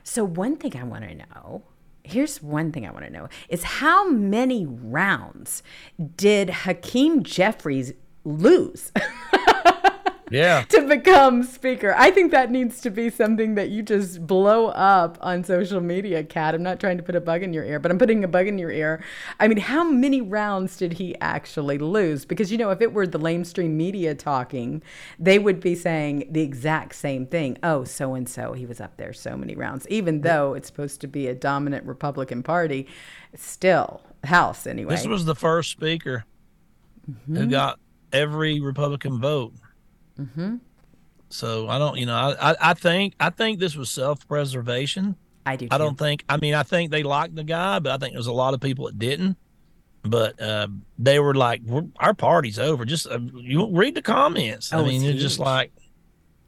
So 0.08 0.24
one 0.24 0.56
thing 0.56 0.74
I 0.74 0.84
want 0.84 1.04
to 1.04 1.14
know. 1.14 1.64
Here's 2.02 2.42
one 2.42 2.72
thing 2.72 2.86
I 2.86 2.90
want 2.90 3.04
to 3.04 3.12
know 3.12 3.28
is 3.50 3.62
how 3.62 4.08
many 4.08 4.64
rounds 4.64 5.62
did 6.16 6.48
Hakeem 6.48 7.22
Jeffries 7.22 7.92
lose 8.24 8.90
Yeah. 10.30 10.62
to 10.68 10.82
become 10.82 11.42
speaker? 11.42 11.94
I 11.96 12.10
think 12.10 12.30
that 12.32 12.50
needs 12.50 12.80
to 12.82 12.90
be 12.90 13.10
something 13.10 13.54
that 13.54 13.70
you 13.70 13.82
just 13.82 14.26
blow 14.26 14.68
up 14.68 15.18
on 15.20 15.44
social 15.44 15.80
media, 15.80 16.24
Kat. 16.24 16.54
I'm 16.54 16.62
not 16.62 16.80
trying 16.80 16.96
to 16.96 17.02
put 17.02 17.14
a 17.14 17.20
bug 17.20 17.42
in 17.42 17.52
your 17.52 17.64
ear, 17.64 17.78
but 17.78 17.90
I'm 17.90 17.98
putting 17.98 18.24
a 18.24 18.28
bug 18.28 18.46
in 18.46 18.58
your 18.58 18.70
ear. 18.70 19.02
I 19.40 19.48
mean, 19.48 19.58
how 19.58 19.84
many 19.84 20.20
rounds 20.20 20.76
did 20.76 20.94
he 20.94 21.18
actually 21.20 21.78
lose? 21.78 22.24
Because, 22.24 22.52
you 22.52 22.58
know, 22.58 22.70
if 22.70 22.80
it 22.80 22.92
were 22.92 23.06
the 23.06 23.18
lamestream 23.18 23.70
media 23.70 24.14
talking, 24.14 24.82
they 25.18 25.38
would 25.38 25.60
be 25.60 25.74
saying 25.74 26.28
the 26.30 26.42
exact 26.42 26.94
same 26.94 27.26
thing. 27.26 27.58
Oh, 27.62 27.84
so 27.84 28.14
and 28.14 28.28
so, 28.28 28.52
he 28.52 28.66
was 28.66 28.80
up 28.80 28.96
there 28.96 29.12
so 29.12 29.36
many 29.36 29.54
rounds, 29.54 29.86
even 29.88 30.22
though 30.22 30.54
it's 30.54 30.68
supposed 30.68 31.00
to 31.02 31.06
be 31.06 31.26
a 31.26 31.34
dominant 31.34 31.84
Republican 31.86 32.42
Party. 32.42 32.86
Still, 33.34 34.02
House 34.24 34.66
anyway. 34.66 34.94
This 34.94 35.06
was 35.06 35.24
the 35.24 35.34
first 35.34 35.70
speaker 35.70 36.24
who 37.26 37.32
mm-hmm. 37.32 37.50
got 37.50 37.78
every 38.12 38.60
Republican 38.60 39.20
vote. 39.20 39.52
Mm-hmm. 40.20 40.56
So 41.30 41.68
I 41.68 41.78
don't, 41.78 41.98
you 41.98 42.06
know, 42.06 42.14
I, 42.14 42.50
I, 42.50 42.56
I 42.70 42.74
think 42.74 43.14
I 43.20 43.30
think 43.30 43.58
this 43.58 43.76
was 43.76 43.90
self 43.90 44.26
preservation. 44.26 45.16
I 45.44 45.56
do. 45.56 45.68
I 45.70 45.78
don't 45.78 45.98
think. 45.98 46.24
I 46.28 46.36
mean, 46.36 46.54
I 46.54 46.62
think 46.62 46.90
they 46.90 47.02
liked 47.02 47.34
the 47.34 47.44
guy, 47.44 47.78
but 47.78 47.92
I 47.92 47.98
think 47.98 48.12
there's 48.12 48.26
a 48.26 48.32
lot 48.32 48.54
of 48.54 48.60
people 48.60 48.86
that 48.86 48.98
didn't. 48.98 49.36
But 50.02 50.40
uh, 50.40 50.68
they 50.98 51.18
were 51.18 51.34
like, 51.34 51.62
we're, 51.64 51.84
"Our 51.96 52.14
party's 52.14 52.58
over." 52.58 52.84
Just 52.84 53.06
uh, 53.06 53.18
you 53.34 53.68
read 53.70 53.94
the 53.94 54.02
comments. 54.02 54.72
Oh, 54.72 54.80
I 54.80 54.84
mean, 54.84 55.02
it's 55.02 55.14
it's 55.14 55.22
just 55.22 55.38
like, 55.38 55.72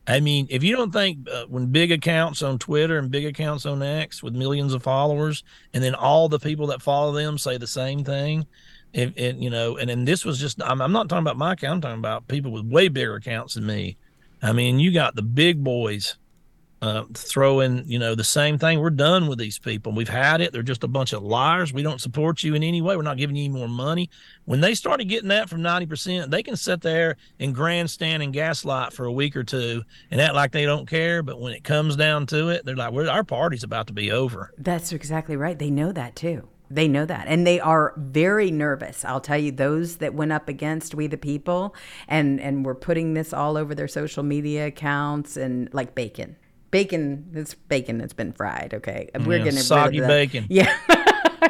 I 0.06 0.20
mean, 0.20 0.46
if 0.50 0.62
you 0.62 0.76
don't 0.76 0.92
think 0.92 1.28
uh, 1.30 1.44
when 1.48 1.66
big 1.66 1.92
accounts 1.92 2.42
on 2.42 2.58
Twitter 2.58 2.98
and 2.98 3.10
big 3.10 3.26
accounts 3.26 3.66
on 3.66 3.82
X 3.82 4.22
with 4.22 4.34
millions 4.34 4.72
of 4.72 4.82
followers, 4.82 5.44
and 5.74 5.82
then 5.82 5.94
all 5.94 6.28
the 6.28 6.38
people 6.38 6.68
that 6.68 6.80
follow 6.80 7.12
them 7.12 7.38
say 7.38 7.58
the 7.58 7.66
same 7.66 8.04
thing, 8.04 8.46
and, 8.94 9.16
and 9.16 9.42
you 9.42 9.50
know, 9.50 9.76
and 9.76 9.88
then 9.88 10.04
this 10.04 10.24
was 10.24 10.38
just. 10.38 10.62
I'm, 10.62 10.80
I'm 10.80 10.92
not 10.92 11.08
talking 11.08 11.22
about 11.22 11.36
my 11.36 11.52
account. 11.52 11.76
I'm 11.76 11.80
talking 11.80 11.98
about 11.98 12.28
people 12.28 12.50
with 12.52 12.64
way 12.64 12.88
bigger 12.88 13.14
accounts 13.14 13.54
than 13.54 13.66
me. 13.66 13.96
I 14.42 14.52
mean, 14.52 14.78
you 14.78 14.92
got 14.92 15.14
the 15.14 15.22
big 15.22 15.62
boys 15.62 16.16
uh, 16.82 17.04
throwing, 17.12 17.84
you 17.86 17.98
know, 17.98 18.14
the 18.14 18.24
same 18.24 18.58
thing. 18.58 18.80
We're 18.80 18.90
done 18.90 19.26
with 19.26 19.38
these 19.38 19.58
people. 19.58 19.92
We've 19.92 20.08
had 20.08 20.40
it. 20.40 20.52
They're 20.52 20.62
just 20.62 20.84
a 20.84 20.88
bunch 20.88 21.12
of 21.12 21.22
liars. 21.22 21.72
We 21.72 21.82
don't 21.82 22.00
support 22.00 22.42
you 22.42 22.54
in 22.54 22.62
any 22.62 22.80
way. 22.80 22.96
We're 22.96 23.02
not 23.02 23.18
giving 23.18 23.36
you 23.36 23.44
any 23.44 23.52
more 23.52 23.68
money. 23.68 24.08
When 24.46 24.60
they 24.60 24.74
started 24.74 25.04
getting 25.08 25.28
that 25.28 25.50
from 25.50 25.60
90%, 25.60 26.30
they 26.30 26.42
can 26.42 26.56
sit 26.56 26.80
there 26.80 27.16
and 27.38 27.54
grandstand 27.54 28.22
and 28.22 28.32
gaslight 28.32 28.92
for 28.92 29.04
a 29.04 29.12
week 29.12 29.36
or 29.36 29.44
two 29.44 29.82
and 30.10 30.20
act 30.20 30.34
like 30.34 30.52
they 30.52 30.64
don't 30.64 30.88
care. 30.88 31.22
But 31.22 31.40
when 31.40 31.52
it 31.52 31.64
comes 31.64 31.96
down 31.96 32.26
to 32.28 32.48
it, 32.48 32.64
they're 32.64 32.76
like, 32.76 32.94
our 32.94 33.24
party's 33.24 33.64
about 33.64 33.88
to 33.88 33.92
be 33.92 34.10
over. 34.10 34.52
That's 34.56 34.92
exactly 34.92 35.36
right. 35.36 35.58
They 35.58 35.70
know 35.70 35.92
that 35.92 36.16
too. 36.16 36.48
They 36.70 36.86
know 36.86 37.04
that. 37.04 37.26
And 37.26 37.46
they 37.46 37.58
are 37.58 37.94
very 37.96 38.50
nervous. 38.50 39.04
I'll 39.04 39.20
tell 39.20 39.38
you, 39.38 39.50
those 39.50 39.96
that 39.96 40.14
went 40.14 40.32
up 40.32 40.48
against 40.48 40.94
We 40.94 41.08
the 41.08 41.16
People 41.16 41.74
and, 42.06 42.40
and 42.40 42.64
were 42.64 42.74
putting 42.76 43.14
this 43.14 43.32
all 43.32 43.56
over 43.56 43.74
their 43.74 43.88
social 43.88 44.22
media 44.22 44.68
accounts 44.68 45.36
and 45.36 45.72
like 45.74 45.94
bacon. 45.94 46.36
Bacon 46.70 47.30
it's 47.34 47.54
bacon 47.54 47.98
that's 47.98 48.12
been 48.12 48.32
fried 48.32 48.72
okay? 48.74 49.10
We're 49.26 49.38
yeah, 49.38 49.44
gonna 49.46 49.60
soggy 49.60 49.98
bacon. 49.98 50.46
Yeah 50.48 50.72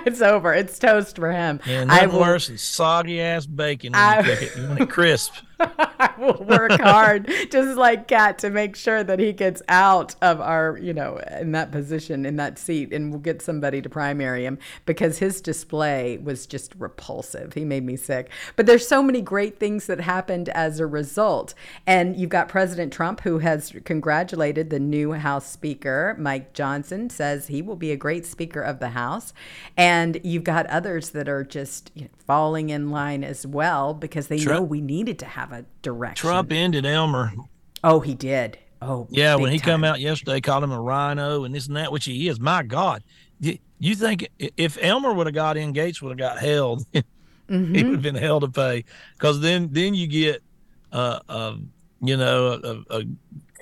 it's 0.07 0.23
over. 0.23 0.55
It's 0.55 0.79
toast 0.79 1.17
for 1.17 1.33
him. 1.33 1.61
Yeah, 1.67 1.87
I 1.89 2.07
will, 2.07 2.21
worse 2.21 2.49
than 2.49 2.59
soggy 2.59 3.21
ass 3.21 3.47
bacon 3.47 3.95
I, 3.95 4.21
you, 4.21 4.49
you 4.57 4.69
want 4.69 4.81
it 4.81 4.89
crisp 4.89 5.35
I 6.01 6.15
will 6.19 6.45
work 6.45 6.73
hard, 6.81 7.31
just 7.51 7.77
like 7.77 8.09
Kat, 8.09 8.39
to 8.39 8.51
make 8.51 8.77
sure 8.77 9.05
that 9.05 9.19
he 9.19 9.33
gets 9.33 9.63
out 9.69 10.15
of 10.23 10.41
our, 10.41 10.79
you 10.81 10.95
know, 10.95 11.21
in 11.39 11.53
that 11.53 11.71
position, 11.71 12.25
in 12.25 12.37
that 12.37 12.59
seat, 12.59 12.93
and 12.93 13.11
we'll 13.11 13.21
get 13.21 13.43
somebody 13.43 13.83
to 13.83 13.89
primary 13.89 14.45
him 14.47 14.59
because 14.87 15.19
his 15.19 15.41
display 15.41 16.19
was 16.19 16.47
just 16.47 16.75
repulsive. 16.79 17.53
He 17.53 17.65
made 17.65 17.85
me 17.85 17.97
sick. 17.97 18.31
But 18.57 18.67
there's 18.67 18.87
so 18.87 19.03
many 19.03 19.21
great 19.21 19.59
things 19.59 19.87
that 19.87 20.01
happened 20.01 20.49
as 20.51 20.81
a 20.81 20.87
result. 20.87 21.55
And 21.87 22.17
you've 22.17 22.31
got 22.31 22.49
President 22.49 22.93
Trump, 22.93 23.21
who 23.21 23.39
has 23.39 23.75
congratulated 23.85 24.71
the 24.71 24.81
new 24.81 25.13
House 25.13 25.47
Speaker, 25.47 26.17
Mike 26.19 26.55
Johnson, 26.55 27.11
says 27.11 27.49
he 27.49 27.61
will 27.61 27.77
be 27.77 27.93
a 27.93 27.97
great 27.97 28.25
Speaker 28.25 28.63
of 28.63 28.81
the 28.81 28.91
House. 28.91 29.35
And 29.77 30.21
you've 30.25 30.45
got 30.45 30.67
others 30.67 31.11
that 31.11 31.29
are 31.29 31.45
just 31.45 31.91
you 31.95 32.03
know, 32.03 32.11
falling 32.27 32.71
in 32.71 32.91
line 32.91 33.23
as 33.23 33.47
well 33.47 33.93
because 33.93 34.29
they 34.29 34.39
know 34.39 34.63
we 34.63 34.81
needed 34.81 35.19
to 35.19 35.27
have 35.27 35.50
have 35.51 35.65
a 35.65 35.67
direction. 35.83 36.29
Trump 36.29 36.53
ended 36.53 36.87
Emmer. 36.87 37.33
Oh, 37.83 38.01
he 38.01 38.15
did. 38.15 38.59
Oh, 38.83 39.07
yeah. 39.11 39.35
When 39.37 39.53
he 39.53 39.59
time. 39.59 39.67
come 39.67 39.85
out 39.85 40.01
yesterday, 40.01 40.41
called 40.41 40.65
him 40.65 40.73
a 40.73 40.81
RINO 40.81 41.45
and 41.45 41.55
this 41.55 41.67
and 41.67 41.77
that, 41.77 41.93
which 41.93 42.07
he 42.07 42.29
is. 42.29 42.41
My 42.41 42.63
God, 42.63 43.03
you 43.41 43.95
think 43.95 44.29
if 44.39 44.79
Emmer 44.79 45.13
would 45.13 45.27
have 45.27 45.35
got 45.35 45.57
in, 45.57 45.73
Gaetz 45.73 46.01
would 46.03 46.11
have 46.11 46.19
got 46.19 46.39
held. 46.39 46.85
mm-hmm. 46.95 47.75
He 47.75 47.85
would 47.85 47.95
have 47.95 48.03
been 48.03 48.15
hell 48.15 48.41
to 48.41 48.49
pay 48.49 48.85
because 49.15 49.41
then 49.41 49.69
then 49.73 49.95
you 49.95 50.07
get, 50.07 50.43
uh, 50.93 51.21
uh 51.29 51.57
you 52.03 52.17
know, 52.17 52.85
a, 52.91 52.99
a 52.99 53.05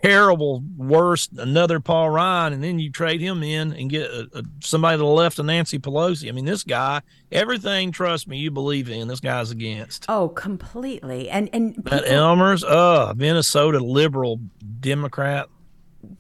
terrible, 0.03 0.63
worst, 0.77 1.33
another 1.39 1.81
Paul 1.81 2.11
Ryan, 2.11 2.53
and 2.53 2.63
then 2.63 2.79
you 2.79 2.91
trade 2.91 3.21
him 3.21 3.43
in 3.43 3.73
and 3.73 3.91
get 3.91 4.11
a, 4.11 4.29
a, 4.35 4.43
somebody 4.61 4.95
to 4.95 4.99
the 4.99 5.05
left 5.05 5.39
of 5.39 5.47
Nancy 5.47 5.79
Pelosi. 5.79 6.29
I 6.29 6.33
mean, 6.33 6.45
this 6.45 6.65
guy, 6.65 7.03
everything, 7.33 7.93
trust 7.93 8.29
me, 8.29 8.39
you 8.39 8.51
believe 8.51 8.89
in, 8.89 9.09
this 9.09 9.21
guy's 9.21 9.51
against. 9.51 10.07
Oh, 10.09 10.29
completely. 10.29 11.29
And 11.31 11.49
and 11.53 11.77
people, 11.77 12.05
Emmer's, 12.05 12.65
uh, 12.65 13.13
Minnesota 13.17 13.79
liberal 13.81 14.41
Democrat 14.81 15.49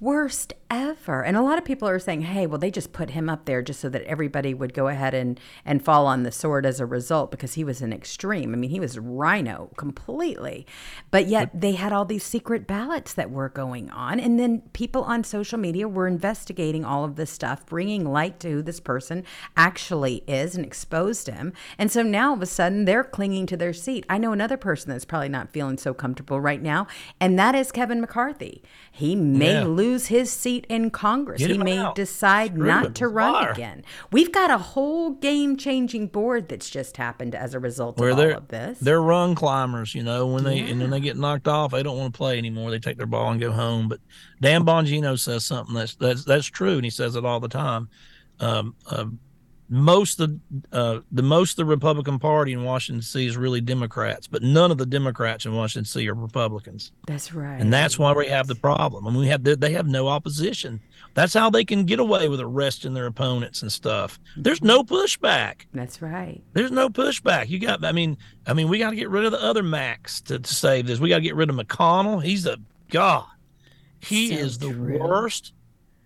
worst 0.01 0.55
ever. 0.70 1.24
And 1.24 1.36
a 1.36 1.43
lot 1.43 1.59
of 1.59 1.64
people 1.64 1.89
are 1.89 1.99
saying, 1.99 2.22
hey, 2.22 2.47
well, 2.47 2.59
they 2.59 2.70
just 2.70 2.93
put 2.93 3.11
him 3.11 3.28
up 3.28 3.47
there 3.47 3.62
just 3.62 3.80
so 3.80 3.89
that 3.89 4.03
everybody 4.03 4.55
would 4.55 4.74
go 4.74 4.89
ahead 4.89 5.14
and, 5.14 5.41
and 5.64 5.84
fall 5.84 6.07
on 6.07 6.22
the 6.22 6.32
sword 6.32 6.66
as 6.66 6.78
a 6.78 6.86
result 6.86 7.30
because 7.30 7.55
he 7.55 7.64
was 7.64 7.80
an 7.80 7.93
extreme. 7.93 8.53
I 8.53 8.57
mean, 8.57 8.70
he 8.70 8.80
was 8.80 8.99
RINO 8.99 9.70
completely. 9.76 10.66
But 11.11 11.26
yet 11.26 11.59
they 11.59 11.72
had 11.72 11.93
all 11.93 12.05
these 12.05 12.24
secret 12.24 12.66
ballots 12.66 13.14
that 13.14 13.30
were 13.30 13.49
going 13.49 13.91
on. 13.91 14.20
And 14.20 14.39
then 14.39 14.61
people 14.72 15.05
on 15.05 15.24
social 15.24 15.59
media 15.59 15.89
were 15.89 16.07
investigating 16.07 16.84
all 16.84 17.05
of 17.05 17.16
this 17.16 17.30
stuff, 17.30 17.64
bringing 17.66 18.05
light 18.05 18.39
to 18.41 18.51
who 18.51 18.62
this 18.62 18.80
person 18.80 19.24
actually 19.57 20.22
is 20.26 20.55
and 20.55 20.64
exposed 20.64 21.28
him. 21.28 21.53
And 21.78 21.91
so 21.91 22.03
now 22.03 22.28
all 22.28 22.34
of 22.34 22.43
a 22.43 22.47
sudden 22.47 22.84
they're 22.84 23.05
clinging 23.05 23.47
to 23.47 23.57
their 23.57 23.72
seat. 23.72 24.05
I 24.09 24.18
know 24.18 24.32
another 24.32 24.57
person 24.57 24.91
that's 24.91 25.05
probably 25.05 25.30
not 25.30 25.51
feeling 25.51 25.78
so 25.78 25.95
comfortable 25.95 26.41
right 26.41 26.61
now, 26.61 26.86
and 27.20 27.39
that 27.39 27.55
is 27.55 27.72
Kevin 27.72 28.01
McCarthy. 28.01 28.62
He 28.93 29.16
may 29.16 29.55
yeah. 29.55 29.64
Lose 29.79 30.07
his 30.07 30.31
seat 30.31 30.66
in 30.68 30.91
Congress. 30.91 31.41
He 31.41 31.57
may 31.57 31.79
out. 31.79 31.95
decide 31.95 32.51
Screw 32.53 32.66
not 32.66 32.95
to 32.97 33.07
run 33.07 33.49
again. 33.49 33.85
We've 34.11 34.33
got 34.33 34.51
a 34.51 34.59
whole 34.59 35.11
game 35.11 35.57
changing 35.57 36.09
board 36.09 36.49
that's 36.49 36.68
just 36.68 36.97
happened 36.97 37.35
as 37.35 37.55
a 37.55 37.61
result 37.61 37.99
Where 37.99 38.11
of 38.11 38.18
all 38.18 38.33
of 38.33 38.49
this. 38.49 38.81
They're 38.81 39.01
run 39.01 39.37
climbers, 39.37 39.95
you 39.95 40.03
know, 40.03 40.26
when 40.26 40.43
they 40.43 40.57
yeah. 40.57 40.66
and 40.66 40.81
then 40.81 40.91
they 40.91 41.01
get 41.01 41.16
knocked 41.16 41.47
off, 41.47 41.70
they 41.70 41.83
don't 41.83 41.97
want 41.97 42.12
to 42.12 42.18
play 42.18 42.39
anymore. 42.39 42.70
They 42.70 42.81
take 42.81 42.97
their 42.97 43.07
ball 43.07 43.31
and 43.31 43.41
go 43.41 43.53
home. 43.53 43.89
But 43.89 44.01
Dan 44.41 44.64
Bongino 44.64 45.18
says 45.18 45.47
something 45.47 45.74
that's 45.74 45.95
that's 45.95 46.24
that's 46.24 46.47
true, 46.47 46.74
and 46.74 46.85
he 46.85 46.91
says 46.91 47.14
it 47.14 47.24
all 47.24 47.41
the 47.41 47.49
time. 47.49 47.89
Um, 48.41 48.74
um, 48.91 49.20
most 49.69 50.21
of 50.21 50.39
uh, 50.73 51.01
the 51.12 51.23
most 51.23 51.53
of 51.53 51.57
the 51.57 51.64
Republican 51.66 52.19
Party 52.19 52.53
in 52.53 52.64
Washington 52.64 53.01
D.C. 53.01 53.27
is 53.27 53.37
really 53.37 53.61
Democrats, 53.61 54.27
but 54.27 54.43
none 54.43 54.71
of 54.71 54.79
the 54.79 54.87
Democrats 54.87 55.45
in 55.45 55.55
Washington 55.55 55.85
D.C. 55.85 56.09
are 56.09 56.14
Republicans. 56.14 56.93
That's 57.07 57.35
right, 57.35 57.61
and 57.61 57.73
that's 57.73 57.99
why 57.99 58.12
we 58.12 58.29
have 58.29 58.47
the 58.47 58.55
problem. 58.55 59.07
I 59.07 59.11
mean, 59.11 59.21
we 59.21 59.29
have 59.29 59.45
they 59.45 59.73
have 59.73 59.87
no 59.87 60.09
opposition. 60.09 60.81
That's 61.14 61.35
how 61.35 61.51
they 61.51 61.64
can 61.64 61.85
get 61.85 61.99
away 61.99 62.29
with 62.29 62.41
arresting 62.41 62.95
their 62.95 63.07
opponents 63.07 63.62
and 63.62 63.71
stuff. 63.71 64.19
There's 64.37 64.62
no 64.62 64.83
pushback. 64.83 65.66
That's 65.75 66.01
right. 66.01 66.43
There's 66.53 66.71
no 66.71 66.89
pushback. 66.89 67.49
You 67.49 67.59
got. 67.59 67.85
I 67.85 67.93
mean, 67.93 68.16
I 68.47 68.55
mean, 68.55 68.69
we 68.69 68.79
got 68.79 68.91
to 68.91 68.97
get 68.97 69.11
rid 69.11 69.25
of 69.25 69.33
the 69.33 69.43
other 69.43 69.62
Macs 69.62 70.21
to, 70.23 70.39
to 70.39 70.55
save 70.55 70.87
this. 70.87 70.99
We 70.99 71.09
got 71.09 71.16
to 71.16 71.23
get 71.23 71.37
rid 71.37 71.51
of 71.51 71.57
McConnell. 71.57 72.23
He's 72.23 72.47
a 72.47 72.59
god. 72.91 73.27
He 74.01 74.29
so 74.35 74.41
is 74.41 74.59
the 74.59 74.73
true. 74.73 74.99
worst 74.99 75.53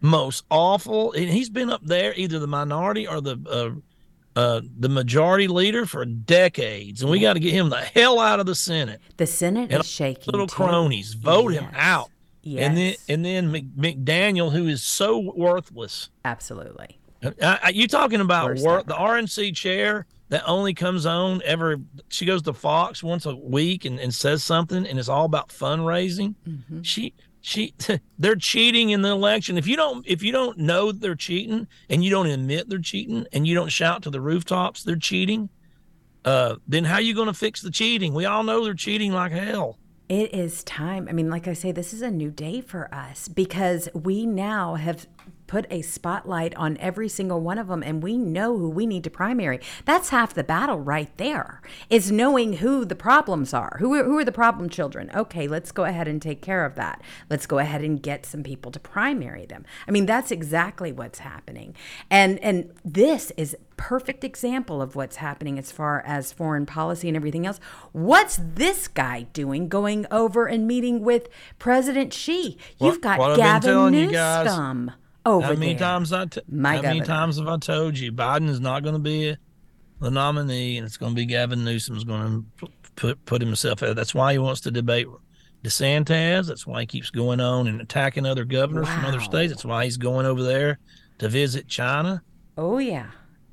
most 0.03 0.45
awful. 0.51 1.13
And 1.13 1.29
he's 1.29 1.49
been 1.49 1.71
up 1.71 1.85
there, 1.85 2.13
either 2.17 2.39
the 2.39 2.47
minority 2.47 3.07
or 3.07 3.21
the 3.21 3.39
uh, 3.49 3.81
uh, 4.35 4.61
the 4.79 4.89
majority 4.89 5.47
leader 5.47 5.85
for 5.85 6.05
decades, 6.05 7.03
and 7.03 7.11
we 7.11 7.21
got 7.21 7.35
to 7.35 7.41
get 7.41 7.53
him 7.53 7.69
the 7.69 7.77
hell 7.77 8.19
out 8.19 8.41
of 8.41 8.47
the 8.47 8.55
Senate. 8.55 9.01
The 9.17 9.27
Senate 9.27 9.71
and 9.71 9.81
is 9.81 9.89
shaking. 9.89 10.33
Little 10.33 10.47
too. 10.47 10.57
cronies, 10.57 11.15
vote 11.15 11.53
yes. 11.53 11.63
him 11.63 11.71
out. 11.75 12.11
Yes. 12.43 12.67
And 12.67 12.77
then 12.77 12.95
and 13.09 13.25
then 13.25 13.73
McDaniel, 13.77 14.51
who 14.51 14.69
is 14.69 14.83
so 14.83 15.33
worthless. 15.37 16.11
Absolutely. 16.25 16.99
Uh, 17.41 17.57
you 17.73 17.87
talking 17.87 18.21
about 18.21 18.59
work, 18.59 18.87
the 18.87 18.95
RNC 18.95 19.55
chair 19.55 20.07
that 20.31 20.43
only 20.45 20.75
comes 20.75 21.07
on 21.07 21.41
ever? 21.45 21.77
She 22.09 22.25
goes 22.25 22.43
to 22.43 22.53
Fox 22.53 23.03
once 23.03 23.27
a 23.27 23.37
week 23.37 23.85
and, 23.85 24.01
and 24.01 24.13
says 24.13 24.43
something, 24.43 24.87
and 24.87 24.99
it's 24.99 25.09
all 25.09 25.27
about 25.27 25.51
fundraising. 25.51 26.35
Mm-hmm. 26.49 26.83
She 26.83 27.15
she 27.43 27.74
they're 28.18 28.36
cheating 28.36 28.90
in 28.90 29.03
the 29.03 29.11
election. 29.11 29.59
If 29.59 29.66
you 29.66 29.76
don't 29.76 30.07
if 30.09 30.22
you 30.22 30.32
don't 30.32 30.57
know 30.59 30.93
they're 30.93 31.14
cheating 31.14 31.66
and 31.90 32.03
you 32.03 32.11
don't 32.11 32.28
admit 32.28 32.70
they're 32.70 32.78
cheating 32.78 33.26
and 33.32 33.47
you 33.47 33.55
don't 33.55 33.68
shout 33.68 34.03
to 34.05 34.11
the 34.11 34.20
rooftops 34.20 34.82
they're 34.82 34.97
cheating 34.97 35.51
uh 36.24 36.55
then 36.66 36.84
how 36.84 36.95
are 36.95 37.03
you 37.03 37.14
going 37.14 37.26
to 37.26 37.34
fix 37.34 37.61
the 37.61 37.70
cheating? 37.70 38.14
We 38.14 38.24
all 38.24 38.45
know 38.45 38.64
they're 38.64 38.74
cheating 38.74 39.12
like 39.12 39.32
hell. 39.32 39.78
It 40.09 40.34
is 40.34 40.62
time. 40.64 41.09
I 41.09 41.12
mean, 41.12 41.30
like 41.30 41.49
I 41.49 41.55
say, 41.55 41.72
this 41.72 41.95
is 41.95 42.03
a 42.03 42.11
new 42.11 42.30
day 42.30 42.61
for 42.61 42.93
us 42.95 43.28
because 43.28 43.88
we 43.95 44.26
now 44.26 44.74
have 44.74 45.07
put 45.53 45.67
a 45.69 45.83
spotlight 45.83 46.55
on 46.55 46.79
every 46.79 47.11
single 47.11 47.39
one 47.39 47.59
of 47.59 47.69
them 47.69 47.83
and 47.83 48.03
we 48.03 48.17
know 48.17 48.57
who 48.57 48.71
we 48.71 48.87
need 48.87 49.05
to 49.05 49.11
primary. 49.11 49.61
That's 49.85 50.09
half 50.09 50.33
the 50.33 50.43
battle 50.43 50.81
right 50.81 51.15
there. 51.19 51.61
Is 51.91 52.11
knowing 52.11 52.55
who 52.55 52.87
the 52.87 52.95
problems 52.95 53.53
are. 53.53 53.77
Who 53.79 53.93
are, 53.93 54.03
who 54.03 54.17
are 54.17 54.25
the 54.25 54.33
problem 54.33 54.71
children? 54.71 55.11
Okay, 55.15 55.47
let's 55.47 55.71
go 55.71 55.85
ahead 55.85 56.09
and 56.09 56.23
take 56.23 56.41
care 56.41 56.65
of 56.65 56.75
that. 56.77 57.03
Let's 57.29 57.45
go 57.45 57.59
ahead 57.59 57.85
and 57.85 58.03
get 58.03 58.25
some 58.25 58.43
people 58.43 58.73
to 58.73 58.81
primary 58.81 59.45
them. 59.45 59.67
I 59.87 59.91
mean, 59.91 60.07
that's 60.07 60.31
exactly 60.31 60.91
what's 60.91 61.19
happening. 61.19 61.77
And 62.09 62.39
and 62.39 62.73
this 62.83 63.31
is 63.37 63.55
perfect 63.77 64.25
example 64.25 64.81
of 64.81 64.97
what's 64.97 65.17
happening 65.17 65.59
as 65.59 65.71
far 65.71 66.03
as 66.07 66.33
foreign 66.33 66.65
policy 66.65 67.09
and 67.09 67.17
everything 67.17 67.45
else. 67.45 67.61
What's 67.93 68.41
this 68.41 68.89
guy 68.89 69.25
doing 69.35 69.69
going 69.69 70.07
over 70.11 70.47
and 70.47 70.67
meeting 70.67 71.03
with 71.03 71.29
President 71.59 72.15
Xi? 72.15 72.57
You've 72.81 73.03
got 73.03 73.37
Gavin 73.37 73.91
Newsom 73.91 74.93
over 75.25 75.47
how 75.47 75.53
many 75.55 75.75
there. 75.75 75.79
times 75.79 76.12
I 76.12 76.27
t- 76.27 76.41
My 76.49 76.70
how 76.70 76.77
governor. 76.77 76.95
many 76.95 77.07
times 77.07 77.39
have 77.39 77.49
I 77.49 77.59
told 77.59 77.99
you 77.99 78.12
Biden 78.12 78.49
is 78.49 78.61
not 78.61 78.83
going 78.83 78.95
to 78.95 79.01
be 79.01 79.37
the 80.01 80.11
nominee, 80.11 80.79
and 80.79 80.87
it's 80.87 80.97
going 80.97 81.12
to 81.12 81.16
be 81.16 81.27
Gavin 81.27 81.64
Newsom's 81.64 82.05
going 82.05 82.47
to 82.61 82.68
put 82.97 83.25
put 83.25 83.41
himself 83.41 83.83
out. 83.83 83.97
That's 83.97 84.14
why 84.14 84.33
he 84.33 84.39
wants 84.39 84.61
to 84.62 84.70
debate 84.70 85.07
DeSantis. 85.64 86.47
That's 86.47 86.66
why 86.66 86.81
he 86.81 86.87
keeps 86.87 87.11
going 87.11 87.41
on 87.41 87.68
and 87.68 87.81
attacking 87.81 88.27
other 88.27 88.45
governors 88.45 88.87
wow. 88.87 88.97
from 88.97 89.05
other 89.07 89.20
states. 89.20 89.53
That's 89.53 89.64
why 89.64 89.85
he's 89.85 89.97
going 89.97 90.27
over 90.27 90.43
there 90.43 90.79
to 91.18 91.29
visit 91.29 91.68
China. 91.68 92.23
Oh 92.59 92.79
yeah. 92.79 93.07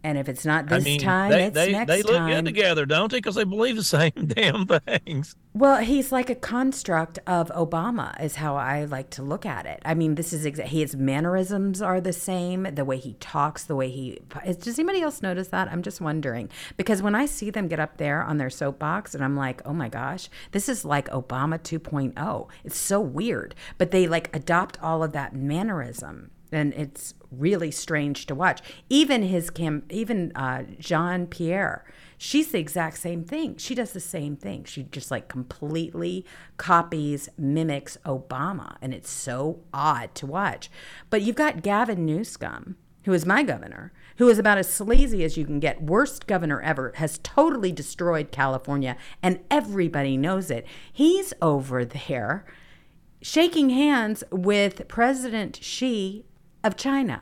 And 0.03 0.17
if 0.17 0.29
it's 0.29 0.45
not 0.45 0.67
this 0.67 0.81
I 0.81 0.85
mean, 0.85 1.01
time, 1.01 1.31
they, 1.31 1.45
it's 1.45 1.55
they, 1.55 1.71
next 1.73 1.87
they 1.87 2.01
look 2.03 2.15
time. 2.15 2.29
good 2.29 2.45
together, 2.45 2.85
don't 2.85 3.11
they? 3.11 3.17
Because 3.17 3.35
they 3.35 3.43
believe 3.43 3.75
the 3.75 3.83
same 3.83 4.11
damn 4.15 4.65
things. 4.65 5.35
Well, 5.53 5.81
he's 5.81 6.11
like 6.11 6.29
a 6.29 6.35
construct 6.35 7.19
of 7.27 7.49
Obama, 7.49 8.21
is 8.23 8.35
how 8.35 8.55
I 8.55 8.85
like 8.85 9.09
to 9.11 9.23
look 9.23 9.45
at 9.45 9.65
it. 9.65 9.81
I 9.83 9.95
mean, 9.95 10.15
this 10.15 10.31
is 10.31 10.45
exa- 10.45 10.67
his 10.67 10.95
mannerisms 10.95 11.81
are 11.81 11.99
the 11.99 12.13
same, 12.13 12.63
the 12.63 12.85
way 12.85 12.97
he 12.97 13.13
talks, 13.15 13.65
the 13.65 13.75
way 13.75 13.89
he. 13.89 14.19
Does 14.45 14.79
anybody 14.79 15.01
else 15.01 15.21
notice 15.21 15.49
that? 15.49 15.69
I'm 15.69 15.81
just 15.81 15.99
wondering 15.99 16.49
because 16.77 17.01
when 17.01 17.15
I 17.15 17.25
see 17.25 17.49
them 17.49 17.67
get 17.67 17.79
up 17.79 17.97
there 17.97 18.23
on 18.23 18.37
their 18.37 18.49
soapbox, 18.49 19.13
and 19.13 19.23
I'm 19.23 19.35
like, 19.35 19.61
oh 19.65 19.73
my 19.73 19.89
gosh, 19.89 20.29
this 20.51 20.69
is 20.69 20.85
like 20.85 21.09
Obama 21.09 21.59
2.0. 21.59 22.47
It's 22.63 22.77
so 22.77 23.01
weird, 23.01 23.53
but 23.77 23.91
they 23.91 24.07
like 24.07 24.33
adopt 24.35 24.81
all 24.81 25.03
of 25.03 25.11
that 25.11 25.35
mannerism 25.35 26.31
and 26.51 26.73
it's 26.73 27.13
really 27.31 27.71
strange 27.71 28.25
to 28.27 28.35
watch. 28.35 28.61
Even 28.89 29.23
his 29.23 29.49
cam, 29.49 29.83
even 29.89 30.31
uh, 30.35 30.63
Jean 30.79 31.27
Pierre, 31.27 31.83
she's 32.17 32.51
the 32.51 32.59
exact 32.59 32.97
same 32.97 33.23
thing. 33.23 33.57
She 33.57 33.75
does 33.75 33.93
the 33.93 33.99
same 33.99 34.35
thing. 34.35 34.63
She 34.63 34.83
just 34.83 35.11
like 35.11 35.27
completely 35.27 36.25
copies, 36.57 37.29
mimics 37.37 37.97
Obama, 38.05 38.77
and 38.81 38.93
it's 38.93 39.09
so 39.09 39.59
odd 39.73 40.15
to 40.15 40.25
watch. 40.25 40.69
But 41.09 41.21
you've 41.21 41.35
got 41.35 41.63
Gavin 41.63 42.05
Newsom, 42.05 42.77
who 43.03 43.13
is 43.13 43.25
my 43.25 43.43
governor, 43.43 43.93
who 44.17 44.27
is 44.27 44.37
about 44.37 44.57
as 44.57 44.71
sleazy 44.71 45.23
as 45.23 45.37
you 45.37 45.45
can 45.45 45.59
get, 45.59 45.81
worst 45.81 46.27
governor 46.27 46.61
ever, 46.61 46.93
has 46.95 47.19
totally 47.19 47.71
destroyed 47.71 48.31
California, 48.31 48.97
and 49.23 49.39
everybody 49.49 50.17
knows 50.17 50.51
it. 50.51 50.65
He's 50.91 51.33
over 51.41 51.85
there 51.85 52.45
shaking 53.21 53.69
hands 53.69 54.23
with 54.31 54.87
President 54.87 55.59
Xi 55.61 56.25
of 56.63 56.75
China. 56.75 57.21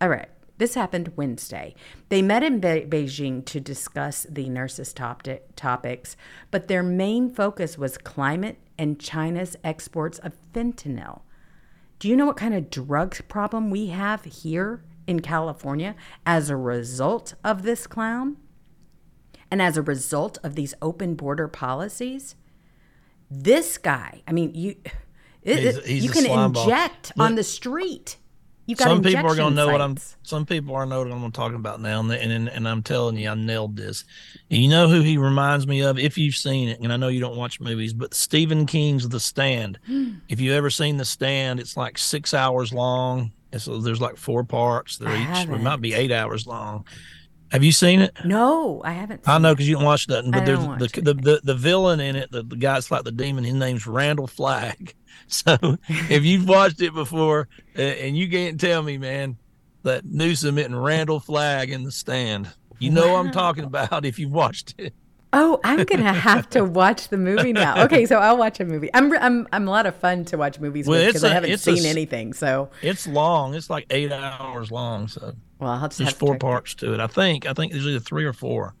All 0.00 0.08
right. 0.08 0.28
This 0.58 0.74
happened 0.74 1.12
Wednesday. 1.16 1.74
They 2.08 2.20
met 2.20 2.42
in 2.42 2.58
Be- 2.58 2.84
Beijing 2.88 3.44
to 3.44 3.60
discuss 3.60 4.26
the 4.28 4.48
nurses' 4.48 4.92
top- 4.92 5.22
topics, 5.54 6.16
but 6.50 6.66
their 6.66 6.82
main 6.82 7.30
focus 7.30 7.78
was 7.78 7.96
climate 7.96 8.58
and 8.76 8.98
China's 8.98 9.56
exports 9.62 10.18
of 10.18 10.32
fentanyl. 10.52 11.20
Do 12.00 12.08
you 12.08 12.16
know 12.16 12.26
what 12.26 12.36
kind 12.36 12.54
of 12.54 12.70
drug 12.70 13.16
problem 13.28 13.70
we 13.70 13.88
have 13.88 14.24
here 14.24 14.82
in 15.06 15.20
California 15.20 15.94
as 16.26 16.50
a 16.50 16.56
result 16.56 17.34
of 17.44 17.62
this 17.62 17.86
clown? 17.86 18.36
And 19.52 19.62
as 19.62 19.76
a 19.76 19.82
result 19.82 20.38
of 20.42 20.56
these 20.56 20.74
open 20.82 21.14
border 21.14 21.46
policies? 21.48 22.34
This 23.30 23.78
guy, 23.78 24.22
I 24.26 24.32
mean, 24.32 24.54
you 24.56 24.74
it, 25.42 25.84
He's- 25.86 26.02
you 26.04 26.10
can 26.10 26.26
ball. 26.52 26.62
inject 26.64 27.12
on 27.16 27.30
Look, 27.30 27.36
the 27.36 27.44
street. 27.44 28.16
You've 28.68 28.78
got 28.78 28.88
Some 28.88 29.02
people 29.02 29.26
are 29.26 29.34
going 29.34 29.52
to 29.52 29.56
know 29.56 29.68
what 29.68 29.80
I'm. 29.80 29.96
Some 30.22 30.44
people 30.44 30.74
are 30.74 30.84
know 30.84 31.02
what 31.02 31.10
I'm 31.10 31.32
talking 31.32 31.56
about 31.56 31.80
now, 31.80 32.00
and 32.00 32.12
and, 32.12 32.48
and 32.50 32.68
I'm 32.68 32.82
telling 32.82 33.16
you, 33.16 33.30
I 33.30 33.34
nailed 33.34 33.76
this. 33.76 34.04
You 34.50 34.68
know 34.68 34.88
who 34.88 35.00
he 35.00 35.16
reminds 35.16 35.66
me 35.66 35.80
of? 35.80 35.98
If 35.98 36.18
you've 36.18 36.34
seen 36.34 36.68
it, 36.68 36.78
and 36.78 36.92
I 36.92 36.98
know 36.98 37.08
you 37.08 37.18
don't 37.18 37.38
watch 37.38 37.60
movies, 37.60 37.94
but 37.94 38.12
Stephen 38.12 38.66
King's 38.66 39.08
The 39.08 39.20
Stand. 39.20 39.78
Hmm. 39.88 40.16
if 40.28 40.38
you 40.38 40.52
ever 40.52 40.68
seen 40.68 40.98
The 40.98 41.06
Stand, 41.06 41.60
it's 41.60 41.74
like 41.74 41.96
six 41.96 42.34
hours 42.34 42.74
long. 42.74 43.32
And 43.52 43.62
so 43.62 43.78
there's 43.78 44.02
like 44.02 44.18
four 44.18 44.44
parts. 44.44 44.98
They're 44.98 45.16
each. 45.16 45.48
It 45.48 45.62
might 45.62 45.80
be 45.80 45.94
eight 45.94 46.12
hours 46.12 46.46
long. 46.46 46.84
Have 47.50 47.64
you 47.64 47.72
seen 47.72 48.00
it? 48.00 48.14
No, 48.24 48.82
I 48.84 48.92
haven't. 48.92 49.22
I 49.26 49.38
know 49.38 49.54
because 49.54 49.68
you 49.68 49.76
don't 49.76 49.84
watch 49.84 50.08
nothing, 50.08 50.34
I 50.34 50.38
but 50.38 50.46
there's 50.46 50.92
the, 50.92 51.00
the, 51.02 51.14
the 51.14 51.40
the 51.44 51.54
villain 51.54 52.00
in 52.00 52.16
it, 52.16 52.30
the, 52.30 52.42
the 52.42 52.56
guy's 52.56 52.90
like 52.90 53.04
the 53.04 53.12
demon. 53.12 53.44
His 53.44 53.54
name's 53.54 53.86
Randall 53.86 54.26
Flagg. 54.26 54.94
So 55.30 55.76
if 55.88 56.24
you've 56.24 56.48
watched 56.48 56.80
it 56.80 56.94
before, 56.94 57.48
uh, 57.76 57.82
and 57.82 58.16
you 58.16 58.30
can't 58.30 58.58
tell 58.58 58.82
me, 58.82 58.96
man, 58.96 59.36
that 59.82 60.06
Newsom 60.06 60.56
and 60.56 60.82
Randall 60.82 61.20
Flagg 61.20 61.70
in 61.70 61.82
the 61.84 61.92
stand, 61.92 62.48
you 62.78 62.90
know 62.90 63.12
what 63.12 63.26
I'm 63.26 63.30
talking 63.32 63.64
about 63.64 64.06
if 64.06 64.18
you've 64.18 64.30
watched 64.30 64.74
it. 64.78 64.94
Oh, 65.34 65.60
I'm 65.64 65.84
gonna 65.84 66.14
have 66.14 66.48
to 66.50 66.64
watch 66.64 67.08
the 67.08 67.18
movie 67.18 67.52
now. 67.52 67.82
Okay, 67.84 68.06
so 68.06 68.16
I'll 68.18 68.38
watch 68.38 68.60
a 68.60 68.64
movie. 68.64 68.88
I'm 68.94 69.12
I'm 69.18 69.46
I'm 69.52 69.68
a 69.68 69.70
lot 69.70 69.84
of 69.84 69.94
fun 69.96 70.24
to 70.26 70.38
watch 70.38 70.58
movies 70.60 70.86
Well, 70.86 70.98
with 70.98 71.08
because 71.08 71.24
I 71.24 71.34
haven't 71.34 71.50
it's 71.50 71.66
a 71.66 71.76
seen 71.76 71.84
anything. 71.84 72.32
So 72.32 72.70
It's 72.80 73.06
long. 73.06 73.54
It's 73.54 73.68
like 73.68 73.84
eight 73.90 74.10
hours 74.10 74.70
long. 74.70 75.08
So 75.08 75.34
well, 75.58 75.70
I'll 75.70 75.88
just 75.88 75.98
there's 75.98 76.12
four 76.12 76.34
it. 76.34 76.40
parts 76.40 76.74
to 76.76 76.94
it. 76.94 77.00
I 77.00 77.06
think. 77.06 77.46
I 77.46 77.52
think 77.52 77.72
there's 77.72 77.86
either 77.86 78.00
three 78.00 78.24
or 78.24 78.32
four. 78.32 78.74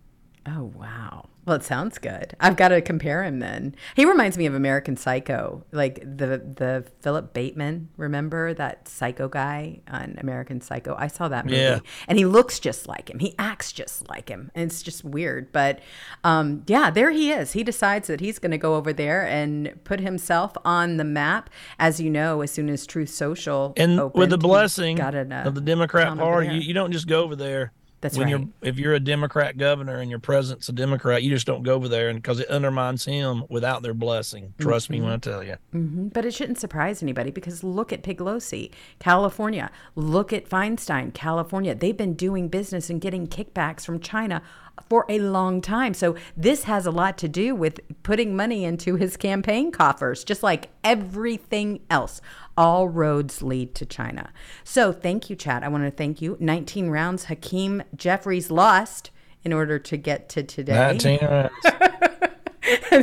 Oh 0.48 0.72
wow. 0.74 1.28
Well, 1.44 1.56
it 1.56 1.62
sounds 1.64 1.96
good. 1.96 2.36
I've 2.40 2.56
got 2.56 2.68
to 2.68 2.82
compare 2.82 3.24
him 3.24 3.38
then. 3.38 3.74
He 3.96 4.04
reminds 4.04 4.36
me 4.36 4.44
of 4.44 4.54
American 4.54 4.96
Psycho, 4.98 5.64
like 5.72 5.98
the 6.00 6.38
the 6.38 6.84
Philip 7.00 7.32
Bateman. 7.32 7.88
Remember 7.96 8.52
that 8.54 8.86
psycho 8.86 9.28
guy 9.28 9.80
on 9.88 10.16
American 10.20 10.60
Psycho? 10.60 10.94
I 10.98 11.06
saw 11.06 11.26
that 11.28 11.46
movie, 11.46 11.56
Yeah. 11.56 11.80
and 12.06 12.18
he 12.18 12.26
looks 12.26 12.60
just 12.60 12.86
like 12.86 13.08
him. 13.10 13.18
He 13.18 13.34
acts 13.38 13.72
just 13.72 14.08
like 14.10 14.28
him, 14.28 14.50
and 14.54 14.70
it's 14.70 14.82
just 14.82 15.04
weird. 15.04 15.50
But 15.52 15.80
um, 16.22 16.64
yeah, 16.66 16.90
there 16.90 17.10
he 17.10 17.32
is. 17.32 17.52
He 17.52 17.64
decides 17.64 18.08
that 18.08 18.20
he's 18.20 18.38
going 18.38 18.52
to 18.52 18.58
go 18.58 18.74
over 18.74 18.92
there 18.92 19.26
and 19.26 19.72
put 19.84 20.00
himself 20.00 20.52
on 20.66 20.98
the 20.98 21.04
map. 21.04 21.48
As 21.78 21.98
you 21.98 22.10
know, 22.10 22.42
as 22.42 22.50
soon 22.50 22.68
as 22.68 22.86
Truth 22.86 23.10
Social 23.10 23.72
And 23.76 23.98
opened, 23.98 24.20
with 24.20 24.30
the 24.30 24.38
blessing 24.38 25.00
of 25.00 25.54
the 25.54 25.62
Democrat 25.62 26.16
Party, 26.18 26.48
you, 26.48 26.60
you 26.60 26.74
don't 26.74 26.92
just 26.92 27.06
go 27.06 27.22
over 27.24 27.36
there. 27.36 27.72
That's 28.00 28.16
when 28.16 28.30
right. 28.30 28.40
you're 28.40 28.48
if 28.62 28.78
you're 28.78 28.94
a 28.94 29.00
Democrat 29.00 29.56
governor 29.56 29.98
and 29.98 30.08
your 30.08 30.20
president's 30.20 30.68
a 30.68 30.72
Democrat, 30.72 31.22
you 31.22 31.30
just 31.30 31.46
don't 31.46 31.62
go 31.62 31.74
over 31.74 31.88
there 31.88 32.08
and 32.08 32.22
because 32.22 32.38
it 32.38 32.48
undermines 32.48 33.04
him 33.04 33.44
without 33.48 33.82
their 33.82 33.94
blessing. 33.94 34.54
Trust 34.58 34.88
me 34.88 35.00
when 35.00 35.10
I 35.10 35.16
mm-hmm. 35.16 35.30
tell 35.30 35.42
you. 35.42 35.56
Mm-hmm. 35.74 36.08
But 36.08 36.24
it 36.24 36.32
shouldn't 36.34 36.58
surprise 36.58 37.02
anybody 37.02 37.30
because 37.30 37.64
look 37.64 37.92
at 37.92 38.02
Piglosi, 38.02 38.70
California. 39.00 39.70
Look 39.96 40.32
at 40.32 40.48
Feinstein, 40.48 41.12
California. 41.12 41.74
They've 41.74 41.96
been 41.96 42.14
doing 42.14 42.48
business 42.48 42.88
and 42.88 43.00
getting 43.00 43.26
kickbacks 43.26 43.84
from 43.84 43.98
China 44.00 44.42
for 44.88 45.04
a 45.08 45.18
long 45.18 45.60
time. 45.60 45.94
So 45.94 46.16
this 46.36 46.64
has 46.64 46.86
a 46.86 46.90
lot 46.90 47.18
to 47.18 47.28
do 47.28 47.54
with 47.54 47.80
putting 48.02 48.36
money 48.36 48.64
into 48.64 48.96
his 48.96 49.16
campaign 49.16 49.72
coffers, 49.72 50.24
just 50.24 50.42
like 50.42 50.70
everything 50.84 51.80
else. 51.90 52.20
All 52.56 52.88
roads 52.88 53.42
lead 53.42 53.74
to 53.76 53.86
China. 53.86 54.32
So 54.64 54.92
thank 54.92 55.30
you, 55.30 55.36
Chad. 55.36 55.62
I 55.62 55.68
want 55.68 55.84
to 55.84 55.90
thank 55.90 56.20
you. 56.20 56.36
19 56.40 56.90
rounds. 56.90 57.24
Hakeem 57.26 57.82
Jeffries 57.94 58.50
lost 58.50 59.10
in 59.44 59.52
order 59.52 59.78
to 59.78 59.96
get 59.96 60.28
to 60.30 60.42
today. 60.42 60.74
19 60.74 61.18
rounds. 61.22 61.52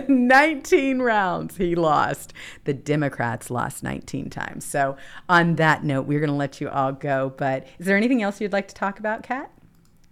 19 0.07 1.01
rounds 1.01 1.57
he 1.57 1.75
lost. 1.75 2.33
The 2.65 2.73
Democrats 2.73 3.49
lost 3.49 3.83
19 3.83 4.29
times. 4.29 4.65
So, 4.65 4.97
on 5.29 5.55
that 5.55 5.83
note, 5.83 6.05
we're 6.05 6.19
going 6.19 6.29
to 6.29 6.35
let 6.35 6.61
you 6.61 6.69
all 6.69 6.91
go. 6.91 7.33
But 7.35 7.67
is 7.79 7.85
there 7.85 7.97
anything 7.97 8.21
else 8.21 8.41
you'd 8.41 8.53
like 8.53 8.67
to 8.67 8.75
talk 8.75 8.99
about, 8.99 9.23
Kat? 9.23 9.51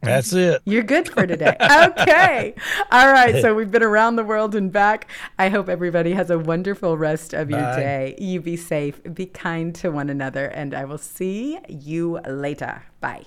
That's 0.04 0.34
it. 0.34 0.62
You're 0.66 0.84
good 0.84 1.10
for 1.10 1.26
today. 1.26 1.56
Okay. 1.62 2.54
All 2.92 3.12
right. 3.12 3.42
So 3.42 3.56
we've 3.56 3.72
been 3.72 3.84
around 3.84 4.16
the 4.16 4.24
world 4.24 4.56
and 4.56 4.72
back. 4.72 5.08
I 5.40 5.50
hope 5.50 5.70
everybody 5.70 6.14
has 6.14 6.30
a 6.30 6.38
wonderful 6.40 6.98
rest 6.98 7.34
of 7.34 7.50
your 7.50 7.60
Bye. 7.60 7.76
day. 7.76 8.16
You 8.20 8.42
be 8.42 8.58
safe, 8.58 9.02
be 9.14 9.26
kind 9.26 9.74
to 9.76 9.90
one 9.92 10.10
another, 10.10 10.46
and 10.46 10.74
I 10.74 10.86
will 10.86 10.98
see 10.98 11.60
you 11.68 12.20
later. 12.28 12.84
Bye. 13.00 13.26